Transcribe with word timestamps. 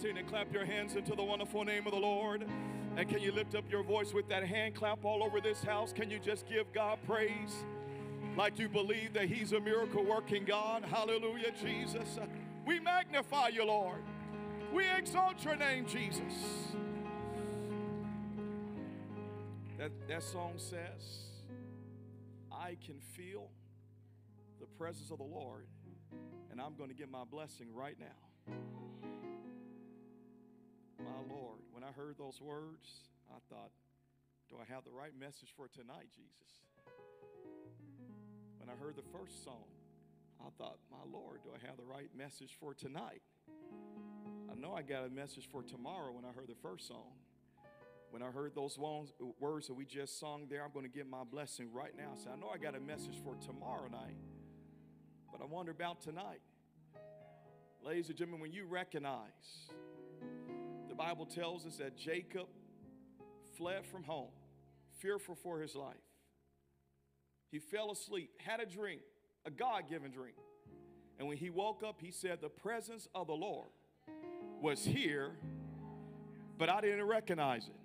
Continue 0.00 0.22
to 0.22 0.28
clap 0.28 0.52
your 0.52 0.64
hands 0.64 0.94
into 0.94 1.16
the 1.16 1.24
wonderful 1.24 1.64
name 1.64 1.84
of 1.84 1.92
the 1.92 1.98
Lord. 1.98 2.46
And 2.96 3.08
can 3.08 3.20
you 3.20 3.32
lift 3.32 3.56
up 3.56 3.64
your 3.68 3.82
voice 3.82 4.14
with 4.14 4.28
that 4.28 4.44
hand 4.44 4.76
clap 4.76 5.04
all 5.04 5.24
over 5.24 5.40
this 5.40 5.60
house? 5.60 5.92
Can 5.92 6.08
you 6.08 6.20
just 6.20 6.48
give 6.48 6.72
God 6.72 7.00
praise 7.04 7.64
like 8.36 8.60
you 8.60 8.68
believe 8.68 9.12
that 9.14 9.24
He's 9.24 9.50
a 9.50 9.58
miracle 9.58 10.04
working 10.04 10.44
God? 10.44 10.84
Hallelujah, 10.84 11.50
Jesus. 11.60 12.16
We 12.64 12.78
magnify 12.78 13.48
you, 13.48 13.64
Lord. 13.64 13.98
We 14.72 14.84
exalt 14.96 15.44
your 15.44 15.56
name, 15.56 15.84
Jesus. 15.84 16.22
That, 19.78 19.90
that 20.06 20.22
song 20.22 20.52
says, 20.58 21.24
I 22.52 22.76
can 22.86 23.00
feel 23.00 23.48
the 24.60 24.66
presence 24.78 25.10
of 25.10 25.18
the 25.18 25.24
Lord, 25.24 25.66
and 26.52 26.60
I'm 26.60 26.76
going 26.76 26.88
to 26.88 26.94
get 26.96 27.10
my 27.10 27.24
blessing 27.24 27.66
right 27.74 27.96
now. 27.98 28.54
My 30.98 31.22
Lord, 31.28 31.60
when 31.72 31.84
I 31.84 31.92
heard 31.92 32.16
those 32.18 32.40
words, 32.40 32.88
I 33.30 33.38
thought, 33.48 33.70
do 34.50 34.56
I 34.60 34.72
have 34.72 34.84
the 34.84 34.90
right 34.90 35.12
message 35.18 35.52
for 35.56 35.68
tonight, 35.68 36.08
Jesus? 36.10 36.58
When 38.58 38.68
I 38.68 38.72
heard 38.72 38.96
the 38.96 39.06
first 39.12 39.44
song, 39.44 39.64
I 40.40 40.50
thought, 40.58 40.78
my 40.90 40.98
Lord, 41.10 41.40
do 41.44 41.50
I 41.54 41.66
have 41.66 41.76
the 41.76 41.84
right 41.84 42.08
message 42.16 42.56
for 42.58 42.74
tonight? 42.74 43.22
I 44.50 44.54
know 44.54 44.74
I 44.74 44.82
got 44.82 45.06
a 45.06 45.10
message 45.10 45.48
for 45.50 45.62
tomorrow 45.62 46.12
when 46.12 46.24
I 46.24 46.32
heard 46.32 46.48
the 46.48 46.60
first 46.62 46.88
song. 46.88 47.12
When 48.10 48.22
I 48.22 48.30
heard 48.30 48.54
those 48.54 48.78
uh, 48.78 49.24
words 49.38 49.66
that 49.66 49.74
we 49.74 49.84
just 49.84 50.18
sung 50.18 50.46
there, 50.48 50.64
I'm 50.64 50.72
going 50.72 50.86
to 50.86 50.90
get 50.90 51.08
my 51.08 51.24
blessing 51.24 51.70
right 51.72 51.94
now. 51.96 52.12
So 52.16 52.30
I 52.30 52.36
know 52.36 52.48
I 52.48 52.58
got 52.58 52.74
a 52.74 52.80
message 52.80 53.20
for 53.22 53.36
tomorrow 53.36 53.88
night, 53.88 54.16
but 55.30 55.42
I 55.42 55.44
wonder 55.44 55.70
about 55.70 56.00
tonight. 56.00 56.40
Ladies 57.84 58.08
and 58.08 58.16
gentlemen, 58.16 58.40
when 58.40 58.52
you 58.52 58.64
recognize, 58.64 59.68
Bible 60.98 61.26
tells 61.26 61.64
us 61.64 61.76
that 61.76 61.96
Jacob 61.96 62.48
fled 63.56 63.86
from 63.86 64.02
home, 64.02 64.30
fearful 64.98 65.36
for 65.36 65.60
his 65.60 65.76
life. 65.76 65.94
He 67.52 67.60
fell 67.60 67.92
asleep, 67.92 68.30
had 68.44 68.58
a 68.58 68.66
dream, 68.66 68.98
a 69.46 69.50
God 69.50 69.88
given 69.88 70.10
dream. 70.10 70.34
And 71.20 71.28
when 71.28 71.36
he 71.36 71.50
woke 71.50 71.84
up, 71.86 72.00
he 72.00 72.10
said, 72.10 72.40
The 72.40 72.48
presence 72.48 73.06
of 73.14 73.28
the 73.28 73.32
Lord 73.32 73.68
was 74.60 74.84
here, 74.84 75.36
but 76.58 76.68
I 76.68 76.80
didn't 76.80 77.04
recognize 77.04 77.68
it. 77.68 77.76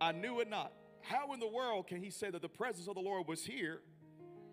I 0.00 0.10
knew 0.10 0.40
it 0.40 0.50
not. 0.50 0.72
How 1.02 1.32
in 1.32 1.38
the 1.38 1.48
world 1.48 1.86
can 1.86 2.02
he 2.02 2.10
say 2.10 2.28
that 2.28 2.42
the 2.42 2.48
presence 2.48 2.88
of 2.88 2.96
the 2.96 3.00
Lord 3.00 3.28
was 3.28 3.44
here, 3.44 3.82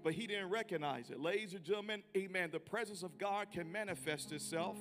but 0.03 0.13
he 0.13 0.27
didn't 0.27 0.51
recognize 0.51 1.09
it? 1.09 1.19
Ladies 1.19 1.55
and 1.55 1.63
gentlemen, 1.63 2.03
amen. 2.15 2.49
The 2.51 2.59
presence 2.59 3.01
of 3.01 3.17
God 3.17 3.47
can 3.51 3.71
manifest 3.71 4.31
itself. 4.31 4.77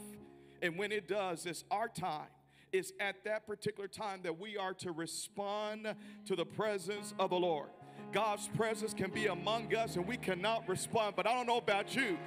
And 0.61 0.77
when 0.77 0.93
it 0.93 1.09
does, 1.09 1.47
it's 1.47 1.65
our 1.71 1.89
time. 1.89 2.29
It's 2.75 2.93
at 2.99 3.23
that 3.23 3.47
particular 3.47 3.87
time 3.87 4.19
that 4.25 4.41
we 4.41 4.57
are 4.57 4.75
to 4.75 4.91
respond 4.91 5.95
to 6.27 6.35
the 6.35 6.45
presence 6.45 7.15
of 7.21 7.31
the 7.31 7.39
Lord. 7.39 7.69
God's 8.11 8.49
presence 8.49 8.93
can 8.93 9.13
be 9.13 9.29
among 9.29 9.73
us 9.77 9.95
and 9.95 10.05
we 10.05 10.17
cannot 10.17 10.69
respond. 10.69 11.15
But 11.15 11.29
I 11.29 11.35
don't 11.35 11.47
know 11.47 11.59
about 11.59 11.95
you. 11.95 12.19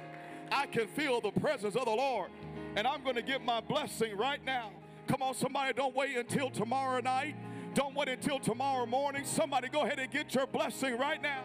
I 0.50 0.64
can 0.64 0.86
feel 0.86 1.20
the 1.20 1.32
presence 1.32 1.76
of 1.76 1.84
the 1.84 1.90
Lord 1.90 2.30
and 2.76 2.86
I'm 2.86 3.02
going 3.02 3.16
to 3.16 3.22
get 3.22 3.44
my 3.44 3.60
blessing 3.60 4.16
right 4.16 4.42
now. 4.42 4.70
Come 5.06 5.20
on, 5.20 5.34
somebody, 5.34 5.74
don't 5.74 5.94
wait 5.94 6.16
until 6.16 6.48
tomorrow 6.48 7.02
night. 7.02 7.36
Don't 7.74 7.94
wait 7.94 8.08
until 8.08 8.38
tomorrow 8.38 8.86
morning. 8.86 9.26
Somebody, 9.26 9.68
go 9.68 9.82
ahead 9.82 9.98
and 9.98 10.10
get 10.10 10.34
your 10.34 10.46
blessing 10.46 10.96
right 10.96 11.20
now. 11.20 11.44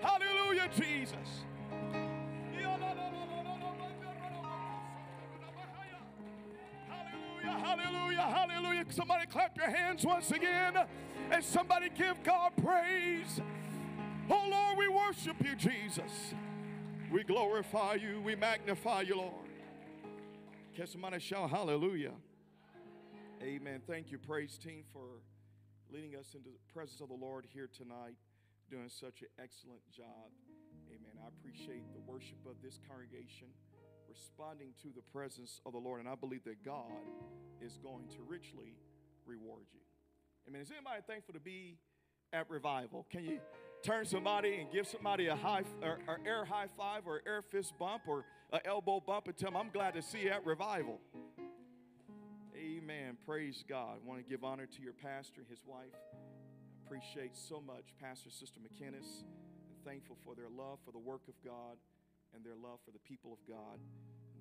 Hallelujah, 0.00 0.70
Jesus. 0.76 1.44
Hallelujah, 7.50 8.22
hallelujah. 8.22 8.84
Somebody 8.90 9.26
clap 9.26 9.56
your 9.56 9.70
hands 9.70 10.04
once 10.04 10.30
again 10.30 10.74
and 11.30 11.44
somebody 11.44 11.88
give 11.96 12.22
God 12.22 12.52
praise. 12.62 13.40
Oh 14.30 14.48
Lord, 14.50 14.78
we 14.78 14.88
worship 14.88 15.36
you, 15.44 15.54
Jesus. 15.56 16.34
We 17.10 17.24
glorify 17.24 17.94
you, 17.94 18.20
we 18.20 18.34
magnify 18.34 19.02
you, 19.02 19.16
Lord. 19.16 19.48
Can 20.74 20.86
somebody 20.86 21.18
shout 21.18 21.50
hallelujah? 21.50 22.12
Amen. 23.42 23.80
Thank 23.86 24.10
you, 24.10 24.18
praise 24.18 24.58
team, 24.58 24.84
for 24.92 25.22
leading 25.90 26.16
us 26.16 26.34
into 26.34 26.50
the 26.50 26.72
presence 26.72 27.00
of 27.00 27.08
the 27.08 27.14
Lord 27.14 27.46
here 27.52 27.68
tonight, 27.72 28.16
doing 28.70 28.88
such 28.88 29.22
an 29.22 29.28
excellent 29.42 29.80
job. 29.90 30.28
Amen. 30.90 31.16
I 31.24 31.28
appreciate 31.28 31.84
the 31.94 32.00
worship 32.10 32.38
of 32.46 32.60
this 32.62 32.78
congregation, 32.88 33.48
responding 34.08 34.74
to 34.82 34.88
the 34.94 35.02
presence 35.12 35.60
of 35.66 35.72
the 35.72 35.78
Lord, 35.78 36.00
and 36.00 36.08
I 36.08 36.14
believe 36.14 36.44
that 36.44 36.64
God 36.64 36.90
is 37.60 37.78
going 37.82 38.08
to 38.08 38.22
richly 38.26 38.76
reward 39.26 39.66
you. 39.72 39.80
Amen. 40.48 40.62
Is 40.62 40.70
anybody 40.70 41.02
thankful 41.06 41.34
to 41.34 41.40
be 41.40 41.76
at 42.32 42.48
revival? 42.48 43.06
Can 43.10 43.24
you? 43.24 43.40
turn 43.82 44.04
somebody 44.04 44.56
and 44.56 44.70
give 44.72 44.86
somebody 44.86 45.28
a 45.28 45.36
high 45.36 45.62
or, 45.82 45.98
or 46.06 46.18
air 46.26 46.44
high 46.44 46.66
five 46.76 47.02
or 47.06 47.22
air 47.26 47.42
fist 47.42 47.72
bump 47.78 48.02
or 48.06 48.24
an 48.52 48.60
elbow 48.64 49.00
bump 49.00 49.26
and 49.26 49.36
tell 49.36 49.50
them, 49.50 49.56
I'm 49.56 49.70
glad 49.70 49.94
to 49.94 50.02
see 50.02 50.22
you 50.22 50.30
at 50.30 50.44
revival. 50.44 50.98
Amen. 52.56 53.16
Praise 53.24 53.64
God. 53.68 53.98
I 54.02 54.08
want 54.08 54.22
to 54.22 54.28
give 54.28 54.42
honor 54.42 54.66
to 54.66 54.82
your 54.82 54.94
pastor, 54.94 55.42
and 55.42 55.48
his 55.48 55.60
wife. 55.64 55.94
Appreciate 56.86 57.36
so 57.36 57.60
much 57.60 57.84
Pastor 58.00 58.30
Sister 58.30 58.60
McKinnis 58.60 59.22
and 59.68 59.84
thankful 59.84 60.16
for 60.24 60.34
their 60.34 60.48
love 60.48 60.78
for 60.84 60.90
the 60.90 60.98
work 60.98 61.20
of 61.28 61.34
God 61.44 61.76
and 62.34 62.44
their 62.44 62.56
love 62.56 62.80
for 62.84 62.92
the 62.92 63.02
people 63.02 63.32
of 63.32 63.40
God. 63.48 63.80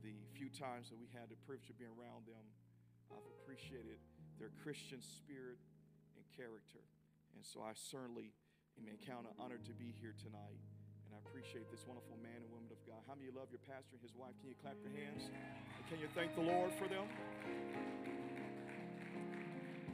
The 0.03 0.15
few 0.37 0.47
times 0.47 0.89
that 0.93 0.99
we 0.99 1.09
had 1.11 1.27
the 1.27 1.39
privilege 1.43 1.69
of 1.69 1.77
being 1.79 1.93
around 1.95 2.27
them, 2.27 2.45
I've 3.11 3.25
appreciated 3.41 3.99
their 4.37 4.53
Christian 4.61 5.01
spirit 5.01 5.57
and 6.15 6.23
character. 6.35 6.83
And 7.35 7.43
so 7.43 7.63
I 7.63 7.73
certainly 7.73 8.35
Amen. 8.77 8.93
Count 9.01 9.25
an 9.25 9.33
honor 9.41 9.57
to 9.57 9.73
be 9.73 9.89
here 9.97 10.13
tonight. 10.21 10.61
And 11.09 11.17
I 11.17 11.19
appreciate 11.25 11.65
this 11.73 11.81
wonderful 11.89 12.13
man 12.21 12.45
and 12.45 12.49
woman 12.53 12.69
of 12.69 12.77
God. 12.85 13.01
How 13.09 13.17
many 13.17 13.25
you 13.25 13.33
love 13.33 13.49
your 13.49 13.63
pastor 13.65 13.97
and 13.97 14.03
his 14.05 14.13
wife? 14.13 14.37
Can 14.37 14.53
you 14.53 14.59
clap 14.61 14.77
your 14.85 14.93
hands? 14.93 15.25
And 15.25 15.83
can 15.89 15.97
you 15.97 16.05
thank 16.13 16.37
the 16.37 16.45
Lord 16.45 16.69
for 16.77 16.85
them? 16.85 17.09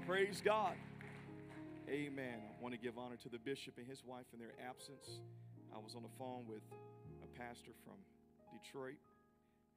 Praise 0.03 0.43
God. 0.43 0.75
Amen. 1.87 2.43
I 2.43 2.59
want 2.59 2.75
to 2.75 2.81
give 2.81 2.99
honor 2.99 3.15
to 3.23 3.29
the 3.31 3.39
bishop 3.39 3.79
and 3.79 3.87
his 3.87 4.03
wife 4.03 4.27
in 4.35 4.39
their 4.39 4.51
absence. 4.59 5.23
I 5.71 5.79
was 5.79 5.95
on 5.95 6.03
the 6.03 6.11
phone 6.19 6.43
with 6.43 6.63
pastor 7.38 7.73
from 7.85 7.97
Detroit, 8.53 9.01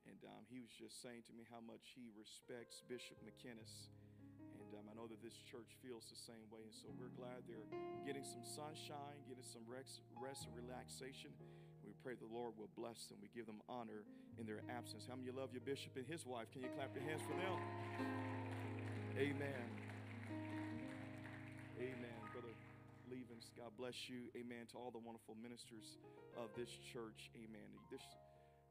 and 0.04 0.20
um, 0.28 0.44
he 0.48 0.60
was 0.60 0.70
just 0.72 1.02
saying 1.02 1.24
to 1.26 1.32
me 1.34 1.48
how 1.48 1.60
much 1.64 1.96
he 1.96 2.12
respects 2.14 2.84
Bishop 2.86 3.16
McKinnis 3.24 3.90
and 4.76 4.84
um, 4.84 4.86
I 4.90 4.94
know 4.98 5.06
that 5.08 5.22
this 5.22 5.38
church 5.46 5.72
feels 5.82 6.04
the 6.10 6.18
same 6.18 6.44
way. 6.50 6.60
And 6.60 6.74
so 6.74 6.90
we're 6.98 7.14
glad 7.14 7.46
they're 7.46 7.70
getting 8.04 8.24
some 8.24 8.42
sunshine, 8.44 9.16
getting 9.28 9.46
some 9.46 9.62
rest, 9.64 10.02
rest 10.18 10.46
and 10.50 10.54
relaxation. 10.58 11.30
We 11.86 11.94
pray 12.02 12.18
the 12.18 12.28
Lord 12.28 12.58
will 12.58 12.70
bless 12.76 13.06
them. 13.06 13.18
We 13.22 13.30
give 13.32 13.46
them 13.46 13.62
honor 13.68 14.04
in 14.38 14.46
their 14.46 14.60
absence. 14.68 15.06
How 15.08 15.14
many 15.16 15.30
you 15.30 15.34
love 15.36 15.50
your 15.52 15.62
bishop 15.62 15.94
and 15.96 16.06
his 16.06 16.26
wife? 16.26 16.50
Can 16.52 16.62
you 16.62 16.70
clap 16.74 16.92
your 16.94 17.04
hands 17.04 17.22
for 17.22 17.36
them? 17.38 17.56
Amen. 19.16 19.66
Amen. 21.80 22.15
Levens, 23.36 23.52
God 23.56 23.72
bless 23.78 24.08
you. 24.08 24.32
Amen. 24.36 24.64
To 24.72 24.78
all 24.78 24.90
the 24.90 24.98
wonderful 24.98 25.36
ministers 25.42 25.98
of 26.36 26.48
this 26.56 26.70
church. 26.92 27.30
Amen. 27.36 27.68
This 27.90 28.00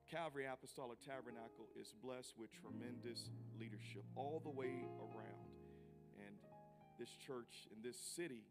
Calvary 0.09 0.45
Apostolic 0.51 0.97
Tabernacle 1.05 1.69
is 1.79 1.93
blessed 2.03 2.33
with 2.37 2.49
tremendous 2.49 3.29
leadership 3.59 4.03
all 4.15 4.41
the 4.43 4.49
way 4.49 4.85
around. 4.97 5.49
And 6.17 6.35
this 6.97 7.09
church 7.09 7.69
in 7.69 7.81
this 7.83 7.97
city 8.15 8.41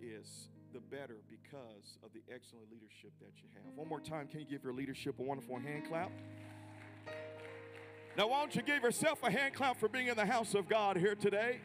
is 0.00 0.48
the 0.72 0.80
better 0.80 1.16
because 1.28 1.98
of 2.02 2.12
the 2.12 2.22
excellent 2.32 2.72
leadership 2.72 3.12
that 3.20 3.36
you 3.42 3.48
have. 3.60 3.76
One 3.76 3.88
more 3.88 4.00
time, 4.00 4.26
can 4.26 4.40
you 4.40 4.46
give 4.46 4.64
your 4.64 4.72
leadership 4.72 5.18
a 5.18 5.22
wonderful 5.22 5.58
hand 5.58 5.84
clap? 5.88 6.12
Now, 8.16 8.28
why 8.28 8.40
don't 8.40 8.54
you 8.54 8.62
give 8.62 8.82
yourself 8.82 9.22
a 9.22 9.30
hand 9.30 9.54
clap 9.54 9.78
for 9.78 9.88
being 9.88 10.08
in 10.08 10.16
the 10.16 10.26
house 10.26 10.54
of 10.54 10.68
God 10.68 10.96
here 10.96 11.14
today? 11.14 11.60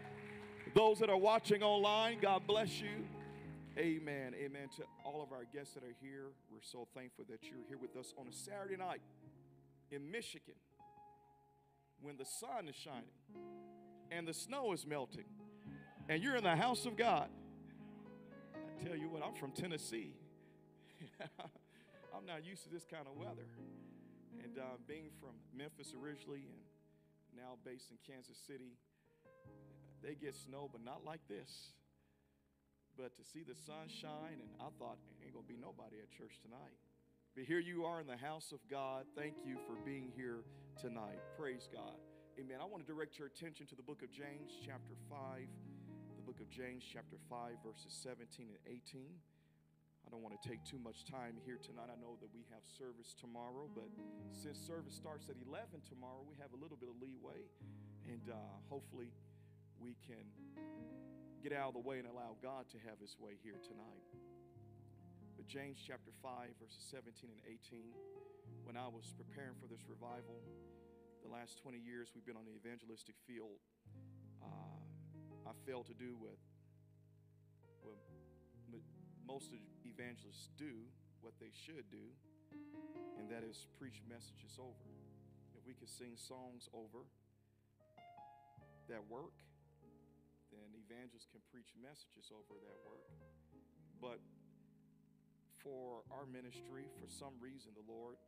Those 0.74 1.00
that 1.00 1.10
are 1.10 1.18
watching 1.18 1.64
online, 1.64 2.20
God 2.22 2.44
bless 2.46 2.82
you. 2.82 3.06
Amen. 3.78 4.34
Amen. 4.36 4.70
To 4.78 4.84
all 5.04 5.22
of 5.22 5.34
our 5.34 5.44
guests 5.54 5.74
that 5.74 5.84
are 5.84 5.96
here, 6.02 6.28
we're 6.50 6.62
so 6.62 6.88
thankful 6.96 7.26
that 7.30 7.44
you're 7.44 7.60
here 7.68 7.78
with 7.78 7.98
us 7.98 8.14
on 8.18 8.26
a 8.26 8.32
Saturday 8.32 8.78
night 8.78 9.02
in 9.92 10.10
Michigan 10.10 10.56
when 12.02 12.16
the 12.16 12.24
sun 12.24 12.70
is 12.70 12.76
shining 12.76 13.04
and 14.12 14.26
the 14.26 14.34
snow 14.34 14.72
is 14.72 14.88
melting, 14.88 15.26
and 16.08 16.24
you're 16.24 16.38
in 16.38 16.44
the 16.46 16.56
house 16.56 16.86
of 16.86 16.96
God. 16.96 17.28
I 18.56 18.88
tell 18.88 18.96
you 18.96 19.10
what, 19.10 19.22
I'm 19.26 19.34
from 19.34 19.52
Tennessee. 19.52 20.14
I'm 22.16 22.26
not 22.26 22.46
used 22.46 22.64
to 22.64 22.70
this 22.70 22.86
kind 22.90 23.08
of 23.12 23.18
weather. 23.18 23.48
And 24.42 24.58
uh, 24.58 24.78
being 24.88 25.10
from 25.20 25.32
Memphis 25.54 25.94
originally 26.02 26.48
and 26.48 26.62
now 27.36 27.58
based 27.66 27.92
in 27.92 27.98
Kansas 28.08 28.38
City, 28.48 28.78
they 30.02 30.16
get 30.16 30.34
snow, 30.34 30.70
but 30.72 30.82
not 30.82 31.04
like 31.04 31.28
this. 31.28 31.72
But 32.98 33.16
to 33.20 33.24
see 33.28 33.44
the 33.44 33.56
sun 33.56 33.92
shine, 33.92 34.40
and 34.40 34.50
I 34.60 34.72
thought, 34.80 34.96
ain't 35.20 35.36
gonna 35.36 35.48
be 35.48 35.60
nobody 35.60 36.00
at 36.00 36.08
church 36.16 36.40
tonight. 36.40 36.80
But 37.36 37.44
here 37.44 37.60
you 37.60 37.84
are 37.84 38.00
in 38.00 38.08
the 38.08 38.16
house 38.16 38.56
of 38.56 38.64
God. 38.72 39.04
Thank 39.12 39.44
you 39.44 39.60
for 39.68 39.76
being 39.84 40.08
here 40.16 40.48
tonight. 40.80 41.20
Praise 41.36 41.68
God. 41.68 42.00
Amen. 42.40 42.64
I 42.64 42.66
want 42.68 42.80
to 42.80 42.88
direct 42.88 43.20
your 43.20 43.28
attention 43.28 43.68
to 43.68 43.76
the 43.76 43.84
book 43.84 44.00
of 44.00 44.12
James, 44.12 44.56
chapter 44.64 44.96
5. 45.12 45.44
The 46.16 46.24
book 46.24 46.40
of 46.40 46.48
James, 46.48 46.88
chapter 46.88 47.20
5, 47.28 47.60
verses 47.60 47.92
17 47.92 48.56
and 48.56 48.64
18. 48.64 49.12
I 49.12 50.08
don't 50.08 50.24
want 50.24 50.40
to 50.40 50.44
take 50.44 50.64
too 50.64 50.80
much 50.80 51.04
time 51.04 51.36
here 51.44 51.60
tonight. 51.60 51.92
I 51.92 52.00
know 52.00 52.16
that 52.24 52.32
we 52.32 52.48
have 52.56 52.64
service 52.64 53.12
tomorrow, 53.20 53.68
but 53.76 53.92
since 54.32 54.56
service 54.56 54.96
starts 54.96 55.28
at 55.28 55.36
11 55.44 55.84
tomorrow, 55.84 56.24
we 56.24 56.40
have 56.40 56.56
a 56.56 56.60
little 56.60 56.80
bit 56.80 56.88
of 56.88 56.96
leeway. 57.04 57.44
And 58.08 58.32
uh, 58.32 58.40
hopefully, 58.72 59.12
we 59.82 60.00
can 60.08 60.24
get 61.46 61.54
out 61.54 61.70
of 61.70 61.78
the 61.78 61.86
way 61.86 62.02
and 62.02 62.10
allow 62.10 62.34
God 62.42 62.66
to 62.74 62.82
have 62.90 62.98
his 62.98 63.14
way 63.22 63.38
here 63.46 63.62
tonight. 63.62 64.02
But 65.38 65.46
James 65.46 65.78
chapter 65.78 66.10
5, 66.26 66.58
verses 66.58 66.82
17 66.90 67.30
and 67.30 67.38
18. 67.46 67.94
When 68.66 68.74
I 68.74 68.90
was 68.90 69.14
preparing 69.14 69.54
for 69.62 69.70
this 69.70 69.86
revival, 69.86 70.42
the 71.22 71.30
last 71.30 71.62
20 71.62 71.78
years 71.78 72.10
we've 72.18 72.26
been 72.26 72.34
on 72.34 72.50
the 72.50 72.58
evangelistic 72.58 73.14
field, 73.30 73.62
uh, 74.42 75.46
I 75.46 75.54
failed 75.70 75.86
to 75.86 75.94
do 75.94 76.18
what, 76.18 76.34
what 78.74 78.82
most 79.30 79.54
evangelists 79.86 80.50
do, 80.58 80.82
what 81.22 81.38
they 81.38 81.54
should 81.54 81.86
do, 81.94 82.10
and 83.22 83.30
that 83.30 83.46
is 83.46 83.70
preach 83.78 84.02
messages 84.10 84.58
over. 84.58 84.90
If 85.54 85.62
we 85.70 85.78
could 85.78 85.94
sing 85.94 86.18
songs 86.18 86.66
over 86.74 87.06
that 88.90 89.06
work, 89.06 89.45
then 90.60 90.72
evangelists 90.76 91.30
can 91.32 91.44
preach 91.52 91.72
messages 91.78 92.32
over 92.32 92.56
that 92.64 92.80
work. 92.88 93.06
But 94.00 94.20
for 95.64 96.06
our 96.14 96.30
ministry, 96.30 96.86
for 97.02 97.10
some 97.10 97.34
reason, 97.42 97.74
the 97.74 97.88
Lord 97.90 98.22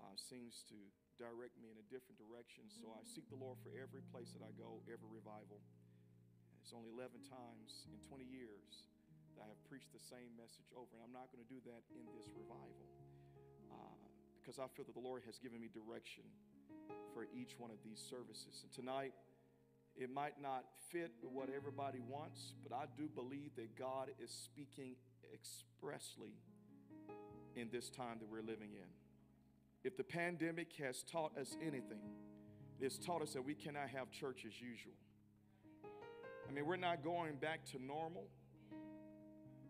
uh, 0.00 0.16
seems 0.16 0.64
to 0.72 0.78
direct 1.20 1.60
me 1.60 1.68
in 1.68 1.76
a 1.76 1.86
different 1.92 2.16
direction. 2.16 2.64
So 2.72 2.90
I 2.96 3.04
seek 3.04 3.28
the 3.28 3.36
Lord 3.36 3.60
for 3.60 3.70
every 3.76 4.00
place 4.08 4.32
that 4.32 4.40
I 4.40 4.52
go, 4.56 4.80
every 4.88 5.10
revival. 5.12 5.60
It's 6.64 6.72
only 6.72 6.88
11 6.88 7.20
times 7.28 7.84
in 7.92 8.00
20 8.08 8.24
years 8.24 8.88
that 9.36 9.44
I 9.44 9.48
have 9.52 9.60
preached 9.68 9.92
the 9.92 10.00
same 10.00 10.32
message 10.38 10.68
over. 10.72 10.88
And 10.96 11.04
I'm 11.04 11.12
not 11.12 11.28
going 11.28 11.44
to 11.44 11.50
do 11.50 11.60
that 11.68 11.82
in 11.92 12.08
this 12.16 12.28
revival 12.32 12.88
uh, 13.68 14.00
because 14.40 14.56
I 14.56 14.70
feel 14.72 14.88
that 14.88 14.96
the 14.96 15.04
Lord 15.04 15.26
has 15.28 15.36
given 15.36 15.60
me 15.60 15.68
direction 15.68 16.24
for 17.12 17.28
each 17.36 17.60
one 17.60 17.68
of 17.68 17.80
these 17.84 18.00
services. 18.00 18.64
And 18.64 18.70
tonight, 18.72 19.12
it 19.96 20.12
might 20.12 20.40
not 20.40 20.64
fit 20.90 21.12
with 21.22 21.32
what 21.32 21.48
everybody 21.54 22.00
wants, 22.08 22.54
but 22.62 22.74
I 22.74 22.84
do 22.96 23.08
believe 23.08 23.50
that 23.56 23.76
God 23.78 24.10
is 24.22 24.30
speaking 24.30 24.94
expressly 25.32 26.34
in 27.56 27.68
this 27.70 27.90
time 27.90 28.18
that 28.20 28.28
we're 28.30 28.42
living 28.42 28.70
in. 28.72 28.88
If 29.84 29.96
the 29.96 30.04
pandemic 30.04 30.68
has 30.78 31.02
taught 31.02 31.36
us 31.36 31.56
anything, 31.60 32.02
it's 32.80 32.98
taught 32.98 33.22
us 33.22 33.32
that 33.34 33.44
we 33.44 33.54
cannot 33.54 33.88
have 33.90 34.10
church 34.10 34.44
as 34.46 34.60
usual. 34.60 34.94
I 36.48 36.52
mean, 36.52 36.66
we're 36.66 36.76
not 36.76 37.04
going 37.04 37.36
back 37.36 37.64
to 37.72 37.82
normal. 37.82 38.24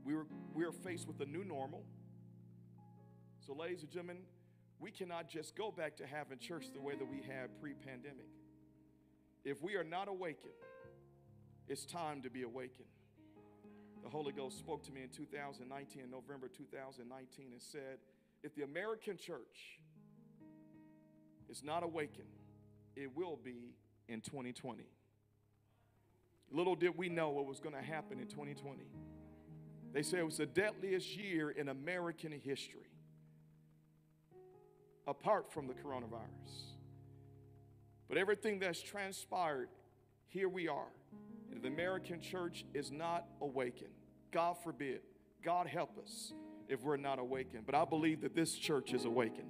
We're, 0.05 0.27
we're 0.55 0.73
faced 0.73 1.07
with 1.07 1.21
a 1.21 1.27
new 1.27 1.45
normal. 1.45 1.85
So, 3.47 3.55
ladies 3.55 3.83
and 3.83 3.91
gentlemen, 3.91 4.23
we 4.81 4.91
cannot 4.91 5.29
just 5.29 5.57
go 5.57 5.71
back 5.71 5.97
to 5.97 6.07
having 6.07 6.39
church 6.39 6.67
the 6.73 6.81
way 6.81 6.95
that 6.97 7.09
we 7.09 7.19
had 7.19 7.59
pre 7.61 7.73
pandemic. 7.73 8.27
If 9.45 9.63
we 9.63 9.75
are 9.75 9.85
not 9.85 10.09
awakened, 10.09 10.53
it's 11.69 11.85
time 11.85 12.23
to 12.23 12.31
be 12.31 12.43
awakened. 12.43 12.89
The 14.03 14.09
Holy 14.09 14.33
Ghost 14.33 14.59
spoke 14.59 14.85
to 14.85 14.93
me 14.93 15.03
in 15.03 15.09
2019, 15.09 16.11
November 16.11 16.49
2019, 16.49 17.47
and 17.53 17.63
said, 17.63 17.99
If 18.43 18.55
the 18.55 18.63
American 18.63 19.17
church 19.17 19.81
is 21.49 21.63
not 21.63 21.83
awakened, 21.83 22.27
it 22.97 23.17
will 23.17 23.39
be 23.43 23.75
in 24.09 24.21
2020. 24.21 24.85
Little 26.51 26.75
did 26.75 26.97
we 26.97 27.09
know 27.09 27.31
what 27.31 27.47
was 27.47 27.61
going 27.61 27.75
to 27.75 27.83
happen 27.83 28.21
in 28.21 28.27
2020. 28.27 28.83
They 29.93 30.03
say 30.03 30.19
it 30.19 30.27
was 30.27 30.39
the 30.39 30.47
deadliest 30.47 31.17
year 31.17 31.51
in 31.51 31.69
American 31.69 32.33
history, 32.33 32.91
apart 35.07 35.53
from 35.53 35.67
the 35.67 35.75
coronavirus. 35.75 36.72
But 38.09 38.19
everything 38.19 38.59
that's 38.59 38.83
transpired, 38.83 39.69
here 40.29 40.49
we 40.49 40.69
are. 40.69 40.93
And 41.51 41.63
the 41.63 41.69
American 41.69 42.21
church 42.21 42.65
is 42.75 42.91
not 42.91 43.27
awakened. 43.41 43.91
God 44.33 44.57
forbid. 44.63 45.01
God 45.45 45.67
help 45.67 45.99
us 45.99 46.33
if 46.69 46.83
we're 46.83 46.97
not 46.97 47.19
awakened. 47.19 47.65
But 47.67 47.75
I 47.75 47.85
believe 47.85 48.21
that 48.23 48.35
this 48.35 48.55
church 48.55 48.95
is 48.95 49.05
awakened. 49.05 49.49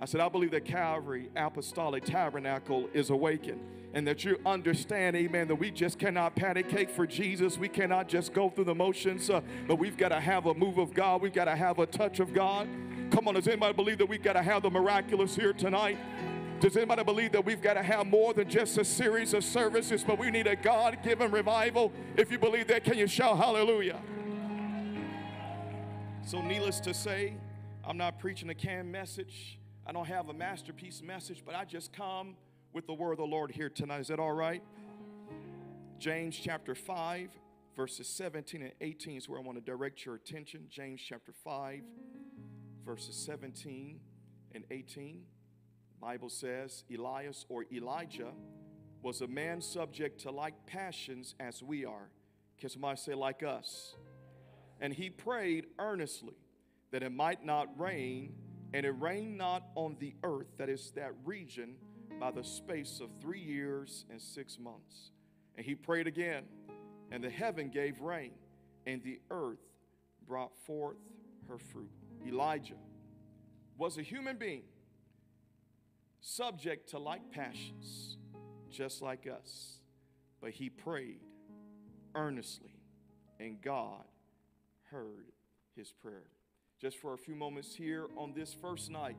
I 0.00 0.04
said, 0.04 0.20
I 0.20 0.28
believe 0.28 0.50
that 0.50 0.64
Calvary 0.64 1.30
Apostolic 1.36 2.04
Tabernacle 2.04 2.88
is 2.92 3.08
awakened 3.08 3.60
and 3.94 4.06
that 4.06 4.24
you 4.24 4.38
understand, 4.44 5.16
amen, 5.16 5.48
that 5.48 5.54
we 5.54 5.70
just 5.70 5.98
cannot 5.98 6.36
patty 6.36 6.62
cake 6.62 6.90
for 6.90 7.06
Jesus. 7.06 7.56
We 7.56 7.68
cannot 7.68 8.08
just 8.08 8.34
go 8.34 8.50
through 8.50 8.64
the 8.64 8.74
motions, 8.74 9.30
uh, 9.30 9.40
but 9.66 9.76
we've 9.76 9.96
got 9.96 10.10
to 10.10 10.20
have 10.20 10.46
a 10.46 10.54
move 10.54 10.76
of 10.76 10.92
God. 10.92 11.22
We've 11.22 11.32
got 11.32 11.46
to 11.46 11.56
have 11.56 11.78
a 11.78 11.86
touch 11.86 12.20
of 12.20 12.34
God. 12.34 12.68
Come 13.10 13.26
on, 13.26 13.34
does 13.34 13.48
anybody 13.48 13.72
believe 13.72 13.96
that 13.98 14.06
we've 14.06 14.22
got 14.22 14.34
to 14.34 14.42
have 14.42 14.62
the 14.62 14.70
miraculous 14.70 15.34
here 15.34 15.54
tonight? 15.54 15.98
Does 16.58 16.74
anybody 16.74 17.04
believe 17.04 17.32
that 17.32 17.44
we've 17.44 17.60
got 17.60 17.74
to 17.74 17.82
have 17.82 18.06
more 18.06 18.32
than 18.32 18.48
just 18.48 18.78
a 18.78 18.84
series 18.84 19.34
of 19.34 19.44
services, 19.44 20.02
but 20.02 20.18
we 20.18 20.30
need 20.30 20.46
a 20.46 20.56
God 20.56 20.98
given 21.02 21.30
revival? 21.30 21.92
If 22.16 22.30
you 22.30 22.38
believe 22.38 22.66
that, 22.68 22.82
can 22.82 22.96
you 22.96 23.06
shout 23.06 23.36
hallelujah? 23.36 24.00
So, 26.24 26.40
needless 26.40 26.80
to 26.80 26.94
say, 26.94 27.34
I'm 27.84 27.98
not 27.98 28.18
preaching 28.18 28.48
a 28.48 28.54
canned 28.54 28.90
message. 28.90 29.58
I 29.86 29.92
don't 29.92 30.06
have 30.06 30.30
a 30.30 30.32
masterpiece 30.32 31.02
message, 31.02 31.42
but 31.44 31.54
I 31.54 31.64
just 31.66 31.92
come 31.92 32.36
with 32.72 32.86
the 32.86 32.94
word 32.94 33.12
of 33.12 33.18
the 33.18 33.26
Lord 33.26 33.50
here 33.50 33.68
tonight. 33.68 34.00
Is 34.00 34.08
that 34.08 34.18
all 34.18 34.32
right? 34.32 34.62
James 35.98 36.36
chapter 36.36 36.74
5, 36.74 37.28
verses 37.76 38.08
17 38.08 38.62
and 38.62 38.72
18 38.80 39.18
is 39.18 39.28
where 39.28 39.38
I 39.38 39.42
want 39.42 39.58
to 39.58 39.64
direct 39.64 40.06
your 40.06 40.14
attention. 40.14 40.66
James 40.70 41.02
chapter 41.06 41.32
5, 41.32 41.82
verses 42.84 43.14
17 43.14 44.00
and 44.54 44.64
18. 44.70 45.22
Bible 46.00 46.28
says 46.28 46.84
Elias 46.94 47.44
or 47.48 47.64
Elijah 47.72 48.32
was 49.02 49.20
a 49.20 49.26
man 49.26 49.60
subject 49.60 50.20
to 50.22 50.30
like 50.30 50.66
passions 50.66 51.34
as 51.40 51.62
we 51.62 51.84
are. 51.84 52.10
Can 52.58 52.68
somebody 52.68 52.96
say 52.96 53.14
like 53.14 53.42
us? 53.42 53.94
And 54.80 54.92
he 54.92 55.10
prayed 55.10 55.66
earnestly 55.78 56.34
that 56.90 57.02
it 57.02 57.12
might 57.12 57.44
not 57.44 57.68
rain 57.78 58.34
and 58.74 58.84
it 58.84 58.94
rained 59.00 59.38
not 59.38 59.62
on 59.74 59.96
the 60.00 60.14
earth, 60.22 60.48
that 60.58 60.68
is 60.68 60.90
that 60.96 61.12
region, 61.24 61.76
by 62.20 62.30
the 62.30 62.44
space 62.44 63.00
of 63.00 63.08
three 63.20 63.40
years 63.40 64.04
and 64.10 64.20
six 64.20 64.58
months. 64.58 65.12
And 65.56 65.64
he 65.64 65.74
prayed 65.74 66.06
again, 66.06 66.44
and 67.10 67.22
the 67.22 67.30
heaven 67.30 67.70
gave 67.70 68.00
rain, 68.00 68.32
and 68.86 69.02
the 69.02 69.20
earth 69.30 69.62
brought 70.26 70.56
forth 70.66 70.96
her 71.48 71.58
fruit. 71.58 71.90
Elijah 72.26 72.74
was 73.78 73.98
a 73.98 74.02
human 74.02 74.36
being, 74.36 74.64
subject 76.20 76.90
to 76.90 76.98
like 76.98 77.30
passions, 77.30 78.16
just 78.70 79.02
like 79.02 79.26
us. 79.26 79.80
But 80.40 80.50
he 80.50 80.70
prayed 80.70 81.20
earnestly, 82.14 82.80
and 83.40 83.60
God 83.60 84.04
heard 84.90 85.32
his 85.74 85.92
prayer 85.92 86.30
just 86.80 86.98
for 86.98 87.14
a 87.14 87.18
few 87.18 87.34
moments 87.34 87.74
here 87.74 88.06
on 88.16 88.32
this 88.34 88.54
first 88.54 88.90
night 88.90 89.16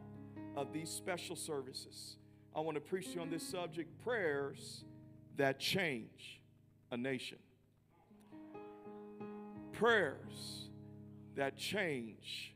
of 0.56 0.74
these 0.74 0.90
special 0.90 1.36
services. 1.36 2.18
I 2.56 2.60
want 2.60 2.76
to 2.76 2.82
preach 2.82 3.10
to 3.10 3.16
you 3.16 3.22
on 3.22 3.30
this 3.30 3.48
subject 3.48 4.04
prayers 4.04 4.84
that 5.38 5.60
change 5.60 6.42
a 6.92 6.98
nation. 6.98 7.38
Prayers 9.72 10.70
that 11.36 11.58
change 11.58 12.56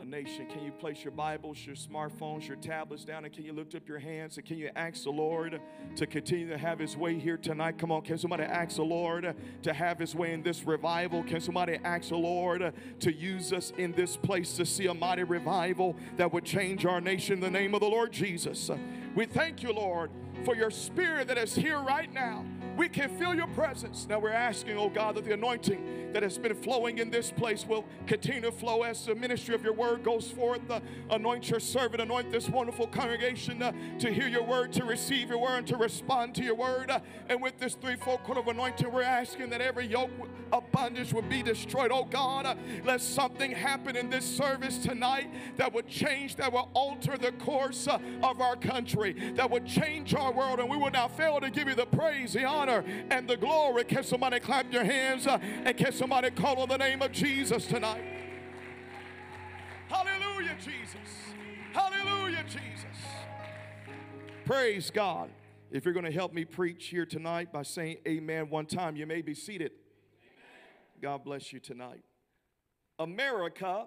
a 0.00 0.04
nation. 0.04 0.46
Can 0.46 0.62
you 0.62 0.70
place 0.70 1.02
your 1.02 1.10
Bibles, 1.10 1.58
your 1.66 1.74
smartphones, 1.74 2.46
your 2.46 2.56
tablets 2.56 3.04
down, 3.04 3.24
and 3.24 3.34
can 3.34 3.44
you 3.44 3.52
lift 3.52 3.74
up 3.74 3.88
your 3.88 3.98
hands 3.98 4.36
and 4.36 4.46
can 4.46 4.56
you 4.56 4.70
ask 4.76 5.02
the 5.02 5.10
Lord 5.10 5.60
to 5.96 6.06
continue 6.06 6.48
to 6.48 6.58
have 6.58 6.78
His 6.78 6.96
way 6.96 7.18
here 7.18 7.36
tonight? 7.36 7.78
Come 7.78 7.90
on, 7.90 8.02
can 8.02 8.16
somebody 8.16 8.44
ask 8.44 8.76
the 8.76 8.84
Lord 8.84 9.34
to 9.62 9.72
have 9.72 9.98
His 9.98 10.14
way 10.14 10.32
in 10.32 10.42
this 10.42 10.64
revival? 10.64 11.24
Can 11.24 11.40
somebody 11.40 11.78
ask 11.84 12.10
the 12.10 12.16
Lord 12.16 12.72
to 13.00 13.12
use 13.12 13.52
us 13.52 13.72
in 13.76 13.92
this 13.92 14.16
place 14.16 14.56
to 14.56 14.64
see 14.64 14.86
a 14.86 14.94
mighty 14.94 15.24
revival 15.24 15.96
that 16.16 16.32
would 16.32 16.44
change 16.44 16.86
our 16.86 17.00
nation 17.00 17.34
in 17.34 17.40
the 17.40 17.50
name 17.50 17.74
of 17.74 17.80
the 17.80 17.88
Lord 17.88 18.12
Jesus? 18.12 18.70
We 19.16 19.26
thank 19.26 19.62
you, 19.64 19.72
Lord, 19.72 20.10
for 20.44 20.54
your 20.54 20.70
spirit 20.70 21.26
that 21.28 21.38
is 21.38 21.54
here 21.54 21.80
right 21.80 22.12
now. 22.12 22.44
We 22.78 22.88
can 22.88 23.10
feel 23.18 23.34
your 23.34 23.48
presence. 23.48 24.06
Now 24.08 24.20
we're 24.20 24.30
asking, 24.30 24.78
oh 24.78 24.88
God, 24.88 25.16
that 25.16 25.24
the 25.24 25.34
anointing 25.34 26.12
that 26.12 26.22
has 26.22 26.38
been 26.38 26.54
flowing 26.54 26.98
in 26.98 27.10
this 27.10 27.32
place 27.32 27.66
will 27.66 27.84
continue 28.06 28.40
to 28.42 28.52
flow 28.52 28.84
as 28.84 29.04
the 29.04 29.16
ministry 29.16 29.52
of 29.56 29.64
your 29.64 29.72
word 29.72 30.04
goes 30.04 30.30
forth. 30.30 30.60
Uh, 30.70 30.78
anoint 31.10 31.50
your 31.50 31.58
servant, 31.58 32.00
anoint 32.00 32.30
this 32.30 32.48
wonderful 32.48 32.86
congregation 32.86 33.60
uh, 33.62 33.72
to 33.98 34.12
hear 34.12 34.28
your 34.28 34.44
word, 34.44 34.72
to 34.74 34.84
receive 34.84 35.28
your 35.28 35.38
word, 35.38 35.58
and 35.58 35.66
to 35.66 35.76
respond 35.76 36.36
to 36.36 36.44
your 36.44 36.54
word. 36.54 36.88
Uh, 36.88 37.00
and 37.28 37.42
with 37.42 37.58
this 37.58 37.74
threefold 37.74 38.22
coat 38.22 38.38
of 38.38 38.46
anointing, 38.46 38.90
we're 38.92 39.02
asking 39.02 39.50
that 39.50 39.60
every 39.60 39.86
yoke 39.86 40.10
of 40.52 40.70
bondage 40.70 41.12
would 41.12 41.28
be 41.28 41.42
destroyed. 41.42 41.90
Oh 41.92 42.04
God, 42.04 42.46
uh, 42.46 42.54
let 42.84 43.00
something 43.00 43.50
happen 43.50 43.96
in 43.96 44.08
this 44.08 44.24
service 44.24 44.78
tonight 44.78 45.28
that 45.56 45.74
would 45.74 45.88
change, 45.88 46.36
that 46.36 46.52
will 46.52 46.70
alter 46.74 47.18
the 47.18 47.32
course 47.32 47.88
uh, 47.88 47.98
of 48.22 48.40
our 48.40 48.54
country, 48.54 49.32
that 49.34 49.50
would 49.50 49.66
change 49.66 50.14
our 50.14 50.32
world, 50.32 50.60
and 50.60 50.70
we 50.70 50.76
will 50.76 50.92
not 50.92 51.16
fail 51.16 51.40
to 51.40 51.50
give 51.50 51.66
you 51.66 51.74
the 51.74 51.86
praise, 51.86 52.34
the 52.34 52.44
honor, 52.44 52.67
and 52.68 53.28
the 53.28 53.36
glory. 53.36 53.84
Can 53.84 54.02
somebody 54.02 54.40
clap 54.40 54.72
your 54.72 54.84
hands 54.84 55.26
uh, 55.26 55.38
and 55.64 55.76
can 55.76 55.92
somebody 55.92 56.30
call 56.30 56.58
on 56.60 56.68
the 56.68 56.78
name 56.78 57.02
of 57.02 57.12
Jesus 57.12 57.66
tonight? 57.66 58.02
Hallelujah, 59.88 60.56
Jesus. 60.58 61.34
Hallelujah, 61.72 62.44
Jesus. 62.44 62.84
Praise 64.44 64.90
God. 64.90 65.30
If 65.70 65.84
you're 65.84 65.94
going 65.94 66.06
to 66.06 66.12
help 66.12 66.32
me 66.32 66.44
preach 66.44 66.86
here 66.86 67.04
tonight 67.04 67.52
by 67.52 67.62
saying 67.62 67.98
amen 68.06 68.48
one 68.48 68.64
time, 68.64 68.96
you 68.96 69.06
may 69.06 69.20
be 69.20 69.34
seated. 69.34 69.72
Amen. 69.72 71.02
God 71.02 71.24
bless 71.24 71.52
you 71.52 71.60
tonight. 71.60 72.02
America 72.98 73.84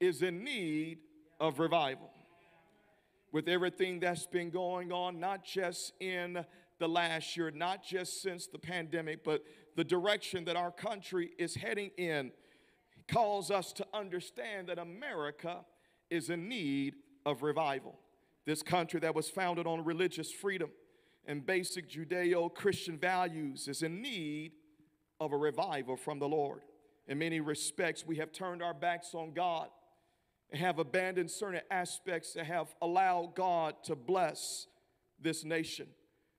is 0.00 0.22
in 0.22 0.42
need 0.42 0.98
of 1.40 1.58
revival. 1.58 2.10
With 3.30 3.48
everything 3.48 4.00
that's 4.00 4.26
been 4.26 4.50
going 4.50 4.90
on, 4.90 5.20
not 5.20 5.44
just 5.44 5.92
in 6.00 6.44
the 6.78 6.88
last 6.88 7.36
year, 7.36 7.50
not 7.50 7.82
just 7.82 8.22
since 8.22 8.46
the 8.46 8.58
pandemic, 8.58 9.24
but 9.24 9.42
the 9.76 9.84
direction 9.84 10.44
that 10.44 10.56
our 10.56 10.70
country 10.70 11.30
is 11.38 11.54
heading 11.54 11.90
in 11.96 12.32
calls 13.10 13.50
us 13.50 13.72
to 13.72 13.86
understand 13.94 14.68
that 14.68 14.78
America 14.78 15.64
is 16.10 16.30
in 16.30 16.48
need 16.48 16.94
of 17.24 17.42
revival. 17.42 17.98
This 18.46 18.62
country 18.62 19.00
that 19.00 19.14
was 19.14 19.28
founded 19.28 19.66
on 19.66 19.84
religious 19.84 20.32
freedom 20.32 20.70
and 21.26 21.44
basic 21.44 21.90
Judeo 21.90 22.52
Christian 22.54 22.96
values 22.96 23.68
is 23.68 23.82
in 23.82 24.00
need 24.00 24.52
of 25.20 25.32
a 25.32 25.36
revival 25.36 25.96
from 25.96 26.18
the 26.18 26.28
Lord. 26.28 26.62
In 27.06 27.18
many 27.18 27.40
respects, 27.40 28.06
we 28.06 28.16
have 28.16 28.32
turned 28.32 28.62
our 28.62 28.74
backs 28.74 29.14
on 29.14 29.32
God 29.32 29.68
and 30.50 30.60
have 30.60 30.78
abandoned 30.78 31.30
certain 31.30 31.60
aspects 31.70 32.32
that 32.32 32.46
have 32.46 32.74
allowed 32.80 33.34
God 33.34 33.74
to 33.84 33.94
bless 33.94 34.66
this 35.20 35.44
nation. 35.44 35.88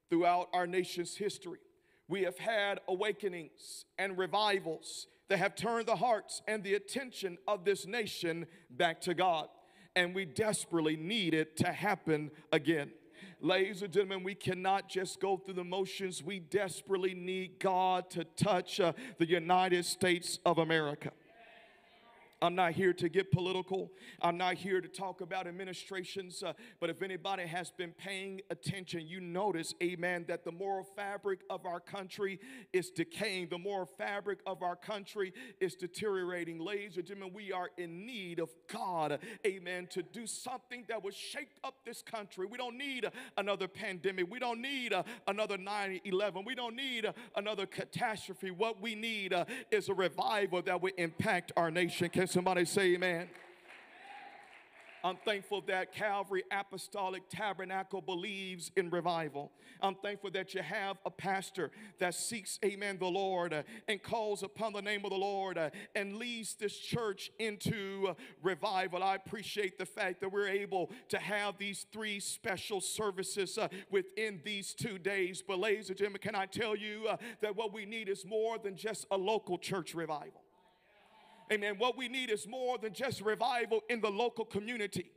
Throughout 0.09 0.49
our 0.53 0.65
nation's 0.65 1.15
history, 1.15 1.59
we 2.07 2.23
have 2.23 2.39
had 2.39 2.79
awakenings 2.87 3.85
and 3.97 4.17
revivals 4.17 5.07
that 5.27 5.37
have 5.37 5.55
turned 5.55 5.85
the 5.85 5.95
hearts 5.95 6.41
and 6.47 6.63
the 6.63 6.73
attention 6.73 7.37
of 7.47 7.63
this 7.63 7.85
nation 7.85 8.47
back 8.71 8.99
to 9.01 9.13
God. 9.13 9.47
And 9.95 10.15
we 10.15 10.25
desperately 10.25 10.95
need 10.95 11.33
it 11.33 11.55
to 11.57 11.71
happen 11.71 12.31
again. 12.51 12.91
Ladies 13.41 13.83
and 13.83 13.93
gentlemen, 13.93 14.23
we 14.23 14.35
cannot 14.35 14.89
just 14.89 15.19
go 15.19 15.37
through 15.37 15.53
the 15.53 15.63
motions. 15.63 16.23
We 16.23 16.39
desperately 16.39 17.13
need 17.13 17.59
God 17.59 18.09
to 18.11 18.23
touch 18.23 18.79
uh, 18.79 18.93
the 19.17 19.27
United 19.27 19.85
States 19.85 20.39
of 20.45 20.57
America. 20.57 21.11
I'm 22.41 22.55
not 22.55 22.72
here 22.72 22.93
to 22.93 23.10
get 23.10 23.31
political. 23.31 23.91
I'm 24.22 24.38
not 24.38 24.55
here 24.55 24.79
to 24.79 24.88
talk 24.88 25.19
about 25.19 25.46
administrations. 25.46 26.41
Uh, 26.41 26.53
but 26.79 26.89
if 26.89 27.01
anybody 27.01 27.46
has 27.46 27.72
been 27.72 27.91
paying 27.91 28.41
attention, 28.50 29.08
you 29.08 29.19
notice, 29.19 29.74
amen, 29.84 30.25
that 30.29 30.46
the 30.46 30.51
moral 30.51 30.86
fabric 30.96 31.41
of 31.50 31.65
our 31.65 31.81
country 31.81 32.39
is 32.72 32.91
decaying. 32.91 33.50
The 33.50 33.58
moral 33.58 33.86
fabric 33.98 34.39
of 34.46 34.63
our 34.63 34.77
country 34.77 35.34
is 35.60 35.75
deteriorating. 35.75 36.60
Ladies 36.60 36.96
and 36.96 37.05
gentlemen, 37.05 37.34
we 37.34 37.51
are 37.51 37.69
in 37.77 38.05
need 38.05 38.39
of 38.39 38.50
God, 38.72 39.19
amen, 39.46 39.88
to 39.91 40.01
do 40.01 40.25
something 40.25 40.86
that 40.88 41.03
will 41.03 41.12
shake 41.12 41.51
up 41.63 41.75
this 41.86 42.01
country. 42.01 42.46
We 42.46 42.58
don't 42.58 42.77
need 42.77 43.05
another 43.38 43.67
pandemic. 43.67 44.31
We 44.31 44.39
don't 44.39 44.62
need 44.62 44.93
uh, 44.93 45.03
another 45.27 45.58
9 45.58 46.01
11. 46.05 46.46
We 46.46 46.55
don't 46.55 46.75
need 46.75 47.05
uh, 47.05 47.13
another 47.36 47.65
catastrophe. 47.65 48.51
What 48.51 48.81
we 48.81 48.96
need 48.96 49.34
uh, 49.34 49.43
is 49.72 49.89
a 49.89 49.93
revival 49.93 50.62
that 50.62 50.81
will 50.81 50.93
impact 50.98 51.51
our 51.58 51.69
nation. 51.69 52.08
Can 52.10 52.28
somebody 52.29 52.63
say 52.63 52.93
amen? 52.93 53.27
I'm 55.03 55.15
thankful 55.15 55.62
that 55.67 55.93
Calvary 55.93 56.43
Apostolic 56.51 57.24
Tabernacle 57.29 58.01
believes 58.01 58.69
in 58.75 58.89
revival. 58.89 59.51
I'm 59.81 59.95
thankful 59.95 60.29
that 60.31 60.53
you 60.53 60.62
have 60.62 60.98
a 61.05 61.09
pastor 61.09 61.71
that 62.00 62.13
seeks, 62.13 62.59
amen, 62.65 62.98
the 63.00 63.07
Lord 63.07 63.53
uh, 63.53 63.63
and 63.88 64.03
calls 64.03 64.43
upon 64.43 64.74
the 64.74 64.81
name 64.81 65.05
of 65.05 65.12
the 65.12 65.17
Lord 65.17 65.57
uh, 65.57 65.69
and 65.95 66.17
leads 66.17 66.55
this 66.55 66.77
church 66.77 67.31
into 67.39 68.09
uh, 68.09 68.13
revival. 68.43 69.01
I 69.01 69.15
appreciate 69.15 69.79
the 69.79 69.86
fact 69.86 70.19
that 70.19 70.33
we're 70.33 70.50
able 70.50 70.91
to 71.07 71.17
have 71.17 71.57
these 71.57 71.86
three 71.93 72.19
special 72.19 72.81
services 72.81 73.57
within 73.89 74.41
these 74.43 74.74
two 74.74 75.00
days. 75.00 75.41
But, 75.41 75.59
ladies 75.59 75.88
and 75.88 75.98
gentlemen, 75.98 76.21
can 76.21 76.36
I 76.36 76.45
tell 76.45 76.75
you 76.75 77.07
that 77.41 77.55
what 77.55 77.74
we 77.74 77.86
need 77.86 78.09
is 78.09 78.25
more 78.25 78.57
than 78.57 78.75
just 78.75 79.07
a 79.12 79.17
local 79.17 79.57
church 79.57 79.95
revival? 79.95 80.43
Amen. 81.51 81.75
What 81.77 81.97
we 81.97 82.07
need 82.07 82.29
is 82.29 82.47
more 82.47 82.77
than 82.77 82.93
just 82.93 83.21
revival 83.21 83.81
in 83.89 84.01
the 84.01 84.09
local 84.09 84.45
community. 84.45 85.11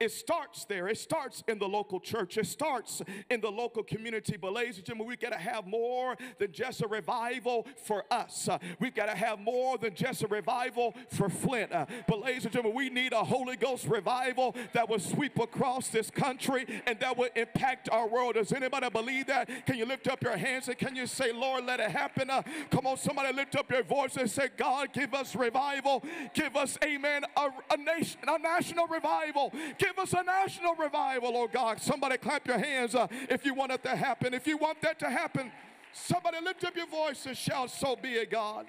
It 0.00 0.12
starts 0.12 0.64
there. 0.64 0.86
It 0.86 0.96
starts 0.96 1.42
in 1.48 1.58
the 1.58 1.66
local 1.66 1.98
church. 1.98 2.38
It 2.38 2.46
starts 2.46 3.02
in 3.30 3.40
the 3.40 3.50
local 3.50 3.82
community. 3.82 4.36
But, 4.36 4.52
ladies 4.52 4.76
and 4.76 4.86
gentlemen, 4.86 5.08
we've 5.08 5.18
got 5.18 5.32
to 5.32 5.38
have 5.38 5.66
more 5.66 6.16
than 6.38 6.52
just 6.52 6.82
a 6.82 6.86
revival 6.86 7.66
for 7.82 8.04
us. 8.08 8.48
We've 8.78 8.94
got 8.94 9.06
to 9.06 9.16
have 9.16 9.40
more 9.40 9.76
than 9.76 9.96
just 9.96 10.22
a 10.22 10.28
revival 10.28 10.94
for 11.10 11.28
Flint. 11.28 11.72
But, 11.72 12.20
ladies 12.20 12.44
and 12.44 12.52
gentlemen, 12.52 12.76
we 12.76 12.90
need 12.90 13.12
a 13.12 13.24
Holy 13.24 13.56
Ghost 13.56 13.86
revival 13.86 14.54
that 14.72 14.88
will 14.88 15.00
sweep 15.00 15.36
across 15.40 15.88
this 15.88 16.10
country 16.10 16.64
and 16.86 17.00
that 17.00 17.18
will 17.18 17.30
impact 17.34 17.88
our 17.90 18.06
world. 18.06 18.34
Does 18.34 18.52
anybody 18.52 18.88
believe 18.90 19.26
that? 19.26 19.50
Can 19.66 19.78
you 19.78 19.84
lift 19.84 20.06
up 20.06 20.22
your 20.22 20.36
hands 20.36 20.68
and 20.68 20.78
can 20.78 20.94
you 20.94 21.08
say, 21.08 21.32
Lord, 21.32 21.64
let 21.64 21.80
it 21.80 21.90
happen? 21.90 22.30
Uh, 22.30 22.42
come 22.70 22.86
on, 22.86 22.98
somebody 22.98 23.34
lift 23.34 23.56
up 23.56 23.68
your 23.68 23.82
voice 23.82 24.16
and 24.16 24.30
say, 24.30 24.48
God, 24.56 24.92
give 24.92 25.12
us 25.12 25.34
revival. 25.34 26.04
Give 26.34 26.54
us, 26.54 26.78
amen, 26.84 27.24
a, 27.36 27.48
a 27.72 27.76
nation, 27.76 28.20
a 28.28 28.38
national 28.38 28.86
revival. 28.86 29.52
Give 29.76 29.87
Give 29.88 29.98
us 30.00 30.12
a 30.12 30.22
national 30.22 30.74
revival, 30.74 31.32
oh 31.34 31.48
God. 31.48 31.80
Somebody 31.80 32.18
clap 32.18 32.46
your 32.46 32.58
hands 32.58 32.94
uh, 32.94 33.06
if 33.30 33.46
you 33.46 33.54
want 33.54 33.72
it 33.72 33.82
to 33.84 33.96
happen. 33.96 34.34
If 34.34 34.46
you 34.46 34.58
want 34.58 34.82
that 34.82 34.98
to 34.98 35.08
happen, 35.08 35.50
somebody 35.92 36.36
lift 36.44 36.62
up 36.64 36.76
your 36.76 36.88
voice 36.88 37.24
and 37.24 37.34
shout, 37.34 37.70
So 37.70 37.96
be 37.96 38.10
it, 38.10 38.30
God. 38.30 38.66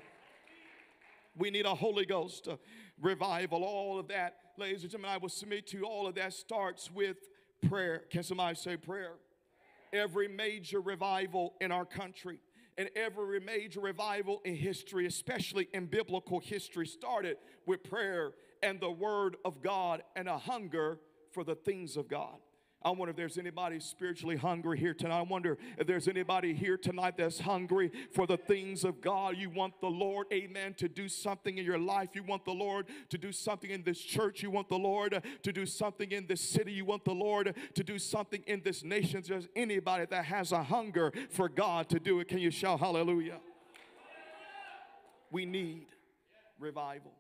We 1.36 1.52
need 1.52 1.66
a 1.66 1.76
Holy 1.76 2.06
Ghost 2.06 2.48
uh, 2.48 2.56
revival. 3.02 3.66
All 3.66 4.00
of 4.00 4.08
that, 4.08 4.36
ladies 4.58 4.84
and 4.84 4.92
gentlemen, 4.92 5.12
I 5.12 5.18
will 5.18 5.28
submit 5.28 5.68
to 5.68 5.78
you, 5.78 5.84
all 5.84 6.08
of 6.08 6.16
that 6.16 6.32
starts 6.32 6.90
with 6.90 7.18
prayer. 7.68 8.04
Can 8.10 8.24
somebody 8.24 8.56
say 8.56 8.78
prayer? 8.78 9.16
Every 9.92 10.30
major 10.30 10.80
revival 10.80 11.56
in 11.60 11.74
our 11.74 11.86
country 11.86 12.40
and 12.78 12.90
every 12.96 13.42
major 13.42 13.82
revival 13.82 14.40
in 14.46 14.56
history, 14.56 15.06
especially 15.06 15.68
in 15.74 15.88
biblical 15.88 16.40
history, 16.40 16.88
started 16.88 17.36
with 17.66 17.84
prayer 17.84 18.32
and 18.64 18.80
the 18.80 18.92
Word 18.92 19.36
of 19.44 19.62
God 19.62 20.02
and 20.16 20.30
a 20.30 20.38
hunger 20.38 20.98
for 21.32 21.44
the 21.44 21.56
things 21.56 21.98
of 21.98 22.08
God. 22.08 22.38
I 22.82 22.92
wonder 22.92 23.10
if 23.10 23.18
there's 23.18 23.38
anybody 23.38 23.82
spiritually 23.82 24.38
hungry 24.38 24.80
here 24.80 24.94
tonight. 24.94 25.20
I 25.20 25.24
wonder 25.24 25.58
if 25.78 25.86
there's 25.86 26.08
anybody 26.08 26.54
here 26.54 26.78
tonight 26.78 27.18
that's 27.18 27.38
hungry 27.38 27.92
for 28.14 28.26
the 28.26 28.38
things 28.38 28.86
of 28.86 29.02
God. 29.02 29.36
You 29.36 29.50
want 29.50 29.82
the 29.82 29.90
Lord, 29.90 30.28
amen, 30.32 30.76
to 30.76 30.88
do 30.88 31.10
something 31.10 31.58
in 31.58 31.66
your 31.66 31.78
life. 31.78 32.12
You 32.14 32.24
want 32.24 32.46
the 32.46 32.54
Lord 32.54 32.88
to 33.10 33.18
do 33.18 33.34
something 33.34 33.70
in 33.70 33.84
this 33.84 34.00
church. 34.00 34.42
You 34.42 34.50
want 34.50 34.70
the 34.70 34.78
Lord 34.78 35.22
to 35.44 35.52
do 35.52 35.66
something 35.66 36.10
in 36.14 36.26
this 36.26 36.40
city. 36.40 36.72
You 36.72 36.86
want 36.86 37.04
the 37.04 37.14
Lord 37.14 37.54
to 37.76 37.84
do 37.84 38.00
something 38.00 38.42
in 38.48 38.62
this 38.64 38.82
nation. 38.82 39.20
If 39.20 39.28
there's 39.28 39.50
anybody 39.58 40.06
that 40.10 40.24
has 40.24 40.54
a 40.54 40.64
hunger 40.64 41.12
for 41.32 41.50
God 41.50 41.90
to 41.90 42.00
do 42.00 42.22
it. 42.22 42.30
Can 42.30 42.38
you 42.38 42.50
shout 42.50 42.80
hallelujah? 42.80 43.40
We 45.32 45.46
need 45.46 45.88
revival 46.60 47.12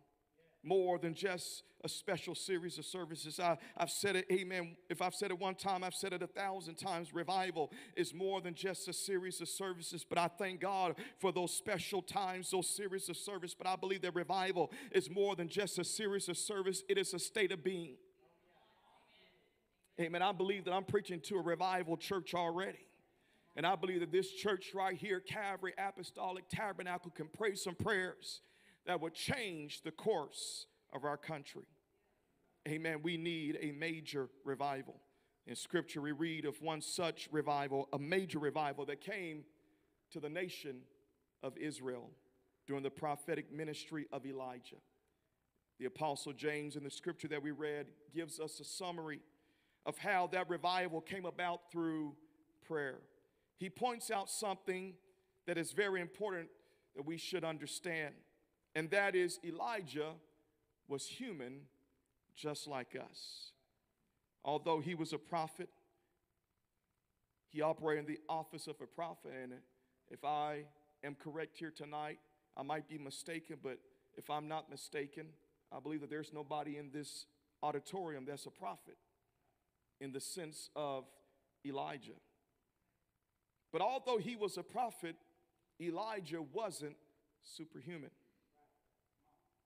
more 0.63 0.99
than 0.99 1.13
just 1.13 1.63
a 1.83 1.89
special 1.89 2.35
series 2.35 2.77
of 2.77 2.85
services. 2.85 3.39
I, 3.39 3.57
have 3.77 3.89
said 3.89 4.15
it, 4.17 4.25
amen. 4.31 4.75
If 4.89 5.01
I've 5.01 5.15
said 5.15 5.31
it 5.31 5.39
one 5.39 5.55
time, 5.55 5.83
I've 5.83 5.93
said 5.93 6.11
it 6.11 6.21
a 6.21 6.27
thousand 6.27 6.75
times. 6.75 7.13
Revival 7.13 7.71
is 7.95 8.13
more 8.13 8.41
than 8.41 8.53
just 8.53 8.87
a 8.89 8.93
series 8.93 9.39
of 9.39 9.47
services, 9.47 10.05
but 10.07 10.17
I 10.17 10.27
thank 10.27 10.59
God 10.59 10.95
for 11.19 11.31
those 11.31 11.53
special 11.53 12.01
times, 12.01 12.51
those 12.51 12.69
series 12.69 13.07
of 13.07 13.15
service. 13.15 13.53
But 13.53 13.67
I 13.67 13.75
believe 13.75 14.01
that 14.01 14.15
revival 14.15 14.71
is 14.91 15.09
more 15.09 15.35
than 15.35 15.47
just 15.47 15.79
a 15.79 15.85
series 15.85 16.27
of 16.27 16.37
service, 16.37 16.83
it 16.89 16.97
is 16.97 17.13
a 17.13 17.19
state 17.19 17.51
of 17.51 17.63
being. 17.63 17.95
Amen. 19.99 20.21
I 20.21 20.31
believe 20.31 20.65
that 20.65 20.73
I'm 20.73 20.85
preaching 20.85 21.19
to 21.21 21.35
a 21.35 21.41
revival 21.41 21.97
church 21.97 22.33
already. 22.33 22.85
And 23.55 23.65
I 23.65 23.75
believe 23.75 23.99
that 23.99 24.11
this 24.11 24.31
church 24.31 24.71
right 24.73 24.95
here, 24.95 25.19
Calvary 25.19 25.73
Apostolic 25.77 26.45
Tabernacle, 26.49 27.11
can 27.11 27.27
pray 27.27 27.55
some 27.55 27.75
prayers 27.75 28.41
that 28.86 29.01
would 29.01 29.13
change 29.13 29.81
the 29.81 29.91
course 29.91 30.65
of 30.93 31.05
our 31.05 31.17
country. 31.17 31.65
Amen. 32.67 33.00
We 33.03 33.17
need 33.17 33.57
a 33.62 33.71
major 33.71 34.29
revival. 34.43 34.95
In 35.48 35.55
scripture, 35.55 36.01
we 36.01 36.12
read 36.12 36.45
of 36.45 36.62
one 36.62 36.81
such 36.81 37.27
revival, 37.31 37.88
a 37.93 38.00
major 38.00 38.39
revival 38.39 38.86
that 38.86 39.01
came 39.01 39.43
to 40.12 40.19
the 40.19 40.29
nation 40.29 40.81
of 41.41 41.57
Israel 41.57 42.09
during 42.67 42.83
the 42.83 42.89
prophetic 42.89 43.51
ministry 43.51 44.05
of 44.12 44.25
Elijah. 44.25 44.75
The 45.79 45.86
Apostle 45.86 46.33
James, 46.33 46.75
in 46.75 46.83
the 46.83 46.91
scripture 46.91 47.29
that 47.29 47.41
we 47.41 47.51
read, 47.51 47.88
gives 48.13 48.39
us 48.39 48.59
a 48.59 48.63
summary 48.63 49.21
of 49.86 49.98
how 49.98 50.27
that 50.27 50.50
revival 50.50 51.01
came 51.01 51.25
about 51.25 51.71
through 51.71 52.15
prayer. 52.67 53.00
He 53.57 53.69
points 53.69 54.12
out 54.12 54.29
something 54.29 54.93
that 55.48 55.57
is 55.57 55.71
very 55.71 56.01
important 56.01 56.50
that 56.95 57.05
we 57.05 57.17
should 57.17 57.43
understand, 57.43 58.13
and 58.75 58.89
that 58.91 59.15
is 59.15 59.39
Elijah 59.43 60.11
was 60.88 61.05
human 61.05 61.61
just 62.35 62.67
like 62.67 62.95
us. 62.95 63.51
Although 64.45 64.79
he 64.79 64.95
was 64.95 65.13
a 65.13 65.17
prophet, 65.17 65.69
he 67.49 67.61
operated 67.61 68.05
in 68.05 68.13
the 68.13 68.19
office 68.29 68.67
of 68.67 68.75
a 68.81 68.85
prophet. 68.85 69.31
And 69.41 69.53
if 70.09 70.23
I 70.23 70.63
am 71.03 71.15
correct 71.15 71.57
here 71.57 71.71
tonight, 71.71 72.19
I 72.55 72.63
might 72.63 72.88
be 72.88 72.97
mistaken, 72.97 73.57
but 73.61 73.79
if 74.17 74.29
I'm 74.29 74.47
not 74.47 74.69
mistaken, 74.69 75.27
I 75.71 75.79
believe 75.79 76.01
that 76.01 76.09
there's 76.09 76.33
nobody 76.33 76.77
in 76.77 76.89
this 76.91 77.25
auditorium 77.61 78.25
that's 78.25 78.45
a 78.45 78.51
prophet 78.51 78.97
in 79.99 80.11
the 80.11 80.19
sense 80.19 80.69
of 80.75 81.05
Elijah. 81.65 82.13
But 83.71 83.81
although 83.81 84.17
he 84.17 84.35
was 84.35 84.57
a 84.57 84.63
prophet, 84.63 85.15
Elijah 85.79 86.41
wasn't 86.41 86.95
superhuman. 87.43 88.09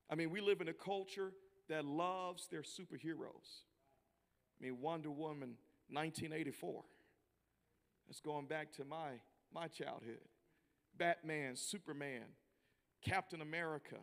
I 0.10 0.16
mean, 0.16 0.30
we 0.30 0.42
live 0.42 0.62
in 0.62 0.68
a 0.68 0.74
culture 0.74 1.32
that 1.70 1.86
loves 1.86 2.48
their 2.48 2.62
superheroes. 2.62 3.64
I 4.60 4.66
mean, 4.66 4.80
Wonder 4.82 5.12
Woman 5.12 5.56
1984. 5.90 6.84
That's 8.08 8.20
going 8.20 8.46
back 8.46 8.72
to 8.74 8.86
my, 8.86 9.12
my 9.54 9.68
childhood. 9.68 10.20
Batman, 10.98 11.56
Superman, 11.56 12.24
Captain 13.04 13.42
America, 13.42 13.96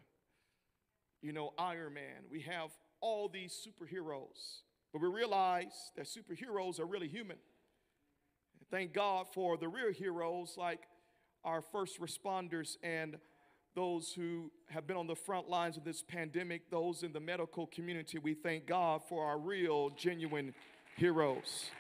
you 1.22 1.32
know, 1.32 1.52
Iron 1.58 1.94
Man. 1.94 2.24
We 2.30 2.40
have 2.42 2.70
all 3.00 3.28
these 3.28 3.54
superheroes, 3.66 4.62
but 4.92 5.00
we 5.00 5.08
realize 5.08 5.92
that 5.96 6.06
superheroes 6.06 6.80
are 6.80 6.86
really 6.86 7.08
human. 7.08 7.36
Thank 8.70 8.92
God 8.92 9.26
for 9.32 9.56
the 9.56 9.68
real 9.68 9.92
heroes 9.92 10.54
like 10.56 10.80
our 11.44 11.62
first 11.62 12.00
responders 12.00 12.76
and 12.82 13.16
those 13.80 14.12
who 14.12 14.50
have 14.68 14.86
been 14.86 14.98
on 14.98 15.06
the 15.06 15.16
front 15.16 15.48
lines 15.48 15.78
of 15.78 15.84
this 15.84 16.02
pandemic, 16.02 16.70
those 16.70 17.02
in 17.02 17.14
the 17.14 17.18
medical 17.18 17.66
community. 17.68 18.18
We 18.18 18.34
thank 18.34 18.66
God 18.66 19.00
for 19.08 19.24
our 19.24 19.38
real, 19.38 19.88
genuine 19.88 20.52
heroes. 20.98 21.70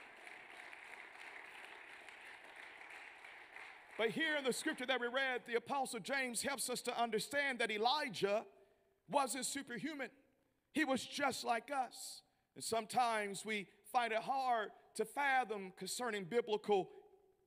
But 3.98 4.08
here 4.08 4.34
in 4.38 4.44
the 4.44 4.52
scripture 4.54 4.86
that 4.86 4.98
we 4.98 5.08
read, 5.08 5.42
the 5.46 5.56
Apostle 5.56 6.00
James 6.00 6.40
helps 6.40 6.70
us 6.70 6.80
to 6.82 6.98
understand 6.98 7.58
that 7.58 7.70
Elijah 7.70 8.44
wasn't 9.10 9.44
superhuman. 9.44 10.08
He 10.72 10.86
was 10.86 11.04
just 11.04 11.44
like 11.44 11.70
us. 11.70 12.22
And 12.54 12.64
sometimes 12.64 13.44
we 13.44 13.66
find 13.92 14.14
it 14.14 14.22
hard 14.22 14.70
to 14.94 15.04
fathom 15.04 15.74
concerning 15.76 16.24
biblical 16.24 16.88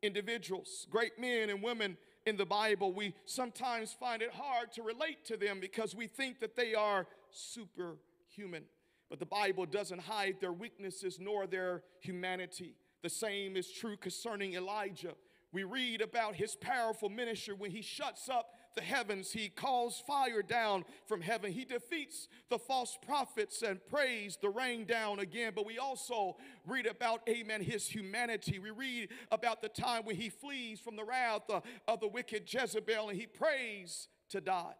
individuals, 0.03 0.86
great 0.91 1.17
men 1.17 1.50
and 1.50 1.63
women 1.63 1.98
in 2.25 2.38
the 2.38 2.46
Bible. 2.46 2.94
We 2.94 3.13
sometimes 3.25 3.94
find 3.94 4.22
it 4.22 4.32
hard 4.32 4.72
to 4.74 4.84
relate 4.84 5.25
to 5.25 5.38
them 5.38 5.60
because 5.60 5.96
we 5.96 6.08
think 6.08 6.39
that 6.39 6.56
they 6.56 6.74
are 6.74 7.08
superhuman. 7.32 8.63
But 9.10 9.20
the 9.20 9.25
Bible 9.25 9.65
doesn't 9.65 10.01
hide 10.01 10.38
their 10.39 10.53
weaknesses 10.53 11.20
nor 11.20 11.46
their 11.46 11.84
humanity. 12.00 12.75
The 13.01 13.10
same 13.10 13.56
is 13.58 13.72
true 13.72 13.98
concerning 13.98 14.53
Elijah. 14.53 15.13
We 15.51 15.63
read 15.63 16.01
about 16.01 16.36
his 16.36 16.56
powerful 16.56 17.10
ministry 17.10 17.53
when 17.53 17.70
he 17.70 17.82
shuts 17.82 18.27
up 18.27 18.52
the 18.75 18.82
heavens. 18.82 19.32
He 19.32 19.50
calls 19.50 20.03
fire 20.06 20.42
down 20.42 20.86
from 21.06 21.22
heaven. 21.22 21.51
He 21.51 21.65
defeats 21.65 22.27
the 22.50 22.60
false 22.60 22.98
prophets 23.06 23.62
and 23.62 23.86
prays 23.88 24.38
the 24.42 24.50
rain 24.50 24.86
down 24.86 25.20
again. 25.20 25.53
But 25.56 25.65
we 25.65 25.77
also 25.77 26.38
read 26.68 26.86
about, 26.86 27.22
amen, 27.27 27.62
his 27.63 27.88
humanity. 27.88 28.60
We 28.60 28.72
read 28.72 29.10
about 29.32 29.62
the 29.62 29.70
time 29.70 30.06
when 30.06 30.15
he 30.15 30.30
flees 30.30 30.80
from 30.80 30.96
the 30.96 31.03
wrath 31.03 31.50
of 31.88 32.00
the 32.00 32.08
wicked 32.08 32.51
Jezebel 32.51 33.10
and 33.10 33.20
he 33.20 33.27
prays 33.27 34.08
to 34.30 34.42
die. 34.42 34.75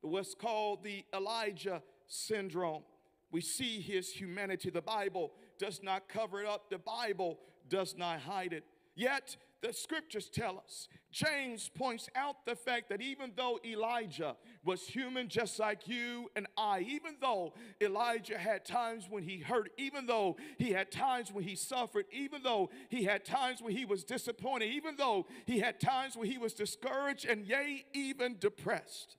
What's 0.00 0.34
called 0.34 0.82
the 0.82 1.04
Elijah 1.14 1.82
syndrome. 2.12 2.82
We 3.30 3.40
see 3.40 3.80
his 3.80 4.10
humanity. 4.10 4.70
The 4.70 4.82
Bible 4.82 5.32
does 5.58 5.82
not 5.82 6.08
cover 6.08 6.42
it 6.42 6.46
up, 6.46 6.70
the 6.70 6.78
Bible 6.78 7.38
does 7.68 7.96
not 7.96 8.20
hide 8.20 8.52
it. 8.52 8.64
Yet, 8.94 9.36
the 9.62 9.72
scriptures 9.72 10.28
tell 10.28 10.58
us. 10.58 10.88
James 11.12 11.70
points 11.72 12.08
out 12.16 12.44
the 12.44 12.56
fact 12.56 12.88
that 12.88 13.00
even 13.00 13.32
though 13.36 13.60
Elijah 13.64 14.36
was 14.64 14.82
human 14.82 15.28
just 15.28 15.58
like 15.58 15.86
you 15.86 16.28
and 16.34 16.48
I, 16.56 16.80
even 16.80 17.16
though 17.20 17.54
Elijah 17.80 18.36
had 18.36 18.64
times 18.64 19.06
when 19.08 19.22
he 19.22 19.38
hurt, 19.38 19.70
even 19.78 20.06
though 20.06 20.36
he 20.58 20.72
had 20.72 20.90
times 20.90 21.32
when 21.32 21.44
he 21.44 21.54
suffered, 21.54 22.06
even 22.10 22.42
though 22.42 22.70
he 22.88 23.04
had 23.04 23.24
times 23.24 23.62
when 23.62 23.76
he 23.76 23.84
was 23.84 24.02
disappointed, 24.02 24.66
even 24.66 24.96
though 24.96 25.26
he 25.46 25.60
had 25.60 25.78
times 25.78 26.16
when 26.16 26.28
he 26.28 26.38
was 26.38 26.54
discouraged 26.54 27.24
and 27.24 27.46
yea, 27.46 27.84
even 27.94 28.36
depressed, 28.40 29.16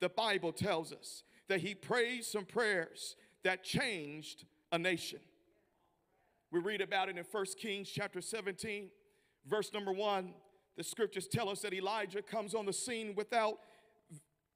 the 0.00 0.08
Bible 0.08 0.52
tells 0.52 0.92
us 0.92 1.22
that 1.48 1.60
he 1.60 1.74
prayed 1.74 2.24
some 2.24 2.46
prayers 2.46 3.14
that 3.44 3.62
changed 3.62 4.46
a 4.70 4.78
nation. 4.78 5.20
We 6.50 6.60
read 6.60 6.80
about 6.80 7.10
it 7.10 7.18
in 7.18 7.24
1 7.30 7.44
Kings 7.58 7.90
chapter 7.90 8.20
17 8.20 8.90
Verse 9.46 9.72
number 9.72 9.92
one, 9.92 10.34
the 10.76 10.84
scriptures 10.84 11.26
tell 11.26 11.48
us 11.48 11.60
that 11.60 11.74
Elijah 11.74 12.22
comes 12.22 12.54
on 12.54 12.66
the 12.66 12.72
scene 12.72 13.14
without 13.14 13.58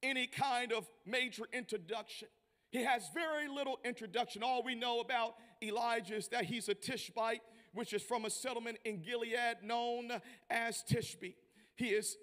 any 0.03 0.27
kind 0.27 0.73
of 0.73 0.87
major 1.05 1.45
introduction. 1.53 2.29
He 2.71 2.83
has 2.83 3.11
very 3.15 3.49
little 3.49 3.79
introduction. 3.85 4.43
All 4.43 4.63
we 4.63 4.75
know 4.75 5.01
about 5.01 5.35
Elijah 5.63 6.17
is 6.17 6.29
that 6.29 6.45
he's 6.45 6.69
a 6.69 6.75
Tishbite, 6.75 7.43
which 7.73 7.93
is 7.93 8.03
from 8.03 8.25
a 8.25 8.31
settlement 8.31 8.79
in 8.85 9.03
Gilead 9.03 9.63
known 9.63 10.11
as 10.51 10.83
Tishbe. 10.89 11.35
He 11.77 11.89
is 11.89 12.17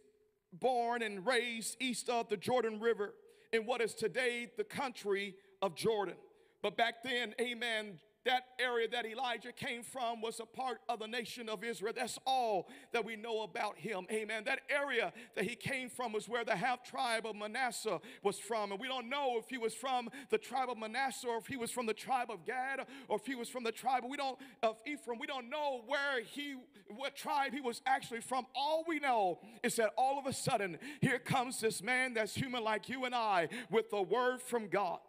born 0.51 1.01
and 1.01 1.25
raised 1.25 1.77
east 1.79 2.09
of 2.09 2.29
the 2.29 2.37
Jordan 2.37 2.79
River 2.79 3.13
in 3.51 3.65
what 3.65 3.81
is 3.81 3.93
today 3.93 4.51
the 4.57 4.63
country 4.63 5.35
of 5.61 5.75
Jordan. 5.75 6.15
But 6.61 6.77
back 6.77 7.03
then, 7.03 7.33
amen, 7.39 7.99
that 8.25 8.43
area 8.59 8.87
that 8.89 9.05
Elijah 9.05 9.51
came 9.51 9.83
from 9.83 10.21
was 10.21 10.39
a 10.39 10.45
part 10.45 10.79
of 10.87 10.99
the 10.99 11.07
nation 11.07 11.49
of 11.49 11.63
Israel. 11.63 11.93
That's 11.95 12.17
all 12.25 12.69
that 12.91 13.03
we 13.03 13.15
know 13.15 13.41
about 13.41 13.77
him. 13.77 14.05
Amen. 14.11 14.43
That 14.45 14.61
area 14.69 15.11
that 15.35 15.45
he 15.45 15.55
came 15.55 15.89
from 15.89 16.13
was 16.13 16.29
where 16.29 16.45
the 16.45 16.55
half 16.55 16.83
tribe 16.83 17.25
of 17.25 17.35
Manasseh 17.35 17.99
was 18.23 18.39
from. 18.39 18.71
And 18.71 18.79
we 18.79 18.87
don't 18.87 19.09
know 19.09 19.37
if 19.37 19.49
he 19.49 19.57
was 19.57 19.73
from 19.73 20.09
the 20.29 20.37
tribe 20.37 20.69
of 20.69 20.77
Manasseh 20.77 21.27
or 21.27 21.37
if 21.37 21.47
he 21.47 21.57
was 21.57 21.71
from 21.71 21.85
the 21.85 21.93
tribe 21.93 22.29
of 22.29 22.45
Gad 22.45 22.85
or 23.07 23.17
if 23.17 23.25
he 23.25 23.35
was 23.35 23.49
from 23.49 23.63
the 23.63 23.71
tribe 23.71 24.03
we 24.09 24.17
don't 24.17 24.37
of 24.61 24.77
Ephraim. 24.85 25.19
We 25.19 25.27
don't 25.27 25.49
know 25.49 25.81
where 25.85 26.21
he 26.21 26.55
what 26.95 27.15
tribe 27.15 27.53
he 27.53 27.61
was 27.61 27.81
actually 27.85 28.21
from. 28.21 28.45
All 28.55 28.83
we 28.87 28.99
know 28.99 29.39
is 29.63 29.75
that 29.77 29.91
all 29.97 30.19
of 30.19 30.25
a 30.25 30.33
sudden 30.33 30.77
here 31.01 31.19
comes 31.19 31.59
this 31.59 31.81
man 31.81 32.13
that's 32.13 32.35
human 32.35 32.63
like 32.63 32.89
you 32.89 33.05
and 33.05 33.15
I 33.15 33.49
with 33.69 33.91
a 33.93 34.01
word 34.01 34.41
from 34.41 34.67
God. 34.67 34.99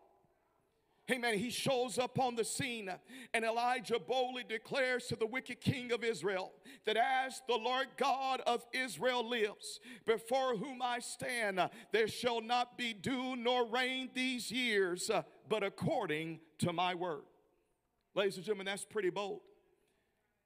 Amen. 1.10 1.38
He 1.38 1.50
shows 1.50 1.98
up 1.98 2.18
on 2.18 2.34
the 2.34 2.44
scene, 2.44 2.90
and 3.34 3.44
Elijah 3.44 3.98
boldly 3.98 4.42
declares 4.48 5.06
to 5.08 5.16
the 5.16 5.26
wicked 5.26 5.60
king 5.60 5.92
of 5.92 6.02
Israel 6.02 6.52
that 6.86 6.96
as 6.96 7.42
the 7.46 7.56
Lord 7.56 7.88
God 7.98 8.40
of 8.46 8.64
Israel 8.72 9.28
lives, 9.28 9.80
before 10.06 10.56
whom 10.56 10.80
I 10.80 11.00
stand, 11.00 11.60
there 11.92 12.08
shall 12.08 12.40
not 12.40 12.78
be 12.78 12.94
dew 12.94 13.36
nor 13.36 13.66
rain 13.66 14.08
these 14.14 14.50
years, 14.50 15.10
but 15.46 15.62
according 15.62 16.40
to 16.60 16.72
my 16.72 16.94
word. 16.94 17.24
Ladies 18.14 18.36
and 18.36 18.44
gentlemen, 18.46 18.66
that's 18.66 18.86
pretty 18.86 19.10
bold. 19.10 19.40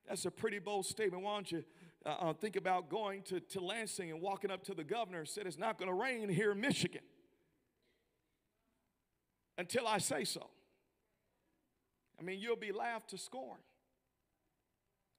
That's 0.08 0.24
a 0.24 0.30
pretty 0.30 0.58
bold 0.58 0.86
statement. 0.86 1.22
Why 1.22 1.34
don't 1.34 1.52
you 1.52 1.64
uh, 2.04 2.08
uh 2.08 2.32
think 2.32 2.56
about 2.56 2.88
going 2.88 3.22
to, 3.24 3.38
to 3.40 3.60
Lansing 3.60 4.10
and 4.10 4.20
walking 4.20 4.50
up 4.50 4.64
to 4.64 4.74
the 4.74 4.84
governor 4.84 5.20
and 5.20 5.28
said, 5.28 5.46
It's 5.46 5.58
not 5.58 5.78
going 5.78 5.88
to 5.88 5.94
rain 5.94 6.28
here 6.28 6.50
in 6.50 6.60
Michigan 6.60 7.02
until 9.58 9.86
I 9.86 9.98
say 9.98 10.24
so. 10.24 10.46
I 12.18 12.22
mean, 12.22 12.40
you'll 12.40 12.56
be 12.56 12.72
laughed 12.72 13.10
to 13.10 13.18
scorn. 13.18 13.58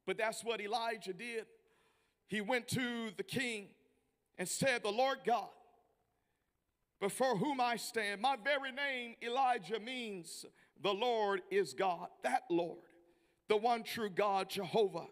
But 0.07 0.17
that's 0.17 0.43
what 0.43 0.59
Elijah 0.61 1.13
did. 1.13 1.45
He 2.27 2.41
went 2.41 2.67
to 2.69 3.11
the 3.15 3.23
king 3.23 3.67
and 4.37 4.47
said, 4.47 4.81
The 4.83 4.91
Lord 4.91 5.19
God, 5.25 5.49
before 6.99 7.37
whom 7.37 7.61
I 7.61 7.75
stand, 7.75 8.21
my 8.21 8.37
very 8.43 8.71
name, 8.71 9.15
Elijah, 9.21 9.79
means 9.79 10.45
the 10.81 10.93
Lord 10.93 11.41
is 11.51 11.73
God. 11.73 12.07
That 12.23 12.43
Lord, 12.49 12.79
the 13.49 13.57
one 13.57 13.83
true 13.83 14.09
God, 14.09 14.49
Jehovah, 14.49 15.07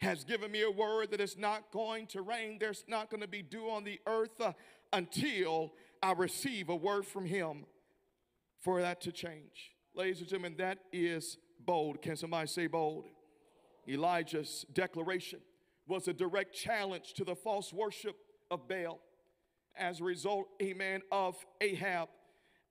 has 0.00 0.24
given 0.24 0.50
me 0.50 0.62
a 0.62 0.70
word 0.70 1.10
that 1.10 1.20
is 1.20 1.36
not 1.36 1.70
going 1.72 2.06
to 2.08 2.22
rain. 2.22 2.58
There's 2.58 2.84
not 2.86 3.10
going 3.10 3.20
to 3.20 3.28
be 3.28 3.42
dew 3.42 3.68
on 3.68 3.84
the 3.84 4.00
earth 4.06 4.40
uh, 4.40 4.52
until 4.92 5.72
I 6.02 6.12
receive 6.12 6.68
a 6.68 6.76
word 6.76 7.04
from 7.04 7.26
him 7.26 7.64
for 8.60 8.80
that 8.80 9.00
to 9.02 9.12
change. 9.12 9.72
Ladies 9.94 10.20
and 10.20 10.28
gentlemen, 10.28 10.56
that 10.58 10.78
is 10.92 11.38
bold. 11.64 12.02
Can 12.02 12.16
somebody 12.16 12.46
say 12.46 12.66
bold? 12.66 13.04
Elijah's 13.88 14.64
declaration 14.72 15.40
was 15.86 16.08
a 16.08 16.12
direct 16.12 16.54
challenge 16.54 17.14
to 17.14 17.24
the 17.24 17.34
false 17.34 17.72
worship 17.72 18.16
of 18.50 18.68
Baal 18.68 19.00
as 19.76 20.00
a 20.00 20.04
result, 20.04 20.46
amen, 20.62 21.02
of 21.10 21.36
Ahab 21.60 22.08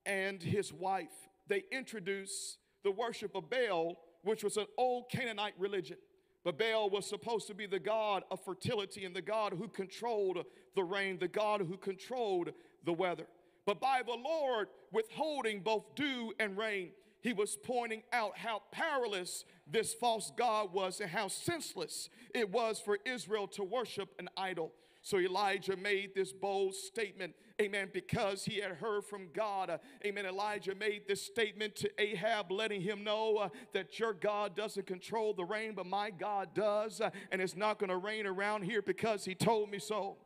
and 0.06 0.42
his 0.42 0.72
wife. 0.72 1.08
They 1.48 1.64
introduced 1.72 2.58
the 2.84 2.92
worship 2.92 3.36
of 3.36 3.50
Baal, 3.50 3.98
which 4.24 4.44
was 4.44 4.58
an 4.58 4.68
old 4.78 5.06
Canaanite 5.12 5.54
religion. 5.58 5.98
But 6.44 6.60
Baal 6.60 6.90
was 6.90 7.06
supposed 7.06 7.48
to 7.48 7.54
be 7.54 7.66
the 7.66 7.80
god 7.80 8.24
of 8.32 8.44
fertility 8.44 9.06
and 9.06 9.16
the 9.16 9.22
god 9.22 9.54
who 9.54 9.68
controlled 9.68 10.46
the 10.76 10.84
rain, 10.84 11.18
the 11.20 11.28
god 11.28 11.62
who 11.62 11.78
controlled 11.78 12.52
the 12.86 12.94
weather. 12.94 13.28
But 13.68 13.82
by 13.82 14.02
the 14.06 14.16
Lord 14.16 14.70
withholding 14.94 15.60
both 15.60 15.94
dew 15.94 16.32
and 16.40 16.58
rain, 16.58 16.92
he 17.20 17.34
was 17.34 17.58
pointing 17.58 18.02
out 18.14 18.38
how 18.38 18.62
powerless 18.72 19.44
this 19.70 19.94
false 19.94 20.32
God 20.38 20.72
was 20.72 21.02
and 21.02 21.10
how 21.10 21.28
senseless 21.28 22.10
it 22.34 22.50
was 22.50 22.80
for 22.80 22.98
Israel 23.06 23.46
to 23.50 23.66
worship 23.66 24.16
an 24.20 24.30
idol. 24.38 24.72
So 25.02 25.18
Elijah 25.20 25.76
made 25.76 26.16
this 26.16 26.32
bold 26.32 26.76
statement, 26.76 27.34
amen, 27.62 27.90
because 27.94 28.46
he 28.46 28.60
had 28.62 28.72
heard 28.72 29.04
from 29.04 29.28
God. 29.34 29.70
Uh, 29.70 29.78
amen. 30.06 30.26
Elijah 30.26 30.76
made 30.76 31.06
this 31.06 31.22
statement 31.22 31.76
to 31.78 31.90
Ahab, 31.98 32.52
letting 32.52 32.82
him 32.82 33.04
know 33.04 33.36
uh, 33.36 33.50
that 33.74 34.00
your 34.00 34.14
God 34.14 34.56
doesn't 34.56 34.88
control 34.88 35.34
the 35.34 35.46
rain, 35.46 35.74
but 35.76 35.86
my 35.86 36.10
God 36.10 36.54
does. 36.54 37.02
Uh, 37.02 37.10
and 37.34 37.42
it's 37.42 37.58
not 37.58 37.80
going 37.80 37.90
to 37.90 37.98
rain 37.98 38.26
around 38.26 38.64
here 38.64 38.82
because 38.82 39.26
he 39.26 39.36
told 39.36 39.70
me 39.70 39.80
so. 39.80 40.18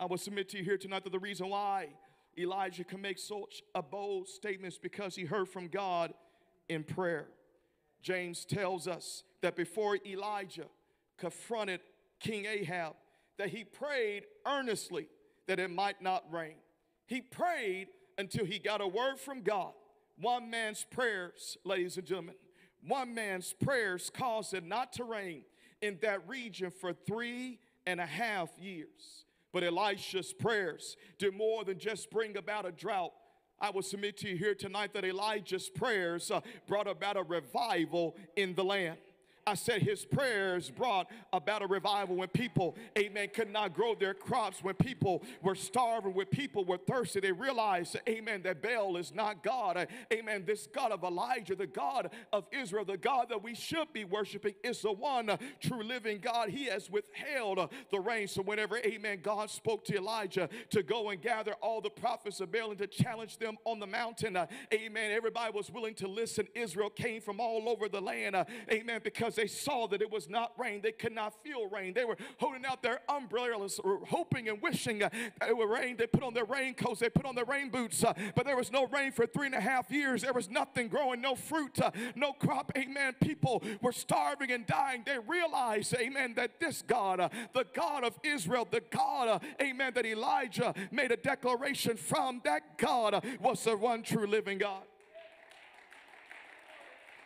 I 0.00 0.06
will 0.06 0.16
submit 0.16 0.48
to 0.48 0.56
you 0.56 0.64
here 0.64 0.78
tonight 0.78 1.04
that 1.04 1.12
the 1.12 1.18
reason 1.18 1.50
why 1.50 1.88
Elijah 2.38 2.84
can 2.84 3.02
make 3.02 3.18
such 3.18 3.62
a 3.74 3.82
bold 3.82 4.28
statement 4.28 4.72
is 4.72 4.78
because 4.78 5.14
he 5.14 5.26
heard 5.26 5.46
from 5.46 5.68
God 5.68 6.14
in 6.70 6.84
prayer. 6.84 7.26
James 8.00 8.46
tells 8.46 8.88
us 8.88 9.24
that 9.42 9.56
before 9.56 9.98
Elijah 10.06 10.68
confronted 11.18 11.80
King 12.18 12.46
Ahab, 12.46 12.94
that 13.36 13.50
he 13.50 13.62
prayed 13.62 14.24
earnestly 14.46 15.06
that 15.46 15.60
it 15.60 15.70
might 15.70 16.00
not 16.00 16.24
rain. 16.32 16.56
He 17.06 17.20
prayed 17.20 17.88
until 18.16 18.46
he 18.46 18.58
got 18.58 18.80
a 18.80 18.88
word 18.88 19.18
from 19.18 19.42
God. 19.42 19.72
One 20.18 20.48
man's 20.48 20.86
prayers, 20.90 21.58
ladies 21.62 21.98
and 21.98 22.06
gentlemen, 22.06 22.36
one 22.88 23.14
man's 23.14 23.52
prayers 23.52 24.08
caused 24.08 24.54
it 24.54 24.64
not 24.64 24.94
to 24.94 25.04
rain 25.04 25.42
in 25.82 25.98
that 26.00 26.26
region 26.26 26.70
for 26.70 26.94
three 26.94 27.58
and 27.84 28.00
a 28.00 28.06
half 28.06 28.48
years. 28.58 29.26
But 29.52 29.64
Elisha's 29.64 30.32
prayers 30.32 30.96
did 31.18 31.34
more 31.34 31.64
than 31.64 31.78
just 31.78 32.10
bring 32.10 32.36
about 32.36 32.66
a 32.66 32.72
drought. 32.72 33.12
I 33.60 33.70
will 33.70 33.82
submit 33.82 34.16
to 34.18 34.28
you 34.28 34.36
here 34.36 34.54
tonight 34.54 34.94
that 34.94 35.04
Elijah's 35.04 35.68
prayers 35.68 36.30
uh, 36.30 36.40
brought 36.66 36.86
about 36.86 37.16
a 37.16 37.22
revival 37.22 38.16
in 38.36 38.54
the 38.54 38.64
land. 38.64 38.98
I 39.50 39.54
said 39.54 39.82
his 39.82 40.04
prayers 40.04 40.70
brought 40.70 41.10
about 41.32 41.62
a 41.62 41.66
revival 41.66 42.14
when 42.14 42.28
people, 42.28 42.76
amen, 42.96 43.30
could 43.34 43.50
not 43.50 43.74
grow 43.74 43.96
their 43.96 44.14
crops, 44.14 44.62
when 44.62 44.74
people 44.74 45.24
were 45.42 45.56
starving, 45.56 46.14
when 46.14 46.26
people 46.26 46.64
were 46.64 46.76
thirsty. 46.76 47.18
They 47.18 47.32
realized, 47.32 47.96
amen, 48.08 48.42
that 48.42 48.62
Baal 48.62 48.96
is 48.96 49.12
not 49.12 49.42
God. 49.42 49.88
Amen. 50.12 50.44
This 50.46 50.68
God 50.72 50.92
of 50.92 51.02
Elijah, 51.02 51.56
the 51.56 51.66
God 51.66 52.10
of 52.32 52.44
Israel, 52.52 52.84
the 52.84 52.96
God 52.96 53.28
that 53.30 53.42
we 53.42 53.56
should 53.56 53.92
be 53.92 54.04
worshiping, 54.04 54.54
is 54.62 54.82
the 54.82 54.92
one 54.92 55.36
true 55.60 55.82
living 55.82 56.20
God. 56.20 56.50
He 56.50 56.66
has 56.66 56.88
withheld 56.88 57.68
the 57.90 57.98
rain. 57.98 58.28
So 58.28 58.42
whenever, 58.42 58.78
amen, 58.78 59.18
God 59.20 59.50
spoke 59.50 59.84
to 59.86 59.96
Elijah 59.96 60.48
to 60.70 60.84
go 60.84 61.10
and 61.10 61.20
gather 61.20 61.54
all 61.54 61.80
the 61.80 61.90
prophets 61.90 62.38
of 62.38 62.52
Baal 62.52 62.70
and 62.70 62.78
to 62.78 62.86
challenge 62.86 63.38
them 63.38 63.58
on 63.64 63.80
the 63.80 63.86
mountain, 63.88 64.38
amen, 64.72 65.10
everybody 65.10 65.52
was 65.52 65.72
willing 65.72 65.94
to 65.94 66.06
listen. 66.06 66.46
Israel 66.54 66.90
came 66.90 67.20
from 67.20 67.40
all 67.40 67.68
over 67.68 67.88
the 67.88 68.00
land, 68.00 68.36
amen, 68.70 69.00
because 69.02 69.39
they 69.40 69.46
saw 69.46 69.86
that 69.86 70.02
it 70.02 70.10
was 70.10 70.28
not 70.28 70.52
rain. 70.58 70.82
They 70.82 70.92
could 70.92 71.14
not 71.14 71.32
feel 71.42 71.66
rain. 71.70 71.94
They 71.94 72.04
were 72.04 72.18
holding 72.38 72.66
out 72.66 72.82
their 72.82 73.00
umbrellas, 73.08 73.80
hoping 74.08 74.50
and 74.50 74.60
wishing 74.60 75.02
uh, 75.02 75.08
that 75.40 75.48
it 75.48 75.56
would 75.56 75.70
rain. 75.70 75.96
They 75.96 76.06
put 76.06 76.22
on 76.22 76.34
their 76.34 76.44
raincoats, 76.44 77.00
they 77.00 77.08
put 77.08 77.24
on 77.24 77.34
their 77.34 77.46
rain 77.46 77.70
boots, 77.70 78.04
uh, 78.04 78.12
but 78.34 78.44
there 78.44 78.56
was 78.56 78.70
no 78.70 78.86
rain 78.88 79.12
for 79.12 79.26
three 79.26 79.46
and 79.46 79.54
a 79.54 79.60
half 79.60 79.90
years. 79.90 80.20
There 80.20 80.34
was 80.34 80.50
nothing 80.50 80.88
growing, 80.88 81.22
no 81.22 81.34
fruit, 81.34 81.80
uh, 81.80 81.90
no 82.14 82.34
crop. 82.34 82.70
Amen. 82.76 83.14
People 83.18 83.62
were 83.80 83.92
starving 83.92 84.50
and 84.50 84.66
dying. 84.66 85.04
They 85.06 85.18
realized, 85.18 85.94
amen, 85.94 86.34
that 86.34 86.60
this 86.60 86.82
God, 86.82 87.32
the 87.54 87.64
God 87.74 88.04
of 88.04 88.18
Israel, 88.22 88.68
the 88.70 88.82
God, 88.90 89.42
amen, 89.62 89.92
that 89.94 90.04
Elijah 90.04 90.74
made 90.90 91.12
a 91.12 91.16
declaration 91.16 91.96
from, 91.96 92.42
that 92.44 92.76
God 92.76 93.24
was 93.40 93.64
the 93.64 93.74
one 93.74 94.02
true 94.02 94.26
living 94.26 94.58
God. 94.58 94.82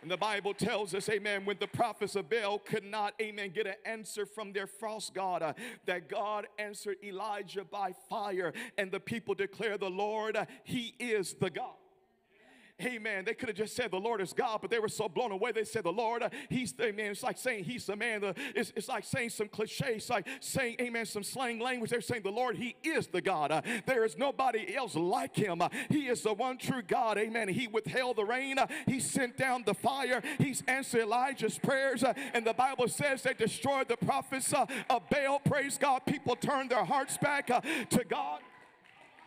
And 0.04 0.10
the 0.10 0.18
Bible 0.18 0.52
tells 0.52 0.94
us, 0.94 1.08
amen, 1.08 1.46
when 1.46 1.56
the 1.58 1.66
prophets 1.66 2.14
of 2.14 2.28
Baal 2.28 2.58
could 2.58 2.84
not, 2.84 3.14
amen, 3.22 3.52
get 3.54 3.66
an 3.66 3.76
answer 3.86 4.26
from 4.26 4.52
their 4.52 4.66
false 4.66 5.08
God, 5.08 5.42
uh, 5.42 5.54
that 5.86 6.10
God 6.10 6.46
answered 6.58 6.98
Elijah 7.02 7.64
by 7.64 7.94
fire, 8.10 8.52
and 8.76 8.92
the 8.92 9.00
people 9.00 9.34
declare 9.34 9.78
the 9.78 9.88
Lord, 9.88 10.36
uh, 10.36 10.44
He 10.62 10.94
is 10.98 11.32
the 11.40 11.48
God. 11.48 11.72
Amen. 12.82 13.24
They 13.24 13.34
could 13.34 13.48
have 13.48 13.56
just 13.56 13.76
said 13.76 13.92
the 13.92 14.00
Lord 14.00 14.20
is 14.20 14.32
God, 14.32 14.58
but 14.60 14.68
they 14.68 14.80
were 14.80 14.88
so 14.88 15.08
blown 15.08 15.30
away. 15.30 15.52
They 15.52 15.62
said 15.62 15.84
the 15.84 15.92
Lord, 15.92 16.24
uh, 16.24 16.30
He's 16.50 16.76
man. 16.76 16.98
It's 16.98 17.22
like 17.22 17.38
saying 17.38 17.64
He's 17.64 17.86
the 17.86 17.94
man. 17.94 18.22
The, 18.22 18.34
it's, 18.52 18.72
it's 18.74 18.88
like 18.88 19.04
saying 19.04 19.30
some 19.30 19.46
cliche. 19.46 19.94
It's 19.96 20.10
like 20.10 20.26
saying, 20.40 20.76
Amen, 20.80 21.06
some 21.06 21.22
slang 21.22 21.60
language. 21.60 21.90
They're 21.90 22.00
saying 22.00 22.22
the 22.24 22.32
Lord, 22.32 22.56
He 22.56 22.74
is 22.82 23.06
the 23.06 23.20
God. 23.20 23.52
Uh, 23.52 23.62
there 23.86 24.04
is 24.04 24.18
nobody 24.18 24.74
else 24.74 24.96
like 24.96 25.36
Him. 25.36 25.62
Uh, 25.62 25.68
he 25.88 26.08
is 26.08 26.22
the 26.22 26.32
one 26.32 26.58
true 26.58 26.82
God. 26.82 27.16
Amen. 27.16 27.46
He 27.46 27.68
withheld 27.68 28.16
the 28.16 28.24
rain. 28.24 28.58
Uh, 28.58 28.66
he 28.86 28.98
sent 28.98 29.36
down 29.36 29.62
the 29.64 29.74
fire. 29.74 30.20
He's 30.38 30.64
answered 30.66 31.02
Elijah's 31.02 31.58
prayers. 31.58 32.02
Uh, 32.02 32.12
and 32.32 32.44
the 32.44 32.54
Bible 32.54 32.88
says 32.88 33.22
they 33.22 33.34
destroyed 33.34 33.86
the 33.86 33.96
prophets 33.96 34.52
uh, 34.52 34.66
of 34.90 35.08
Baal. 35.10 35.38
Praise 35.38 35.78
God. 35.78 36.02
People 36.06 36.34
turned 36.34 36.70
their 36.70 36.84
hearts 36.84 37.16
back 37.18 37.46
to 37.46 38.04
God. 38.08 38.40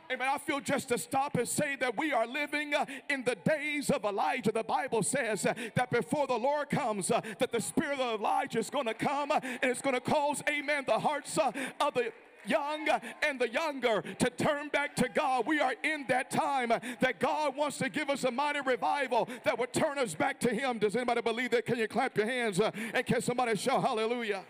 Amen. 0.10 0.30
I 0.32 0.38
feel 0.38 0.62
just 0.62 0.88
to 0.90 0.98
stop 0.98 1.36
and 1.36 1.48
say 1.48 1.76
that 1.78 1.98
we 1.98 2.14
are 2.14 2.26
living 2.26 2.74
uh, 2.74 2.86
in 3.10 3.26
the 3.26 3.36
days 3.36 3.90
of 3.90 4.06
Elijah. 4.06 4.54
The 4.54 4.64
Bible 4.64 5.04
says 5.04 5.46
uh, 5.46 5.54
that 5.76 5.92
before 5.92 6.28
the 6.28 6.38
Lord 6.38 6.70
comes, 6.70 7.12
uh, 7.12 7.20
that 7.40 7.52
the 7.52 7.60
spirit 7.60 8.00
of 8.00 8.22
Elijah 8.22 8.60
is 8.60 8.70
going 8.70 8.86
to 8.86 8.94
come 8.94 9.32
and 9.32 9.44
it's 9.64 9.82
going 9.82 9.96
to 9.96 10.02
cause, 10.02 10.42
amen, 10.50 10.86
the 10.88 11.00
hearts 11.00 11.38
of 11.38 11.94
the 11.94 12.14
young 12.46 12.88
and 13.22 13.38
the 13.38 13.50
younger 13.50 14.02
to 14.02 14.30
turn 14.30 14.70
back 14.70 14.96
to 14.96 15.10
God. 15.10 15.46
We 15.46 15.60
are 15.60 15.74
in 15.84 16.06
that 16.08 16.32
time 16.32 16.70
that 16.70 17.20
God 17.20 17.58
wants 17.58 17.78
to 17.80 17.90
give 17.90 18.10
us 18.10 18.24
a 18.24 18.32
mighty 18.32 18.62
revival 18.62 19.28
that 19.44 19.60
would 19.60 19.74
turn 19.74 19.98
us 20.00 20.16
back 20.16 20.40
to 20.42 20.54
Him. 20.54 20.80
Does 20.80 20.96
anybody 20.96 21.22
believe 21.22 21.52
that? 21.52 21.66
Can 21.66 21.78
you 21.78 21.88
clap 21.90 22.16
your 22.16 22.28
hands 22.28 22.62
and 22.62 23.06
can 23.06 23.22
somebody 23.22 23.58
shout 23.58 23.82
hallelujah? 23.82 24.46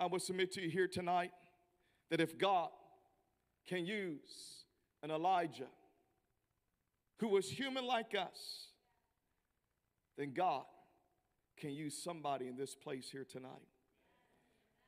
I 0.00 0.06
would 0.06 0.22
submit 0.22 0.50
to 0.52 0.62
you 0.62 0.70
here 0.70 0.88
tonight 0.88 1.30
that 2.10 2.22
if 2.22 2.38
God 2.38 2.70
can 3.68 3.84
use 3.84 4.64
an 5.02 5.10
Elijah 5.10 5.68
who 7.18 7.28
was 7.28 7.50
human 7.50 7.84
like 7.84 8.14
us, 8.14 8.68
then 10.16 10.32
God 10.32 10.64
can 11.58 11.72
use 11.72 12.02
somebody 12.02 12.48
in 12.48 12.56
this 12.56 12.74
place 12.74 13.10
here 13.12 13.26
tonight. 13.30 13.68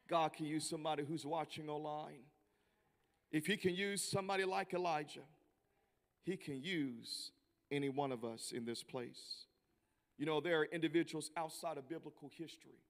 God 0.09 0.33
can 0.33 0.47
use 0.47 0.69
somebody 0.69 1.05
who's 1.05 1.27
watching 1.27 1.69
online. 1.69 2.25
If 3.31 3.47
He 3.47 3.59
can 3.59 3.75
use 3.75 4.03
somebody 4.03 4.45
like 4.45 4.73
Elijah, 4.73 5.29
He 6.23 6.39
can 6.39 6.63
use 6.63 7.33
any 7.71 7.91
one 7.91 8.13
of 8.13 8.25
us 8.25 8.53
in 8.55 8.65
this 8.65 8.83
place. 8.83 9.45
You 10.17 10.25
know, 10.25 10.41
there 10.41 10.61
are 10.61 10.65
individuals 10.65 11.31
outside 11.37 11.77
of 11.77 11.87
biblical 11.87 12.31
history 12.35 12.81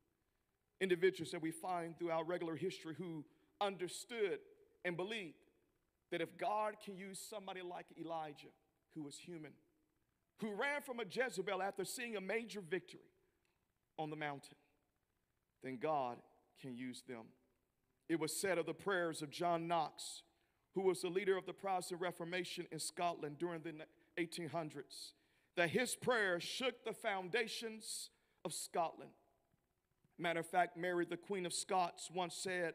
individuals 0.81 1.31
that 1.31 1.43
we 1.43 1.51
find 1.51 1.99
through 1.99 2.11
our 2.11 2.25
regular 2.25 2.57
history 2.57 2.95
who 2.97 3.25
understood 3.61 4.39
and 4.85 4.97
believed 4.97 5.35
that 6.11 6.21
if 6.21 6.37
God 6.37 6.75
can 6.85 6.97
use 6.97 7.19
somebody 7.19 7.63
like 7.63 7.87
Elijah, 7.99 8.49
who 8.95 9.03
was 9.03 9.17
human, 9.17 9.53
who 10.41 10.55
ran 10.55 10.83
from 10.83 11.01
a 11.01 11.05
Jezebel 11.09 11.63
after 11.63 11.85
seeing 11.85 12.17
a 12.17 12.21
major 12.21 12.61
victory 12.61 13.01
on 13.99 14.11
the 14.11 14.17
mountain, 14.17 14.57
then 15.63 15.79
God 15.81 16.17
can 16.61 16.77
use 16.77 17.03
them. 17.09 17.25
It 18.09 18.21
was 18.21 18.37
said 18.37 18.59
of 18.59 18.67
the 18.67 18.75
prayers 18.75 19.23
of 19.23 19.31
John 19.31 19.69
Knox, 19.69 20.23
who 20.75 20.83
was 20.83 21.01
the 21.01 21.09
leader 21.09 21.37
of 21.37 21.47
the 21.47 21.53
Protestant 21.53 22.01
Reformation 22.01 22.67
in 22.71 22.79
Scotland 22.79 23.39
during 23.39 23.63
the 23.63 23.73
1800s, 24.19 25.13
that 25.57 25.71
his 25.71 25.95
prayers 25.95 26.43
shook 26.43 26.85
the 26.85 26.93
foundations 26.93 28.11
of 28.45 28.53
Scotland. 28.53 29.13
Matter 30.23 30.39
of 30.39 30.47
fact, 30.47 30.77
Mary, 30.77 31.05
the 31.05 31.17
Queen 31.17 31.45
of 31.47 31.53
Scots, 31.53 32.09
once 32.15 32.37
said, 32.37 32.75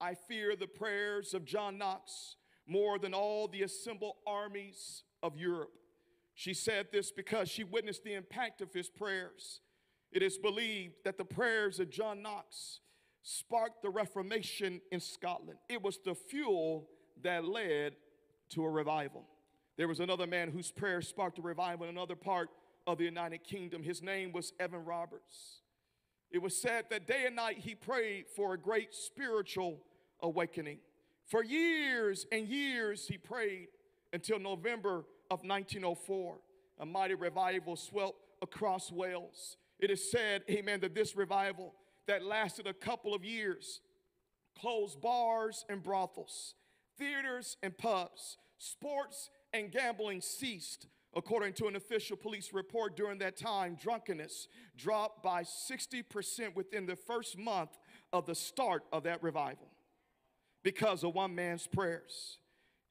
I 0.00 0.14
fear 0.14 0.54
the 0.54 0.68
prayers 0.68 1.34
of 1.34 1.44
John 1.44 1.78
Knox 1.78 2.36
more 2.64 2.96
than 3.00 3.12
all 3.12 3.48
the 3.48 3.62
assembled 3.62 4.14
armies 4.24 5.02
of 5.20 5.36
Europe. 5.36 5.72
She 6.34 6.54
said 6.54 6.86
this 6.92 7.10
because 7.10 7.48
she 7.48 7.64
witnessed 7.64 8.04
the 8.04 8.14
impact 8.14 8.60
of 8.60 8.72
his 8.72 8.88
prayers. 8.88 9.62
It 10.12 10.22
is 10.22 10.38
believed 10.38 10.94
that 11.04 11.18
the 11.18 11.24
prayers 11.24 11.80
of 11.80 11.90
John 11.90 12.22
Knox 12.22 12.78
sparked 13.22 13.82
the 13.82 13.90
Reformation 13.90 14.80
in 14.92 15.00
Scotland. 15.00 15.58
It 15.68 15.82
was 15.82 15.98
the 16.04 16.14
fuel 16.14 16.88
that 17.24 17.44
led 17.44 17.96
to 18.50 18.64
a 18.64 18.70
revival. 18.70 19.24
There 19.76 19.88
was 19.88 19.98
another 19.98 20.28
man 20.28 20.52
whose 20.52 20.70
prayers 20.70 21.08
sparked 21.08 21.40
a 21.40 21.42
revival 21.42 21.86
in 21.86 21.90
another 21.90 22.14
part 22.14 22.48
of 22.86 22.98
the 22.98 23.04
United 23.04 23.42
Kingdom. 23.42 23.82
His 23.82 24.02
name 24.02 24.30
was 24.30 24.52
Evan 24.60 24.84
Roberts. 24.84 25.62
It 26.30 26.42
was 26.42 26.56
said 26.56 26.86
that 26.90 27.06
day 27.06 27.24
and 27.26 27.36
night 27.36 27.58
he 27.58 27.74
prayed 27.74 28.26
for 28.34 28.54
a 28.54 28.58
great 28.58 28.94
spiritual 28.94 29.80
awakening. 30.20 30.78
For 31.26 31.42
years 31.42 32.26
and 32.30 32.46
years 32.48 33.06
he 33.06 33.18
prayed 33.18 33.68
until 34.12 34.38
November 34.38 35.04
of 35.30 35.42
1904. 35.44 36.38
A 36.78 36.86
mighty 36.86 37.14
revival 37.14 37.76
swept 37.76 38.14
across 38.42 38.92
Wales. 38.92 39.56
It 39.78 39.90
is 39.90 40.10
said, 40.10 40.42
amen, 40.50 40.80
that 40.80 40.94
this 40.94 41.16
revival 41.16 41.74
that 42.06 42.24
lasted 42.24 42.66
a 42.66 42.74
couple 42.74 43.14
of 43.14 43.24
years 43.24 43.80
closed 44.58 45.00
bars 45.00 45.64
and 45.68 45.82
brothels, 45.82 46.54
theaters 46.98 47.56
and 47.62 47.76
pubs, 47.76 48.38
sports 48.58 49.30
and 49.52 49.70
gambling 49.70 50.20
ceased. 50.20 50.86
According 51.16 51.54
to 51.54 51.66
an 51.66 51.76
official 51.76 52.14
police 52.14 52.52
report 52.52 52.94
during 52.94 53.18
that 53.20 53.38
time, 53.38 53.78
drunkenness 53.80 54.48
dropped 54.76 55.22
by 55.22 55.44
60% 55.44 56.54
within 56.54 56.84
the 56.84 56.94
first 56.94 57.38
month 57.38 57.70
of 58.12 58.26
the 58.26 58.34
start 58.34 58.82
of 58.92 59.04
that 59.04 59.22
revival 59.22 59.68
because 60.62 61.02
of 61.04 61.14
one 61.14 61.34
man's 61.34 61.66
prayers. 61.66 62.38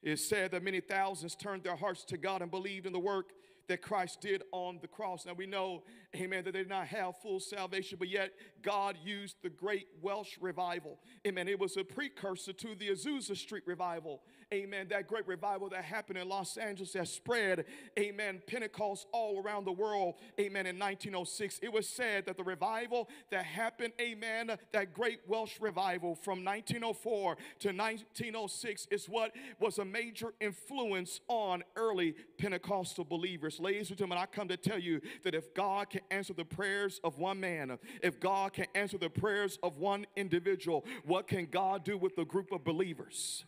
It 0.02 0.18
said 0.18 0.50
that 0.50 0.64
many 0.64 0.80
thousands 0.80 1.36
turned 1.36 1.62
their 1.62 1.76
hearts 1.76 2.04
to 2.06 2.16
God 2.16 2.42
and 2.42 2.50
believed 2.50 2.84
in 2.84 2.92
the 2.92 2.98
work 2.98 3.26
that 3.68 3.82
Christ 3.82 4.20
did 4.20 4.42
on 4.52 4.78
the 4.80 4.88
cross. 4.88 5.26
Now 5.26 5.32
we 5.34 5.46
know, 5.46 5.82
amen, 6.14 6.44
that 6.44 6.52
they 6.52 6.60
did 6.60 6.68
not 6.68 6.86
have 6.88 7.16
full 7.18 7.40
salvation, 7.40 7.96
but 7.98 8.08
yet 8.08 8.32
God 8.62 8.96
used 9.04 9.36
the 9.42 9.50
great 9.50 9.86
Welsh 10.02 10.36
revival. 10.40 10.98
Amen. 11.26 11.48
It 11.48 11.58
was 11.58 11.76
a 11.76 11.84
precursor 11.84 12.52
to 12.52 12.74
the 12.74 12.88
Azusa 12.88 13.36
Street 13.36 13.64
revival 13.66 14.22
amen, 14.54 14.86
that 14.90 15.08
great 15.08 15.26
revival 15.26 15.68
that 15.68 15.84
happened 15.84 16.18
in 16.18 16.28
Los 16.28 16.56
Angeles 16.56 16.92
that 16.92 17.08
spread, 17.08 17.64
amen, 17.98 18.40
Pentecost 18.46 19.06
all 19.12 19.42
around 19.42 19.64
the 19.64 19.72
world, 19.72 20.14
amen, 20.38 20.66
in 20.66 20.78
1906. 20.78 21.58
It 21.62 21.72
was 21.72 21.88
said 21.88 22.26
that 22.26 22.36
the 22.36 22.44
revival 22.44 23.08
that 23.30 23.44
happened, 23.44 23.92
amen, 24.00 24.56
that 24.72 24.94
great 24.94 25.20
Welsh 25.26 25.60
revival 25.60 26.14
from 26.14 26.44
1904 26.44 27.36
to 27.60 27.68
1906 27.68 28.86
is 28.90 29.08
what 29.08 29.32
was 29.58 29.78
a 29.78 29.84
major 29.84 30.32
influence 30.40 31.20
on 31.28 31.64
early 31.74 32.14
Pentecostal 32.38 33.04
believers. 33.04 33.58
Ladies 33.58 33.88
and 33.88 33.98
gentlemen, 33.98 34.18
I 34.18 34.26
come 34.26 34.48
to 34.48 34.56
tell 34.56 34.78
you 34.78 35.00
that 35.24 35.34
if 35.34 35.54
God 35.54 35.90
can 35.90 36.02
answer 36.10 36.34
the 36.34 36.44
prayers 36.44 37.00
of 37.02 37.18
one 37.18 37.40
man, 37.40 37.78
if 38.02 38.20
God 38.20 38.52
can 38.52 38.66
answer 38.74 38.98
the 38.98 39.10
prayers 39.10 39.58
of 39.62 39.78
one 39.78 40.06
individual, 40.14 40.84
what 41.04 41.26
can 41.26 41.46
God 41.46 41.84
do 41.84 41.98
with 41.98 42.16
a 42.18 42.24
group 42.24 42.52
of 42.52 42.62
believers? 42.62 43.44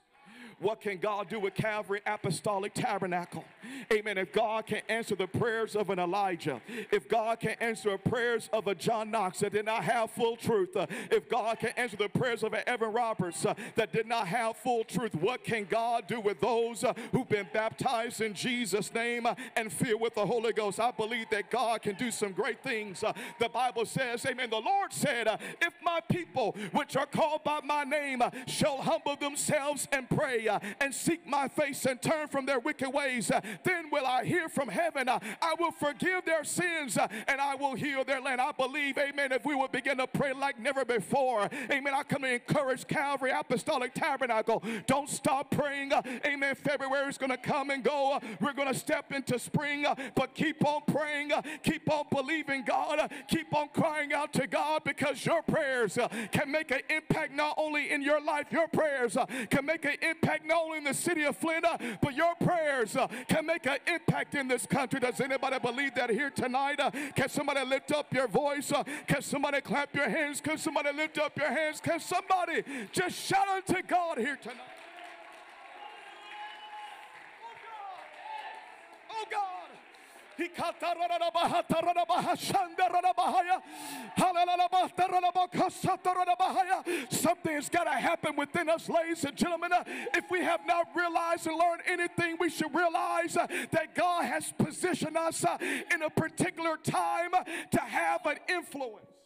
What 0.61 0.81
can 0.81 0.99
God 0.99 1.29
do 1.29 1.39
with 1.39 1.55
Calvary 1.55 2.01
Apostolic 2.05 2.75
Tabernacle? 2.75 3.45
Amen. 3.93 4.19
If 4.19 4.33
God 4.33 4.67
can 4.67 4.81
answer 4.89 5.15
the 5.15 5.29
prayers 5.29 5.77
of 5.77 5.89
an 5.91 6.01
Elijah, 6.01 6.61
if 6.91 7.09
God 7.09 7.39
can 7.39 7.55
answer 7.61 7.93
the 7.93 8.11
prayers 8.11 8.51
of 8.53 8.67
a 8.67 8.75
John 8.75 9.11
Knox 9.11 9.39
that 9.39 9.53
did 9.53 9.67
not 9.67 9.85
have 9.85 10.11
full 10.11 10.37
truth, 10.37 10.77
uh, 10.77 10.87
if 11.13 11.29
God 11.29 11.61
can 11.61 11.71
answer 11.77 11.97
the 11.97 12.09
prayers 12.09 12.43
of 12.43 12.55
an 12.55 12.63
Evan 12.67 12.93
Roberts 12.93 13.47
uh, 13.47 13.55
that 13.77 13.93
did 13.93 14.09
not 14.09 14.27
have 14.27 14.57
full 14.57 14.83
truth, 14.83 15.15
what 15.15 15.45
can 15.45 15.65
God 15.65 16.09
do 16.09 16.19
with 16.19 16.41
those 16.41 16.83
uh, 16.83 16.93
who've 17.13 17.29
been 17.29 17.47
baptized 17.53 18.21
in 18.21 18.35
Jesus' 18.35 18.93
name 18.93 19.27
uh, 19.27 19.35
and 19.55 19.73
filled 19.73 20.01
with 20.01 20.17
the 20.17 20.27
Holy 20.27 20.53
Ghost? 20.53 20.81
I 20.81 20.91
believe 20.91 21.31
that 21.31 21.51
God 21.51 21.83
can 21.83 21.95
do 21.95 22.11
some 22.11 22.33
great 22.33 22.65
things. 22.65 23.05
Uh, 23.05 23.13
the 23.39 23.49
Bible 23.49 23.87
says, 23.87 24.27
Amen. 24.27 24.51
The 24.51 24.57
Lord 24.57 24.93
said, 24.93 25.29
uh, 25.29 25.37
If 25.63 25.75
my 25.85 26.01
people, 26.11 26.57
which 26.73 26.97
are 26.97 27.07
called 27.07 27.45
by 27.45 27.61
my 27.65 27.85
name, 27.85 28.23
shall 28.49 28.79
humble 28.79 29.15
themselves 29.15 29.87
and 29.93 30.09
pray 30.11 30.48
and 30.81 30.95
seek 30.95 31.27
my 31.27 31.49
face 31.49 31.85
and 31.85 32.01
turn 32.01 32.29
from 32.29 32.47
their 32.47 32.59
wicked 32.59 32.91
ways, 32.91 33.31
uh, 33.31 33.41
then 33.65 33.91
will 33.91 34.07
I 34.07 34.25
hear 34.25 34.49
from 34.49 34.69
heaven. 34.69 35.09
Uh, 35.09 35.19
I 35.41 35.55
will 35.59 35.71
forgive 35.71 36.25
their 36.25 36.45
sins 36.45 36.97
uh, 36.97 37.09
and 37.27 37.41
I 37.41 37.55
will 37.55 37.75
heal 37.75 38.05
their 38.05 38.21
land. 38.21 38.41
I 38.41 38.53
believe, 38.53 38.99
amen, 38.99 39.33
if 39.33 39.45
we 39.45 39.55
would 39.55 39.73
begin 39.73 39.99
to 39.99 40.07
pray 40.07 40.33
like 40.33 40.59
never 40.59 40.85
before, 40.85 41.49
amen. 41.71 41.95
I 41.95 42.03
come 42.03 42.23
to 42.23 42.35
encourage 42.35 42.87
Calvary 42.87 43.31
Apostolic 43.31 43.95
Tabernacle. 43.95 44.63
Don't 44.87 45.09
stop 45.09 45.51
praying. 45.51 45.93
Uh, 45.93 46.03
amen. 46.25 46.55
February 46.55 47.09
is 47.09 47.19
going 47.19 47.31
to 47.31 47.37
come 47.37 47.71
and 47.71 47.83
go. 47.83 48.13
Uh, 48.13 48.21
we're 48.41 48.53
going 48.53 48.73
to 48.73 48.79
step 48.79 49.13
into 49.13 49.39
spring, 49.39 49.87
uh, 49.87 49.95
but 50.15 50.35
keep 50.35 50.65
on 50.65 50.83
praying. 50.87 51.33
keep 51.63 51.91
on 51.91 52.05
believing 52.11 52.65
God. 52.65 53.11
keep 53.29 53.55
on 53.55 53.69
crying 53.69 54.13
out 54.13 54.33
to 54.35 54.47
God 54.47 54.83
because 54.85 55.25
your 55.25 55.43
prayers 55.43 55.99
can 56.33 56.51
make 56.51 56.71
an 56.71 56.81
impact 56.91 57.33
not 57.33 57.55
only 57.57 57.91
in 57.91 58.03
your 58.03 58.21
life, 58.21 58.47
your 58.51 58.69
prayers 58.69 59.17
can 59.51 59.67
make 59.67 59.85
an 59.85 59.97
impact 60.03 60.38
only 60.55 60.79
in 60.79 60.85
the 60.85 60.95
city 60.95 61.25
of 61.25 61.37
Flint, 61.37 61.65
uh, 61.65 61.79
but 62.01 62.15
your 62.15 62.35
prayers 62.37 62.97
uh, 62.97 63.07
can 63.29 63.47
make 63.47 63.67
an 63.67 63.79
impact 63.87 64.35
in 64.35 64.49
this 64.49 64.67
country. 64.67 65.01
Does 65.01 65.21
anybody 65.21 65.59
believe 65.59 65.95
that 65.95 66.11
here 66.11 66.31
tonight? 66.31 66.81
Uh, 66.81 66.91
can 67.15 67.29
somebody 67.29 67.65
lift 67.65 67.93
up 67.93 68.13
your 68.13 68.29
voice? 68.29 68.73
Can 69.07 69.23
somebody 69.23 69.61
clap 69.61 69.95
your 69.95 70.09
hands? 70.09 70.41
Can 70.41 70.59
somebody 70.59 70.93
lift 70.93 71.19
up 71.19 71.37
your 71.37 71.51
hands? 71.51 71.81
Can 71.81 72.01
somebody 72.01 72.63
just 72.93 73.17
shout 73.17 73.49
unto 73.49 73.83
God 73.83 74.19
here 74.19 74.37
tonight? 74.37 74.57
Oh 77.43 77.55
God. 77.63 79.11
Oh 79.11 79.25
God. 79.31 79.58
Something's 87.11 87.69
got 87.69 87.85
to 87.85 87.91
happen 87.91 88.37
within 88.37 88.69
us, 88.69 88.89
ladies 88.89 89.25
and 89.25 89.37
gentlemen. 89.37 89.71
If 90.15 90.31
we 90.31 90.41
have 90.41 90.61
not 90.67 90.87
realized 90.95 91.47
and 91.47 91.57
learned 91.57 91.83
anything, 91.87 92.37
we 92.39 92.51
should 92.51 92.75
realize 92.75 93.37
uh, 93.37 93.47
that 93.73 93.95
God 93.95 94.25
has 94.25 94.53
positioned 94.57 95.17
us 95.17 95.45
uh, 95.45 95.59
in 95.93 96.03
a 96.03 96.11
particular 96.11 96.77
time 96.77 97.35
uh, 97.35 97.45
to 97.73 97.81
have 97.81 98.25
an 98.27 98.39
influence. 98.49 99.18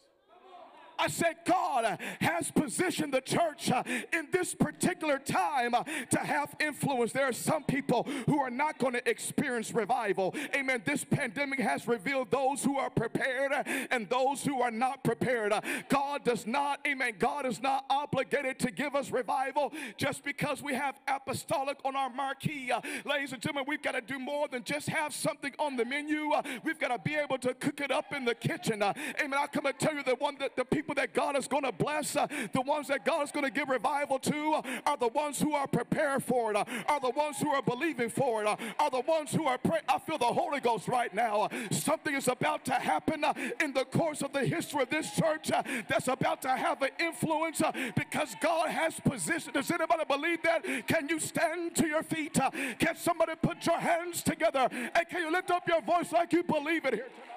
I 1.02 1.08
said, 1.08 1.34
God 1.44 1.98
has 2.20 2.52
positioned 2.52 3.12
the 3.12 3.20
church 3.20 3.72
uh, 3.72 3.82
in 4.12 4.28
this 4.30 4.54
particular 4.54 5.18
time 5.18 5.74
uh, 5.74 5.82
to 6.10 6.18
have 6.20 6.54
influence. 6.60 7.10
There 7.10 7.26
are 7.26 7.32
some 7.32 7.64
people 7.64 8.06
who 8.26 8.38
are 8.38 8.50
not 8.50 8.78
going 8.78 8.92
to 8.92 9.10
experience 9.10 9.74
revival. 9.74 10.32
Amen. 10.54 10.80
This 10.84 11.02
pandemic 11.04 11.58
has 11.58 11.88
revealed 11.88 12.30
those 12.30 12.62
who 12.62 12.78
are 12.78 12.88
prepared 12.88 13.50
uh, 13.50 13.64
and 13.90 14.08
those 14.10 14.44
who 14.44 14.62
are 14.62 14.70
not 14.70 15.02
prepared. 15.02 15.52
God 15.88 16.22
does 16.22 16.46
not, 16.46 16.78
amen, 16.86 17.14
God 17.18 17.46
is 17.46 17.60
not 17.60 17.84
obligated 17.90 18.60
to 18.60 18.70
give 18.70 18.94
us 18.94 19.10
revival 19.10 19.72
just 19.96 20.22
because 20.22 20.62
we 20.62 20.74
have 20.74 21.00
apostolic 21.08 21.78
on 21.84 21.96
our 21.96 22.10
marquee. 22.10 22.70
Ladies 23.04 23.32
and 23.32 23.42
gentlemen, 23.42 23.64
we've 23.66 23.82
got 23.82 23.92
to 23.92 24.02
do 24.02 24.20
more 24.20 24.46
than 24.46 24.62
just 24.62 24.88
have 24.88 25.12
something 25.12 25.52
on 25.58 25.76
the 25.76 25.84
menu. 25.84 26.30
We've 26.62 26.78
got 26.78 26.88
to 26.88 26.98
be 26.98 27.16
able 27.16 27.38
to 27.38 27.54
cook 27.54 27.80
it 27.80 27.90
up 27.90 28.14
in 28.14 28.24
the 28.24 28.36
kitchen. 28.36 28.84
Amen. 28.84 29.34
I 29.36 29.48
come 29.48 29.66
and 29.66 29.76
tell 29.80 29.94
you 29.94 30.04
that 30.04 30.20
one 30.20 30.36
that 30.38 30.54
the 30.54 30.64
people 30.64 30.91
people 30.92 31.02
that 31.02 31.14
God 31.14 31.36
is 31.36 31.48
going 31.48 31.64
to 31.64 31.72
bless, 31.72 32.16
uh, 32.16 32.26
the 32.52 32.60
ones 32.60 32.88
that 32.88 33.04
God 33.04 33.22
is 33.22 33.30
going 33.30 33.44
to 33.44 33.50
give 33.50 33.68
revival 33.68 34.18
to, 34.18 34.52
uh, 34.54 34.62
are 34.86 34.96
the 34.96 35.08
ones 35.08 35.40
who 35.40 35.54
are 35.54 35.66
prepared 35.66 36.22
for 36.22 36.50
it, 36.50 36.56
uh, 36.56 36.64
are 36.88 37.00
the 37.00 37.10
ones 37.10 37.38
who 37.38 37.48
are 37.50 37.62
believing 37.62 38.10
for 38.10 38.42
it, 38.42 38.46
are 38.78 38.90
the 38.90 39.00
ones 39.00 39.32
who 39.32 39.46
are 39.46 39.58
praying. 39.58 39.84
I 39.88 39.98
feel 39.98 40.18
the 40.18 40.24
Holy 40.24 40.60
Ghost 40.60 40.88
right 40.88 41.12
now. 41.14 41.48
Something 41.70 42.14
is 42.14 42.28
about 42.28 42.64
to 42.66 42.72
happen 42.72 43.24
in 43.60 43.72
the 43.72 43.84
course 43.84 44.22
of 44.22 44.32
the 44.32 44.44
history 44.44 44.82
of 44.82 44.90
this 44.90 45.10
church 45.12 45.50
that's 45.88 46.08
about 46.08 46.42
to 46.42 46.48
have 46.48 46.82
an 46.82 46.90
influence 46.98 47.62
because 47.96 48.34
God 48.40 48.68
has 48.68 48.98
positioned. 49.00 49.54
Does 49.54 49.70
anybody 49.70 50.04
believe 50.06 50.42
that? 50.42 50.64
Can 50.86 51.08
you 51.08 51.18
stand 51.20 51.74
to 51.76 51.86
your 51.86 52.02
feet? 52.02 52.38
can 52.78 52.96
somebody 52.96 53.32
put 53.40 53.64
your 53.66 53.78
hands 53.78 54.22
together? 54.22 54.68
And 54.70 55.08
can 55.08 55.22
you 55.22 55.32
lift 55.32 55.50
up 55.50 55.66
your 55.68 55.80
voice 55.82 56.12
like 56.12 56.32
you 56.32 56.42
believe 56.42 56.84
it 56.84 56.94
here 56.94 57.04
tonight? 57.04 57.31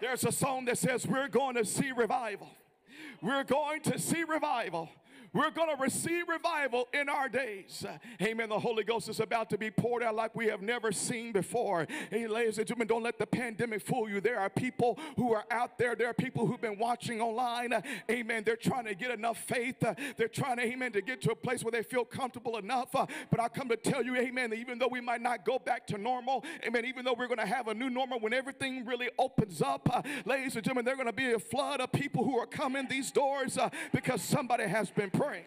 There's 0.00 0.24
a 0.24 0.32
song 0.32 0.64
that 0.64 0.78
says, 0.78 1.06
We're 1.06 1.28
going 1.28 1.56
to 1.56 1.64
see 1.64 1.92
revival. 1.92 2.48
We're 3.22 3.44
going 3.44 3.82
to 3.82 3.98
see 3.98 4.24
revival. 4.24 4.88
We're 5.32 5.50
going 5.50 5.74
to 5.74 5.80
receive 5.80 6.28
revival 6.28 6.88
in 6.92 7.08
our 7.08 7.28
days. 7.28 7.86
Amen. 8.20 8.48
The 8.48 8.58
Holy 8.58 8.82
Ghost 8.82 9.08
is 9.08 9.20
about 9.20 9.48
to 9.50 9.58
be 9.58 9.70
poured 9.70 10.02
out 10.02 10.16
like 10.16 10.34
we 10.34 10.46
have 10.46 10.60
never 10.60 10.90
seen 10.90 11.30
before. 11.30 11.86
Hey, 12.10 12.26
ladies 12.26 12.58
and 12.58 12.66
gentlemen, 12.66 12.88
don't 12.88 13.04
let 13.04 13.18
the 13.18 13.26
pandemic 13.26 13.82
fool 13.82 14.08
you. 14.08 14.20
There 14.20 14.40
are 14.40 14.50
people 14.50 14.98
who 15.16 15.32
are 15.32 15.44
out 15.50 15.78
there. 15.78 15.94
There 15.94 16.08
are 16.08 16.14
people 16.14 16.46
who've 16.46 16.60
been 16.60 16.78
watching 16.78 17.20
online. 17.20 17.72
Amen. 18.10 18.42
They're 18.44 18.56
trying 18.56 18.86
to 18.86 18.94
get 18.94 19.12
enough 19.12 19.38
faith. 19.38 19.76
They're 20.16 20.28
trying 20.28 20.56
to, 20.56 20.64
amen, 20.64 20.92
to 20.92 21.00
get 21.00 21.20
to 21.22 21.30
a 21.30 21.36
place 21.36 21.62
where 21.62 21.72
they 21.72 21.84
feel 21.84 22.04
comfortable 22.04 22.56
enough. 22.56 22.90
But 22.90 23.38
I 23.38 23.48
come 23.48 23.68
to 23.68 23.76
tell 23.76 24.02
you, 24.04 24.16
amen, 24.16 24.50
that 24.50 24.56
even 24.56 24.80
though 24.80 24.88
we 24.88 25.00
might 25.00 25.22
not 25.22 25.44
go 25.44 25.60
back 25.60 25.86
to 25.88 25.98
normal, 25.98 26.44
amen, 26.66 26.84
even 26.86 27.04
though 27.04 27.14
we're 27.16 27.28
going 27.28 27.38
to 27.38 27.46
have 27.46 27.68
a 27.68 27.74
new 27.74 27.88
normal 27.88 28.18
when 28.18 28.32
everything 28.32 28.84
really 28.84 29.10
opens 29.16 29.62
up, 29.62 30.04
ladies 30.24 30.56
and 30.56 30.64
gentlemen, 30.64 30.84
there's 30.84 30.96
going 30.96 31.06
to 31.06 31.12
be 31.12 31.32
a 31.32 31.38
flood 31.38 31.80
of 31.80 31.92
people 31.92 32.24
who 32.24 32.36
are 32.36 32.46
coming 32.46 32.88
these 32.88 33.12
doors 33.12 33.56
uh, 33.56 33.68
because 33.92 34.22
somebody 34.22 34.64
has 34.64 34.90
been 34.90 35.10
praying. 35.20 35.44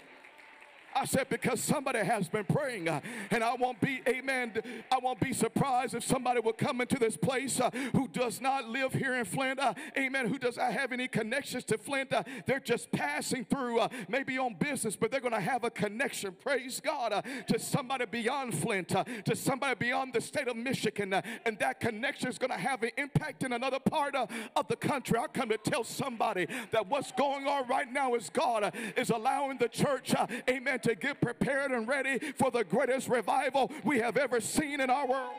I 0.96 1.06
said, 1.06 1.30
because 1.30 1.62
somebody 1.62 2.00
has 2.00 2.28
been 2.28 2.46
praying, 2.46 2.88
uh, 2.88 3.02
and 3.32 3.44
I 3.44 3.56
won't 3.56 3.80
be, 3.82 4.02
amen, 4.08 4.54
I 4.92 4.98
won't 5.00 5.20
be 5.20 5.34
surprised 5.34 5.96
if 5.96 6.04
somebody 6.04 6.40
will 6.40 6.54
come 6.54 6.82
into 6.82 7.00
this 7.00 7.18
place 7.18 7.60
uh, 7.60 7.70
who 7.94 8.08
does 8.08 8.42
not 8.42 8.68
live 8.68 8.94
here 8.94 9.16
in 9.16 9.26
Flint, 9.26 9.60
uh, 9.60 9.74
amen, 9.98 10.28
who 10.28 10.38
does 10.38 10.58
not 10.58 10.74
have 10.74 10.92
any 10.92 11.08
connections 11.08 11.64
to 11.66 11.78
Flint. 11.78 12.14
Uh, 12.14 12.24
they're 12.46 12.60
just 12.60 12.92
passing 12.92 13.46
through, 13.46 13.80
uh, 13.80 13.90
maybe 14.08 14.38
on 14.38 14.56
business, 14.56 14.96
but 14.96 15.12
they're 15.12 15.20
going 15.20 15.34
to 15.34 15.40
have 15.40 15.64
a 15.64 15.70
connection, 15.70 16.36
praise 16.44 16.80
God, 16.80 17.14
uh, 17.14 17.22
to 17.48 17.60
somebody 17.60 18.06
beyond 18.06 18.54
Flint, 18.54 18.90
to 18.90 19.36
somebody 19.36 19.76
beyond 19.76 20.14
the 20.14 20.22
state 20.22 20.48
of 20.48 20.56
Michigan, 20.56 21.14
and 21.46 21.58
that 21.60 21.80
connection 21.80 22.30
is 22.30 22.38
going 22.38 22.52
to 22.52 22.58
have 22.58 22.84
an 22.84 22.92
impact 22.98 23.44
in 23.44 23.54
another 23.54 23.80
part 23.80 24.16
of 24.16 24.68
the 24.68 24.76
country. 24.76 25.18
I 25.18 25.28
come 25.28 25.50
to 25.50 25.58
tell 25.58 25.84
somebody 25.84 26.48
that 26.72 26.88
what's 26.88 27.12
going 27.12 27.48
on 27.48 27.68
right 27.68 27.92
now 27.92 28.16
is 28.16 28.30
God 28.30 28.74
is 28.96 29.10
allowing 29.10 29.58
the 29.58 29.70
church, 29.70 30.14
amen, 30.50 30.80
to 30.84 30.96
get 30.96 31.20
prepared 31.20 31.72
and 31.72 31.88
ready 31.88 32.20
for 32.38 32.52
the 32.52 32.64
greatest 32.64 33.08
revival 33.08 33.72
we 33.84 34.00
have 34.00 34.18
ever 34.18 34.40
seen 34.40 34.80
in 34.80 34.90
our 34.90 35.08
world. 35.08 35.36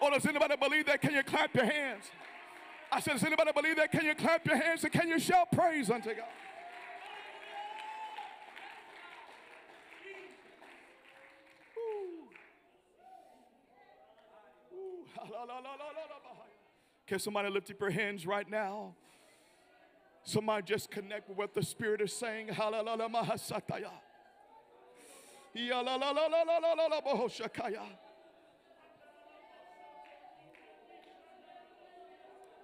Oh, 0.00 0.10
does 0.10 0.26
anybody 0.26 0.56
believe 0.56 0.86
that? 0.86 1.00
Can 1.00 1.14
you 1.14 1.22
clap 1.22 1.54
your 1.54 1.64
hands? 1.64 2.04
I 2.90 3.00
said, 3.00 3.12
does 3.14 3.24
anybody 3.24 3.52
believe 3.52 3.76
that? 3.76 3.92
Can 3.92 4.04
you 4.04 4.14
clap 4.14 4.44
your 4.46 4.56
hands 4.56 4.82
and 4.84 4.92
can 4.92 5.08
you 5.08 5.18
shout 5.18 5.52
praise 5.52 5.90
unto 5.90 6.08
God? 6.08 6.24
Can 17.06 17.18
somebody 17.18 17.50
lift 17.50 17.70
up 17.70 17.80
your 17.80 17.90
hands 17.90 18.26
right 18.26 18.48
now? 18.48 18.94
Somebody 20.24 20.64
just 20.66 20.90
connect 20.90 21.28
with 21.28 21.38
what 21.38 21.54
the 21.54 21.62
Spirit 21.62 22.00
is 22.00 22.12
saying. 22.12 22.48
Hallelujah. 22.48 23.08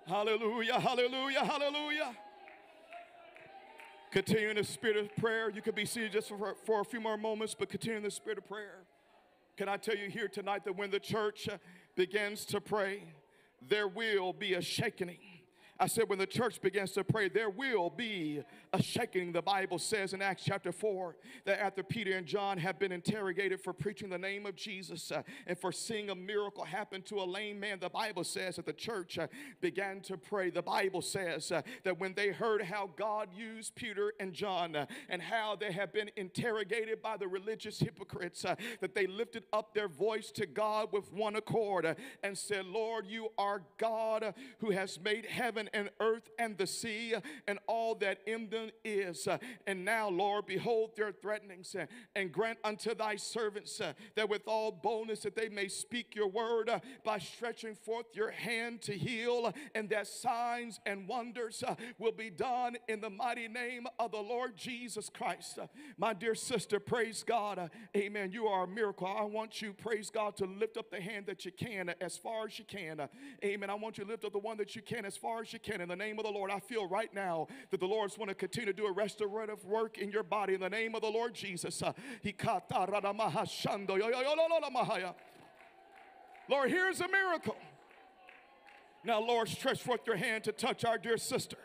Hallelujah, 0.07 0.81
hallelujah, 0.81 1.45
hallelujah. 1.45 2.17
Continue 4.11 4.49
in 4.49 4.57
the 4.57 4.65
spirit 4.65 4.97
of 4.97 5.15
prayer. 5.17 5.51
You 5.51 5.61
could 5.61 5.75
be 5.75 5.85
seated 5.85 6.13
just 6.13 6.31
for, 6.31 6.57
for 6.65 6.81
a 6.81 6.85
few 6.85 6.99
more 6.99 7.19
moments, 7.19 7.55
but 7.55 7.69
continue 7.69 7.99
in 7.99 8.03
the 8.03 8.11
spirit 8.11 8.39
of 8.39 8.49
prayer. 8.49 8.85
Can 9.59 9.69
I 9.69 9.77
tell 9.77 9.97
you 9.97 10.09
here 10.09 10.29
tonight 10.29 10.65
that 10.65 10.77
when 10.77 10.91
the 10.91 10.99
church 10.99 11.47
begins 11.95 12.47
to 12.47 12.61
pray, 12.61 13.03
there 13.61 13.87
will 13.87 14.33
be 14.33 14.55
a 14.55 14.63
shaking. 14.63 15.19
I 15.81 15.87
said, 15.87 16.09
when 16.09 16.19
the 16.19 16.27
church 16.27 16.61
begins 16.61 16.91
to 16.93 17.05
pray, 17.05 17.29
there 17.29 17.51
will 17.51 17.89
be 17.89 18.43
a 18.73 18.83
shaking. 18.83 19.31
The 19.31 19.43
Bible 19.43 19.79
says 19.79 20.13
in 20.13 20.21
Acts 20.21 20.43
chapter 20.45 20.73
4 20.73 21.17
that 21.45 21.63
after 21.63 21.85
Peter 21.85 22.17
and 22.17 22.27
John 22.27 22.59
have 22.59 22.81
been 22.81 22.91
interrogated 22.91 23.61
for 23.61 23.73
preaching 23.73 24.09
the 24.11 24.19
name 24.19 24.45
of 24.45 24.57
Jesus 24.57 25.13
uh, 25.13 25.23
and 25.47 25.57
for 25.57 25.71
seeing 25.71 26.11
a 26.11 26.17
miracle 26.17 26.65
happen 26.65 27.03
to 27.03 27.21
a 27.21 27.25
lame 27.25 27.61
man, 27.61 27.79
the 27.79 27.89
Bible 27.89 28.25
says 28.25 28.57
that 28.57 28.67
the 28.67 28.73
church 28.73 29.19
uh, 29.19 29.29
began 29.61 30.01
to 30.01 30.17
pray. 30.17 30.51
The 30.51 30.63
Bible 30.63 31.01
says 31.01 31.53
uh, 31.53 31.63
that 31.85 32.01
when 32.01 32.13
they 32.15 32.31
heard 32.31 32.63
how 32.63 32.91
God 32.97 33.29
used 33.33 33.77
Peter 33.77 34.13
and 34.19 34.33
John 34.33 34.75
uh, 34.75 34.87
and 35.09 35.23
how 35.23 35.55
they 35.55 35.71
have 35.71 35.93
been 35.93 36.11
interrogated 36.17 37.01
by 37.01 37.17
the 37.17 37.29
religious 37.29 37.79
hypocrites, 37.79 38.45
uh, 38.45 38.57
that 38.81 38.97
they 38.97 39.07
lifted 39.07 39.45
up 39.53 39.75
their 39.75 39.89
voice 39.89 40.33
to 40.33 40.47
God 40.47 40.89
with 40.93 41.13
one 41.13 41.37
accord 41.37 41.87
uh, 41.87 41.95
and 42.25 42.37
said, 42.37 42.67
Lord, 42.67 43.07
you 43.07 43.29
are 43.39 43.63
God 43.79 44.35
who 44.59 44.71
has 44.71 44.99
made 45.01 45.25
heaven 45.25 45.68
and 45.73 45.91
earth 46.01 46.29
and 46.39 46.57
the 46.57 46.67
sea 46.67 47.15
and 47.47 47.59
all 47.67 47.95
that 47.97 48.19
in 48.27 48.49
them 48.49 48.71
is. 48.85 49.29
And 49.67 49.85
now, 49.85 50.09
Lord, 50.09 50.47
behold 50.47 50.93
their 50.97 51.13
threatenings 51.13 51.75
and 52.15 52.33
grant 52.33 52.59
unto 52.65 52.95
thy 52.95 53.17
servants 53.17 53.81
that 54.17 54.29
with 54.29 54.43
all 54.47 54.71
boldness 54.71 55.21
that 55.21 55.37
they 55.37 55.49
may 55.49 55.69
speak 55.69 56.15
your 56.15 56.29
word 56.29 56.71
by 57.05 57.19
stretching 57.19 57.75
forth 57.75 58.07
your 58.15 58.31
hand 58.31 58.83
to 58.83 58.93
heal 58.93 59.53
and 59.75 59.89
that 59.91 60.07
signs 60.07 60.81
and 60.87 61.09
wonders 61.09 61.63
will 61.99 62.13
be 62.13 62.31
done 62.31 62.77
in 62.89 63.01
the 63.01 63.11
mighty 63.11 63.49
name 63.49 63.87
of 63.99 64.13
the 64.13 64.19
Lord 64.19 64.57
Jesus 64.57 65.09
Christ. 65.09 65.59
My 65.97 66.13
dear 66.13 66.35
sister, 66.35 66.81
praise 66.81 67.23
God. 67.23 67.71
Amen. 67.97 68.31
You 68.33 68.47
are 68.47 68.65
a 68.65 68.69
miracle. 68.69 69.07
I 69.07 69.25
want 69.25 69.63
you, 69.63 69.73
praise 69.73 70.11
God, 70.11 70.37
to 70.37 70.47
lift 70.47 70.77
up 70.77 70.91
the 70.91 71.01
hand 71.01 71.27
that 71.27 71.45
you 71.45 71.53
can 71.53 71.95
as 72.01 72.17
far 72.17 72.47
as 72.47 72.59
you 72.59 72.65
can. 72.65 73.09
Amen. 73.45 73.71
I 73.71 73.75
want 73.75 73.99
you 73.99 74.05
to 74.05 74.11
lift 74.11 74.25
up 74.25 74.33
the 74.33 74.39
one 74.39 74.57
that 74.59 74.77
you 74.77 74.83
can 74.83 75.05
as 75.05 75.17
far 75.17 75.41
as 75.41 75.53
you 75.53 75.58
can 75.59 75.81
in 75.81 75.89
the 75.89 75.97
name 75.97 76.19
of 76.19 76.25
the 76.25 76.31
Lord. 76.31 76.51
I 76.51 76.59
feel 76.61 76.89
right 76.89 77.13
now 77.15 77.47
that 77.71 77.81
the 77.81 77.87
Lord's 77.87 78.17
want 78.17 78.29
to 78.29 78.35
continue 78.35 78.67
to 78.67 78.73
do 78.73 78.87
a 78.87 78.93
restorative 78.93 79.65
work 79.65 79.99
in 79.99 80.11
your 80.11 80.23
body 80.23 80.55
in 80.55 80.61
the 80.61 80.71
name 80.71 80.95
of 80.95 81.03
the 81.03 81.11
Lord 81.11 81.35
Jesus. 81.35 81.83
Lord, 86.49 86.71
here's 86.71 87.01
a 87.01 87.09
miracle. 87.09 87.57
Now, 89.05 89.21
Lord, 89.21 89.49
stretch 89.49 89.83
forth 89.83 90.07
your 90.07 90.17
hand 90.17 90.45
to 90.45 90.53
touch 90.53 90.85
our 90.85 90.99
dear 90.99 91.17
sister 91.17 91.59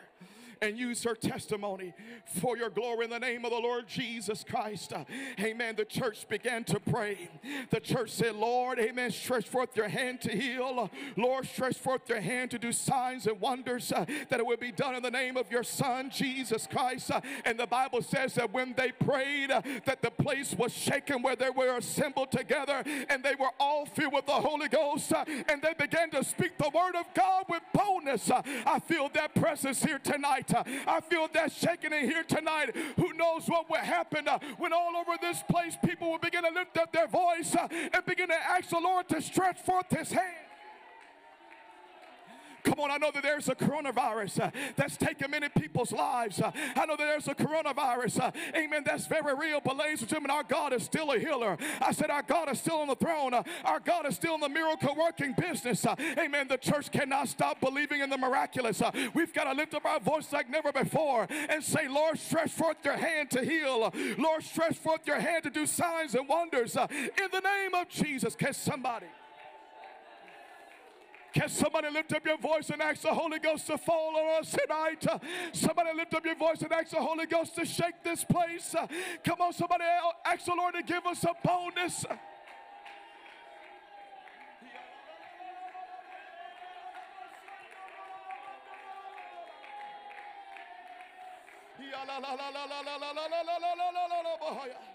and 0.60 0.78
use 0.78 1.02
her 1.04 1.14
testimony 1.14 1.92
for 2.40 2.56
your 2.56 2.70
glory 2.70 3.04
in 3.04 3.10
the 3.10 3.18
name 3.18 3.44
of 3.44 3.50
the 3.50 3.58
Lord 3.58 3.86
Jesus 3.86 4.44
Christ. 4.48 4.92
Amen. 5.40 5.76
The 5.76 5.84
church 5.84 6.28
began 6.28 6.64
to 6.64 6.80
pray. 6.80 7.30
The 7.70 7.80
church 7.80 8.10
said, 8.10 8.34
Lord, 8.34 8.78
amen, 8.78 9.10
stretch 9.10 9.48
forth 9.48 9.76
your 9.76 9.88
hand 9.88 10.20
to 10.22 10.30
heal. 10.30 10.90
Lord, 11.16 11.46
stretch 11.46 11.76
forth 11.76 12.08
your 12.08 12.20
hand 12.20 12.50
to 12.52 12.58
do 12.58 12.72
signs 12.72 13.26
and 13.26 13.40
wonders 13.40 13.92
uh, 13.92 14.04
that 14.28 14.40
it 14.40 14.46
would 14.46 14.60
be 14.60 14.72
done 14.72 14.94
in 14.94 15.02
the 15.02 15.10
name 15.10 15.36
of 15.36 15.50
your 15.50 15.62
Son, 15.62 16.10
Jesus 16.10 16.66
Christ. 16.66 17.10
Uh, 17.10 17.20
and 17.44 17.58
the 17.58 17.66
Bible 17.66 18.02
says 18.02 18.34
that 18.34 18.52
when 18.52 18.74
they 18.76 18.92
prayed, 18.92 19.50
uh, 19.50 19.62
that 19.84 20.02
the 20.02 20.10
place 20.10 20.54
was 20.54 20.72
shaken 20.72 21.22
where 21.22 21.36
they 21.36 21.50
were 21.50 21.76
assembled 21.76 22.30
together 22.32 22.82
and 23.08 23.22
they 23.22 23.34
were 23.34 23.50
all 23.58 23.86
filled 23.86 24.12
with 24.12 24.26
the 24.26 24.32
Holy 24.32 24.68
Ghost 24.68 25.12
uh, 25.12 25.24
and 25.48 25.62
they 25.62 25.74
began 25.74 26.10
to 26.10 26.24
speak 26.24 26.56
the 26.58 26.70
word 26.74 26.96
of 26.96 27.06
God 27.14 27.44
with 27.48 27.62
boldness. 27.72 28.30
Uh, 28.30 28.42
I 28.66 28.78
feel 28.80 29.08
that 29.14 29.34
presence 29.34 29.82
here 29.82 29.98
tonight. 29.98 30.43
I 30.54 31.00
feel 31.00 31.28
that 31.32 31.52
shaking 31.52 31.92
in 31.92 32.08
here 32.08 32.24
tonight. 32.24 32.74
Who 32.96 33.12
knows 33.12 33.46
what 33.46 33.68
will 33.68 33.76
happen 33.78 34.28
uh, 34.28 34.38
when 34.58 34.72
all 34.72 34.96
over 34.96 35.12
this 35.20 35.42
place 35.48 35.76
people 35.84 36.10
will 36.10 36.18
begin 36.18 36.42
to 36.44 36.50
lift 36.50 36.76
up 36.78 36.92
their 36.92 37.06
voice 37.06 37.54
uh, 37.54 37.68
and 37.92 38.04
begin 38.06 38.28
to 38.28 38.34
ask 38.34 38.70
the 38.70 38.80
Lord 38.80 39.08
to 39.08 39.22
stretch 39.22 39.58
forth 39.60 39.90
his 39.90 40.12
hand. 40.12 40.43
Come 42.64 42.80
on, 42.80 42.90
I 42.90 42.96
know 42.96 43.10
that 43.10 43.22
there's 43.22 43.48
a 43.50 43.54
coronavirus 43.54 44.40
uh, 44.40 44.50
that's 44.74 44.96
taken 44.96 45.30
many 45.30 45.50
people's 45.50 45.92
lives. 45.92 46.40
Uh, 46.40 46.50
I 46.74 46.86
know 46.86 46.96
that 46.96 47.04
there's 47.04 47.28
a 47.28 47.34
coronavirus, 47.34 48.20
uh, 48.20 48.30
amen, 48.56 48.84
that's 48.86 49.06
very 49.06 49.34
real. 49.34 49.60
But, 49.62 49.76
ladies 49.76 50.00
and 50.00 50.08
gentlemen, 50.08 50.30
our 50.30 50.42
God 50.42 50.72
is 50.72 50.82
still 50.82 51.12
a 51.12 51.18
healer. 51.18 51.58
I 51.80 51.92
said, 51.92 52.10
Our 52.10 52.22
God 52.22 52.50
is 52.50 52.58
still 52.58 52.76
on 52.76 52.88
the 52.88 52.94
throne. 52.94 53.34
Uh, 53.34 53.42
our 53.64 53.80
God 53.80 54.06
is 54.06 54.16
still 54.16 54.34
in 54.34 54.40
the 54.40 54.48
miracle 54.48 54.94
working 54.94 55.34
business. 55.38 55.84
Uh, 55.84 55.94
amen. 56.18 56.48
The 56.48 56.56
church 56.56 56.90
cannot 56.90 57.28
stop 57.28 57.60
believing 57.60 58.00
in 58.00 58.08
the 58.08 58.18
miraculous. 58.18 58.80
Uh, 58.80 58.90
we've 59.12 59.34
got 59.34 59.44
to 59.44 59.52
lift 59.52 59.74
up 59.74 59.84
our 59.84 60.00
voice 60.00 60.32
like 60.32 60.48
never 60.48 60.72
before 60.72 61.26
and 61.30 61.62
say, 61.62 61.86
Lord, 61.86 62.18
stretch 62.18 62.50
forth 62.50 62.78
your 62.82 62.96
hand 62.96 63.30
to 63.32 63.44
heal. 63.44 63.92
Lord, 64.16 64.42
stretch 64.42 64.76
forth 64.76 65.06
your 65.06 65.20
hand 65.20 65.42
to 65.42 65.50
do 65.50 65.66
signs 65.66 66.14
and 66.14 66.26
wonders 66.26 66.76
in 66.76 67.28
the 67.30 67.40
name 67.40 67.74
of 67.74 67.90
Jesus. 67.90 68.34
Can 68.34 68.54
somebody? 68.54 69.06
Can 71.34 71.48
somebody 71.48 71.90
lift 71.90 72.12
up 72.12 72.24
your 72.24 72.38
voice 72.38 72.70
and 72.70 72.80
ask 72.80 73.02
the 73.02 73.12
Holy 73.12 73.40
Ghost 73.40 73.66
to 73.66 73.76
fall 73.76 74.16
on 74.16 74.40
us 74.40 74.52
tonight? 74.52 75.04
Somebody 75.52 75.90
lift 75.96 76.14
up 76.14 76.24
your 76.24 76.36
voice 76.36 76.62
and 76.62 76.72
ask 76.72 76.90
the 76.90 77.02
Holy 77.02 77.26
Ghost 77.26 77.56
to 77.56 77.66
shake 77.66 78.04
this 78.04 78.22
place. 78.22 78.74
Come 79.24 79.40
on, 79.40 79.52
somebody 79.52 79.82
ask 80.24 80.44
the 80.44 80.54
Lord 80.56 80.74
to 80.74 80.82
give 80.84 81.04
us 81.06 81.24
a 81.24 81.34
bonus. 81.44 82.06
la 92.06 92.18
la 92.18 92.34
la 92.34 92.50
la 92.50 92.64
la 92.64 92.80
la 92.80 92.96
la 92.98 93.12
la 93.12 93.40
la 93.42 93.58
la 93.58 93.90
la 93.90 94.06
la 94.06 94.20
la 94.20 94.93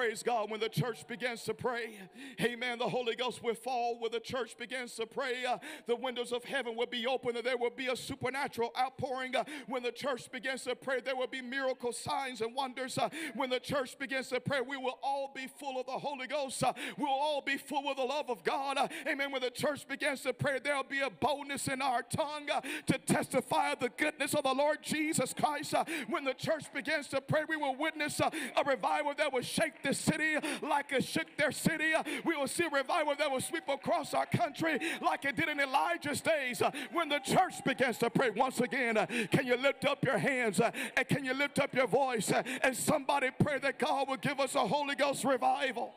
Praise 0.00 0.22
God. 0.22 0.50
When 0.50 0.60
the 0.60 0.68
church 0.70 1.06
begins 1.06 1.44
to 1.44 1.52
pray, 1.52 1.98
amen, 2.40 2.78
the 2.78 2.88
Holy 2.88 3.14
Ghost 3.14 3.42
will 3.42 3.54
fall. 3.54 3.98
When 4.00 4.10
the 4.10 4.18
church 4.18 4.56
begins 4.56 4.94
to 4.94 5.04
pray, 5.04 5.44
uh, 5.44 5.58
the 5.86 5.94
windows 5.94 6.32
of 6.32 6.42
heaven 6.42 6.74
will 6.74 6.86
be 6.86 7.06
open 7.06 7.36
and 7.36 7.44
there 7.44 7.58
will 7.58 7.68
be 7.68 7.88
a 7.88 7.94
supernatural 7.94 8.72
outpouring. 8.80 9.36
Uh, 9.36 9.44
when 9.66 9.82
the 9.82 9.92
church 9.92 10.32
begins 10.32 10.64
to 10.64 10.74
pray, 10.74 11.02
there 11.04 11.16
will 11.16 11.26
be 11.26 11.42
miracle 11.42 11.92
signs 11.92 12.40
and 12.40 12.54
wonders. 12.54 12.96
Uh, 12.96 13.10
when 13.34 13.50
the 13.50 13.60
church 13.60 13.98
begins 13.98 14.28
to 14.28 14.40
pray, 14.40 14.62
we 14.62 14.78
will 14.78 14.98
all 15.02 15.32
be 15.34 15.46
full 15.58 15.78
of 15.78 15.84
the 15.84 15.92
Holy 15.92 16.26
Ghost. 16.26 16.64
Uh, 16.64 16.72
we'll 16.96 17.10
all 17.10 17.42
be 17.42 17.58
full 17.58 17.90
of 17.90 17.98
the 17.98 18.02
love 18.02 18.30
of 18.30 18.42
God. 18.42 18.78
Uh, 18.78 18.88
amen. 19.06 19.30
When 19.30 19.42
the 19.42 19.50
church 19.50 19.86
begins 19.86 20.22
to 20.22 20.32
pray, 20.32 20.60
there'll 20.64 20.82
be 20.82 21.00
a 21.00 21.10
boldness 21.10 21.68
in 21.68 21.82
our 21.82 22.00
tongue 22.00 22.48
uh, 22.50 22.62
to 22.86 22.96
testify 22.96 23.72
of 23.72 23.80
the 23.80 23.90
goodness 23.90 24.32
of 24.32 24.44
the 24.44 24.54
Lord 24.54 24.78
Jesus 24.80 25.34
Christ. 25.34 25.74
when 26.08 26.24
the 26.24 26.32
church 26.32 26.72
begins 26.72 27.08
to 27.08 27.20
pray, 27.20 27.42
we 27.46 27.56
will 27.56 27.76
witness 27.76 28.18
a 28.18 28.30
revival 28.64 29.12
that 29.18 29.30
will 29.30 29.42
shake 29.42 29.82
city 29.92 30.36
like 30.62 30.92
it 30.92 31.04
shook 31.04 31.36
their 31.36 31.52
city. 31.52 31.92
We 32.24 32.36
will 32.36 32.48
see 32.48 32.64
revival 32.72 33.14
that 33.18 33.30
will 33.30 33.40
sweep 33.40 33.68
across 33.68 34.14
our 34.14 34.26
country 34.26 34.78
like 35.00 35.24
it 35.24 35.36
did 35.36 35.48
in 35.48 35.60
Elijah's 35.60 36.20
days 36.20 36.62
when 36.92 37.08
the 37.08 37.18
church 37.18 37.62
begins 37.64 37.98
to 37.98 38.10
pray. 38.10 38.30
Once 38.30 38.60
again, 38.60 38.94
can 39.30 39.46
you 39.46 39.56
lift 39.56 39.84
up 39.84 40.04
your 40.04 40.18
hands 40.18 40.60
and 40.60 41.08
can 41.08 41.24
you 41.24 41.34
lift 41.34 41.58
up 41.58 41.74
your 41.74 41.86
voice 41.86 42.32
and 42.62 42.76
somebody 42.76 43.28
pray 43.38 43.58
that 43.58 43.78
God 43.78 44.08
will 44.08 44.16
give 44.16 44.40
us 44.40 44.54
a 44.54 44.66
Holy 44.66 44.94
Ghost 44.94 45.24
revival? 45.24 45.92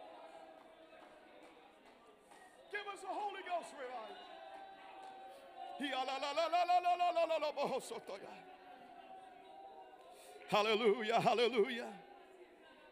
Give 2.72 2.82
us 2.94 3.04
a 3.04 3.14
Holy 3.14 3.42
Ghost 3.48 3.74
revival. 3.74 4.16
Hallelujah, 10.50 11.20
hallelujah. 11.20 11.88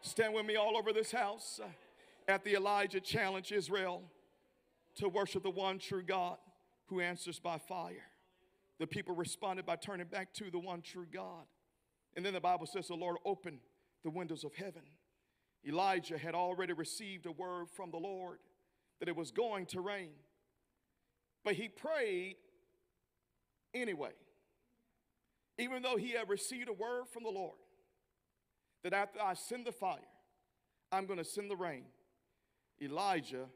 Stand 0.04 0.34
with 0.34 0.44
me 0.44 0.56
all 0.56 0.76
over 0.76 0.92
this 0.92 1.12
house 1.12 1.60
at 2.26 2.42
the 2.42 2.56
Elijah 2.56 3.00
Challenge 3.00 3.52
Israel 3.52 4.02
to 4.96 5.08
worship 5.08 5.44
the 5.44 5.50
one 5.50 5.78
true 5.78 6.02
God 6.02 6.38
who 6.86 7.00
answers 7.00 7.38
by 7.38 7.56
fire. 7.56 8.08
The 8.80 8.86
people 8.88 9.14
responded 9.14 9.64
by 9.64 9.76
turning 9.76 10.08
back 10.08 10.34
to 10.34 10.50
the 10.50 10.58
one 10.58 10.82
true 10.82 11.06
God. 11.10 11.44
And 12.16 12.26
then 12.26 12.34
the 12.34 12.40
Bible 12.40 12.66
says 12.66 12.88
the 12.88 12.94
Lord 12.94 13.16
opened 13.24 13.60
the 14.02 14.10
windows 14.10 14.42
of 14.42 14.52
heaven. 14.54 14.82
Elijah 15.64 16.18
had 16.18 16.34
already 16.34 16.72
received 16.72 17.26
a 17.26 17.32
word 17.32 17.70
from 17.70 17.92
the 17.92 17.96
Lord 17.96 18.38
that 18.98 19.08
it 19.08 19.14
was 19.14 19.30
going 19.30 19.66
to 19.66 19.80
rain. 19.80 20.10
But 21.44 21.54
he 21.54 21.68
prayed 21.68 22.36
anyway, 23.72 24.14
even 25.58 25.80
though 25.80 25.96
he 25.96 26.10
had 26.10 26.28
received 26.28 26.68
a 26.68 26.72
word 26.72 27.04
from 27.12 27.22
the 27.22 27.30
Lord 27.30 27.61
that 28.82 28.92
after 28.92 29.20
I 29.20 29.34
send 29.34 29.66
the 29.66 29.72
fire, 29.72 29.98
I'm 30.90 31.06
going 31.06 31.18
to 31.18 31.24
send 31.24 31.50
the 31.50 31.56
rain. 31.56 31.84
Elijah 32.80 33.46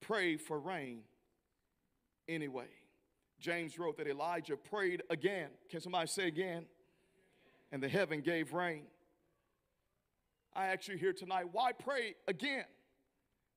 prayed 0.00 0.40
for 0.40 0.58
rain 0.58 1.02
anyway. 2.28 2.68
James 3.38 3.78
wrote 3.78 3.98
that 3.98 4.08
Elijah 4.08 4.56
prayed 4.56 5.02
again. 5.10 5.48
Can 5.70 5.80
somebody 5.80 6.06
say 6.08 6.26
again? 6.26 6.66
And 7.70 7.82
the 7.82 7.88
heaven 7.88 8.20
gave 8.20 8.52
rain. 8.52 8.84
I 10.54 10.68
ask 10.68 10.88
you 10.88 10.96
here 10.96 11.12
tonight, 11.12 11.46
why 11.52 11.72
pray 11.72 12.14
again 12.26 12.64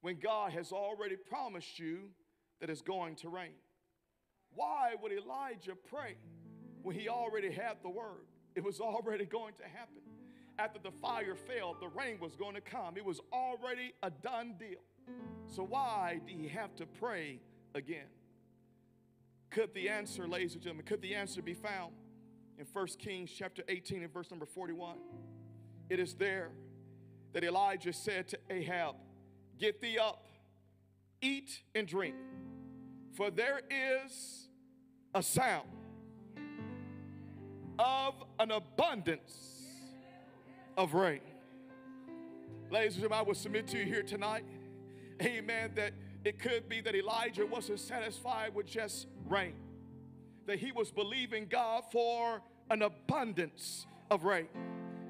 when 0.01 0.19
God 0.19 0.51
has 0.51 0.71
already 0.71 1.15
promised 1.15 1.79
you 1.79 2.09
that 2.59 2.69
it's 2.69 2.81
going 2.81 3.15
to 3.17 3.29
rain? 3.29 3.53
Why 4.53 4.95
would 5.01 5.13
Elijah 5.13 5.75
pray 5.89 6.15
when 6.81 6.95
he 6.95 7.07
already 7.07 7.51
had 7.51 7.77
the 7.81 7.89
word? 7.89 8.25
It 8.55 8.63
was 8.63 8.81
already 8.81 9.25
going 9.25 9.53
to 9.55 9.63
happen. 9.63 10.01
After 10.59 10.77
the 10.77 10.91
fire 10.91 11.35
fell, 11.35 11.77
the 11.79 11.87
rain 11.87 12.19
was 12.19 12.35
going 12.35 12.53
to 12.55 12.61
come. 12.61 12.97
It 12.97 13.05
was 13.05 13.21
already 13.31 13.93
a 14.03 14.09
done 14.09 14.55
deal. 14.59 14.81
So 15.47 15.63
why 15.63 16.19
do 16.27 16.33
he 16.33 16.49
have 16.49 16.75
to 16.75 16.85
pray 16.85 17.39
again? 17.73 18.07
Could 19.51 19.73
the 19.73 19.87
answer, 19.87 20.27
ladies 20.27 20.55
and 20.55 20.61
gentlemen, 20.61 20.85
could 20.85 21.01
the 21.01 21.15
answer 21.15 21.41
be 21.41 21.53
found 21.53 21.93
in 22.57 22.65
1 22.73 22.87
Kings 22.99 23.31
chapter 23.31 23.63
18 23.69 24.03
and 24.03 24.13
verse 24.13 24.29
number 24.31 24.45
41? 24.45 24.97
It 25.89 25.97
is 25.97 26.13
there 26.15 26.49
that 27.31 27.45
Elijah 27.45 27.93
said 27.93 28.27
to 28.27 28.39
Ahab, 28.49 28.95
Get 29.57 29.79
thee 29.79 29.97
up, 29.97 30.27
eat 31.21 31.61
and 31.73 31.87
drink, 31.87 32.15
for 33.15 33.31
there 33.31 33.61
is 33.71 34.49
a 35.15 35.23
sound 35.23 35.69
of 37.79 38.13
an 38.39 38.51
abundance 38.51 39.58
of 40.79 40.93
rain. 40.93 41.19
Ladies 42.71 42.93
and 42.93 43.01
gentlemen, 43.01 43.19
I 43.19 43.27
will 43.27 43.35
submit 43.35 43.67
to 43.67 43.77
you 43.77 43.83
here 43.83 44.01
tonight, 44.01 44.45
amen, 45.21 45.71
that 45.75 45.91
it 46.23 46.39
could 46.39 46.69
be 46.69 46.79
that 46.79 46.95
Elijah 46.95 47.45
wasn't 47.45 47.81
satisfied 47.81 48.55
with 48.55 48.65
just 48.65 49.07
rain, 49.27 49.55
that 50.45 50.57
he 50.57 50.71
was 50.71 50.89
believing 50.89 51.47
God 51.49 51.83
for 51.91 52.41
an 52.69 52.83
abundance 52.83 53.87
of 54.09 54.23
rain. 54.23 54.47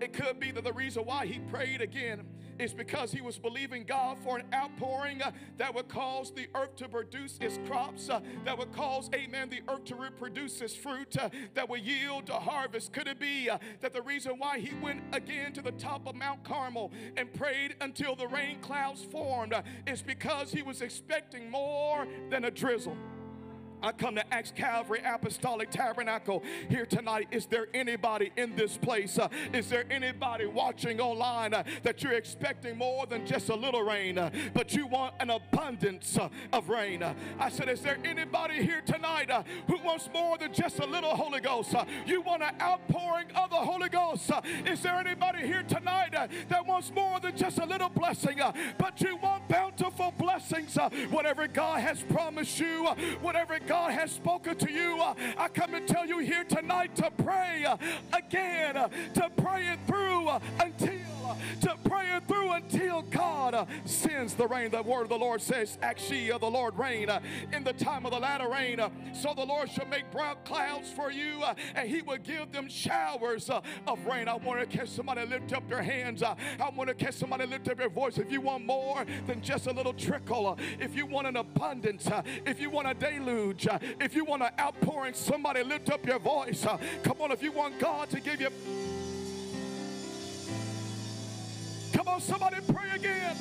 It 0.01 0.11
could 0.11 0.39
be 0.39 0.49
that 0.49 0.63
the 0.63 0.73
reason 0.73 1.05
why 1.05 1.27
he 1.27 1.37
prayed 1.37 1.81
again 1.81 2.25
is 2.59 2.73
because 2.73 3.11
he 3.11 3.21
was 3.21 3.37
believing 3.37 3.83
God 3.83 4.17
for 4.19 4.37
an 4.37 4.45
outpouring 4.53 5.21
uh, 5.21 5.31
that 5.57 5.73
would 5.73 5.87
cause 5.87 6.31
the 6.31 6.47
earth 6.55 6.75
to 6.75 6.89
produce 6.89 7.37
its 7.41 7.59
crops, 7.67 8.09
uh, 8.09 8.19
that 8.45 8.57
would 8.57 8.71
cause, 8.73 9.09
amen, 9.15 9.49
the 9.49 9.61
earth 9.69 9.85
to 9.85 9.95
reproduce 9.95 10.61
its 10.61 10.75
fruit, 10.75 11.17
uh, 11.17 11.29
that 11.53 11.67
would 11.67 11.81
yield 11.81 12.29
a 12.29 12.39
harvest. 12.39 12.91
Could 12.93 13.07
it 13.07 13.19
be 13.19 13.49
uh, 13.49 13.57
that 13.79 13.93
the 13.93 14.01
reason 14.01 14.37
why 14.37 14.59
he 14.59 14.75
went 14.75 15.01
again 15.13 15.53
to 15.53 15.61
the 15.61 15.71
top 15.73 16.05
of 16.05 16.15
Mount 16.15 16.43
Carmel 16.43 16.91
and 17.17 17.33
prayed 17.33 17.75
until 17.81 18.15
the 18.15 18.27
rain 18.27 18.59
clouds 18.61 19.03
formed 19.03 19.53
uh, 19.53 19.61
is 19.87 20.01
because 20.01 20.51
he 20.51 20.61
was 20.61 20.81
expecting 20.81 21.49
more 21.49 22.05
than 22.29 22.45
a 22.45 22.51
drizzle? 22.51 22.97
I 23.81 23.93
come 23.93 24.15
to 24.15 24.33
Acts 24.33 24.51
Calvary 24.51 25.01
Apostolic 25.05 25.69
Tabernacle 25.69 26.43
here 26.67 26.85
tonight. 26.85 27.27
Is 27.31 27.45
there 27.45 27.67
anybody 27.73 28.31
in 28.35 28.55
this 28.55 28.77
place? 28.77 29.17
Uh, 29.17 29.29
is 29.53 29.69
there 29.69 29.85
anybody 29.89 30.45
watching 30.47 30.99
online 30.99 31.53
uh, 31.53 31.63
that 31.83 32.03
you're 32.03 32.13
expecting 32.13 32.77
more 32.77 33.05
than 33.05 33.25
just 33.25 33.49
a 33.49 33.55
little 33.55 33.81
rain, 33.81 34.17
uh, 34.17 34.31
but 34.53 34.73
you 34.73 34.85
want 34.85 35.13
an 35.21 35.29
abundance 35.29 36.17
uh, 36.17 36.27
of 36.51 36.67
rain? 36.67 37.03
Uh, 37.03 37.13
I 37.39 37.49
said, 37.49 37.69
Is 37.69 37.81
there 37.81 37.97
anybody 38.03 38.61
here 38.63 38.81
tonight 38.85 39.31
uh, 39.31 39.43
who 39.67 39.77
wants 39.81 40.09
more 40.13 40.37
than 40.37 40.53
just 40.53 40.79
a 40.79 40.85
little 40.85 41.15
Holy 41.15 41.39
Ghost? 41.39 41.73
you 42.05 42.21
want 42.21 42.43
an 42.43 42.55
outpouring 42.61 43.27
of 43.35 43.49
the 43.49 43.55
Holy 43.55 43.89
Ghost? 43.89 44.31
is 44.65 44.81
there 44.81 44.95
anybody 44.95 45.45
here 45.45 45.63
tonight 45.63 46.11
that 46.49 46.65
wants 46.65 46.91
more 46.93 47.19
than 47.19 47.35
just 47.37 47.59
a 47.59 47.65
little 47.65 47.89
blessing, 47.89 48.39
but 48.77 48.99
you 48.99 49.15
want 49.17 49.47
bountiful 49.47 50.13
blessings? 50.17 50.77
whatever 51.09 51.47
God 51.47 51.79
has 51.81 52.01
promised 52.03 52.59
you, 52.59 52.87
whatever 53.21 53.59
God 53.69 53.91
has 53.91 54.11
spoken 54.11 54.55
to 54.55 54.71
you, 54.71 54.99
uh, 54.99 55.13
I 55.37 55.47
come 55.47 55.73
to 55.73 55.81
tell 55.81 56.03
you 56.03 56.17
here 56.17 56.43
tonight 56.43 56.95
to 56.95 57.11
pray 57.23 57.65
uh, 57.65 57.77
again, 58.11 58.75
uh, 58.75 58.87
to 59.13 59.29
pray 59.37 59.67
it 59.67 59.77
through 59.85 60.27
God 63.03 63.53
uh, 63.53 63.65
sends 63.85 64.33
the 64.33 64.47
rain. 64.47 64.71
The 64.71 64.81
word 64.81 65.03
of 65.03 65.09
the 65.09 65.17
Lord 65.17 65.41
says, 65.41 65.77
Actually, 65.81 66.31
uh, 66.31 66.37
the 66.37 66.49
Lord 66.49 66.77
rain 66.77 67.09
uh, 67.09 67.19
in 67.53 67.63
the 67.63 67.73
time 67.73 68.05
of 68.05 68.11
the 68.11 68.19
latter 68.19 68.49
rain. 68.49 68.79
so 69.13 69.33
the 69.33 69.45
Lord 69.45 69.69
shall 69.69 69.87
make 69.87 70.09
brown 70.11 70.37
clouds 70.45 70.91
for 70.91 71.11
you, 71.11 71.43
and 71.75 71.89
he 71.89 72.01
will 72.01 72.17
give 72.17 72.51
them 72.51 72.69
showers 72.69 73.49
of 73.49 74.05
rain. 74.05 74.27
I 74.27 74.35
want 74.35 74.59
to 74.59 74.77
catch 74.77 74.89
somebody 74.89 75.25
lift 75.25 75.53
up 75.53 75.67
their 75.69 75.81
hands. 75.81 76.23
I 76.23 76.35
want 76.75 76.89
to 76.89 76.95
catch 76.95 77.15
somebody 77.15 77.45
lift 77.45 77.67
up 77.69 77.77
their 77.77 77.89
voice. 77.89 78.17
If 78.17 78.31
you 78.31 78.41
want 78.41 78.65
more 78.65 79.05
than 79.27 79.41
just 79.41 79.67
a 79.67 79.71
little 79.71 79.93
trickle, 79.93 80.57
if 80.79 80.95
you 80.95 81.05
want 81.05 81.27
an 81.27 81.37
abundance, 81.37 82.07
if 82.45 82.59
you 82.59 82.69
want 82.69 82.87
a 82.87 82.93
deluge, 82.93 83.67
if 83.99 84.15
you 84.15 84.25
want 84.25 84.43
an 84.43 84.51
outpouring, 84.59 85.13
somebody 85.13 85.63
lift 85.63 85.89
up 85.89 86.05
your 86.05 86.19
voice. 86.19 86.65
Come 87.03 87.21
on, 87.21 87.31
if 87.31 87.43
you 87.43 87.51
want 87.51 87.79
God 87.79 88.09
to 88.09 88.19
give 88.19 88.41
you 88.41 88.49
Come 92.09 92.15
on, 92.15 92.21
somebody 92.21 92.55
pray 92.73 92.89
again. 92.95 93.35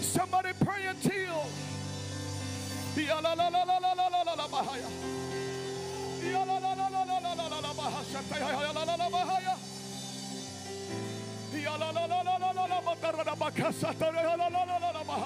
Somebody 0.00 0.50
pray 0.64 0.86
until. 0.86 1.42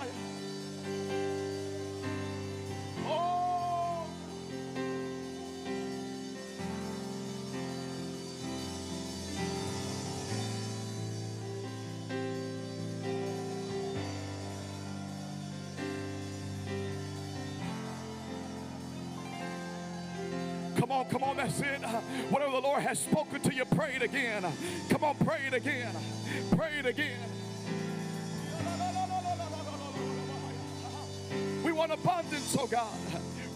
Oh. 0.04 0.31
Come 20.92 21.00
on, 21.00 21.08
come 21.08 21.22
on, 21.22 21.36
that's 21.38 21.58
it. 21.58 21.80
Whatever 22.28 22.52
the 22.52 22.60
Lord 22.60 22.82
has 22.82 22.98
spoken 22.98 23.40
to 23.40 23.54
you, 23.54 23.64
pray 23.64 23.94
it 23.94 24.02
again. 24.02 24.44
Come 24.90 25.04
on, 25.04 25.14
pray 25.24 25.38
it 25.46 25.54
again. 25.54 25.90
Pray 26.54 26.80
it 26.80 26.84
again. 26.84 27.16
We 31.64 31.72
want 31.72 31.92
abundance, 31.92 32.54
oh 32.60 32.66
God. 32.66 32.92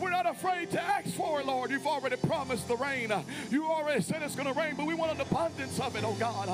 We're 0.00 0.10
not 0.10 0.24
afraid 0.24 0.70
to 0.70 0.82
ask 0.82 1.10
for 1.10 1.40
it, 1.40 1.46
Lord. 1.46 1.70
You've 1.70 1.86
already 1.86 2.16
promised 2.16 2.68
the 2.68 2.76
rain. 2.76 3.12
You 3.50 3.66
already 3.66 4.00
said 4.00 4.22
it's 4.22 4.34
going 4.34 4.50
to 4.50 4.58
rain, 4.58 4.72
but 4.74 4.86
we 4.86 4.94
want 4.94 5.12
an 5.12 5.20
abundance 5.20 5.78
of 5.78 5.94
it, 5.94 6.04
oh 6.06 6.14
God. 6.14 6.48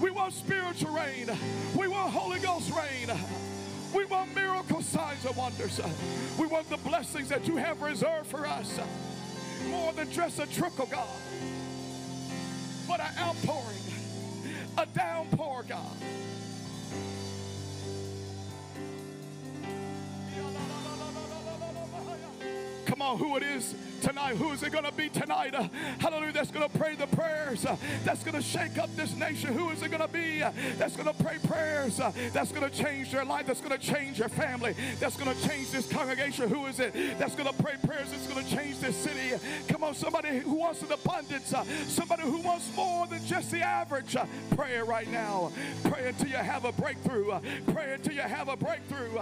We 0.00 0.10
want 0.10 0.32
spiritual 0.32 0.92
rain. 0.92 1.30
We 1.76 1.86
want 1.86 2.12
Holy 2.12 2.40
Ghost 2.40 2.72
rain. 2.72 3.16
We 3.94 4.06
want 4.06 4.34
miracle 4.34 4.82
signs 4.82 5.24
and 5.24 5.36
wonders. 5.36 5.80
We 6.36 6.48
want 6.48 6.68
the 6.68 6.78
blessings 6.78 7.28
that 7.28 7.46
you 7.46 7.58
have 7.58 7.80
reserved 7.80 8.26
for 8.26 8.44
us 8.44 8.80
more 9.70 9.92
than 9.92 10.10
just 10.10 10.38
a 10.38 10.46
trickle, 10.46 10.86
God, 10.86 11.08
but 12.86 13.00
an 13.00 13.12
outpouring, 13.18 13.78
a 14.78 14.86
downpour, 14.86 15.64
God. 15.68 15.96
On, 23.04 23.18
who 23.18 23.36
it 23.36 23.42
is 23.42 23.74
tonight? 24.00 24.36
Who 24.36 24.50
is 24.52 24.62
it 24.62 24.72
going 24.72 24.84
to 24.84 24.92
be 24.92 25.08
tonight? 25.08 25.54
Uh, 25.54 25.68
hallelujah. 25.98 26.32
That's 26.32 26.50
going 26.50 26.68
to 26.68 26.78
pray 26.78 26.94
the 26.94 27.06
prayers. 27.08 27.64
Uh, 27.64 27.76
that's 28.04 28.22
going 28.22 28.34
to 28.34 28.42
shake 28.42 28.78
up 28.78 28.94
this 28.96 29.14
nation. 29.16 29.52
Who 29.52 29.70
is 29.70 29.82
it 29.82 29.90
going 29.90 30.02
to 30.02 30.08
be? 30.08 30.42
Uh, 30.42 30.52
that's 30.78 30.96
going 30.96 31.14
to 31.14 31.22
pray 31.22 31.38
prayers. 31.46 32.00
That's 32.32 32.52
going 32.52 32.68
to 32.68 32.76
change 32.76 33.12
their 33.12 33.24
life. 33.24 33.46
That's 33.46 33.60
going 33.60 33.78
to 33.78 33.84
change 33.84 34.18
your 34.18 34.28
family. 34.28 34.74
That's 35.00 35.16
going 35.16 35.34
to 35.34 35.48
change 35.48 35.70
this 35.70 35.90
congregation. 35.90 36.48
Who 36.48 36.66
is 36.66 36.80
it? 36.80 36.94
That's 37.18 37.34
going 37.34 37.48
to 37.48 37.62
pray 37.62 37.74
prayers. 37.84 38.10
That's 38.10 38.26
going 38.26 38.44
to 38.44 38.56
change 38.56 38.80
this 38.80 38.96
city. 38.96 39.32
Come 39.68 39.84
on, 39.84 39.94
somebody 39.94 40.38
who 40.38 40.54
wants 40.54 40.82
an 40.82 40.92
abundance. 40.92 41.54
Somebody 41.88 42.22
who 42.22 42.40
wants 42.40 42.74
more 42.74 43.06
than 43.06 43.24
just 43.26 43.50
the 43.50 43.60
average. 43.60 44.16
Uh, 44.16 44.26
pray 44.56 44.76
it 44.76 44.86
right 44.86 45.10
now. 45.10 45.52
Pray 45.84 46.08
until 46.08 46.28
you 46.28 46.36
have 46.36 46.64
a 46.64 46.72
breakthrough. 46.72 47.38
pray 47.72 47.94
until 47.94 48.14
you 48.14 48.22
have 48.22 48.48
a 48.48 48.56
breakthrough. 48.56 49.18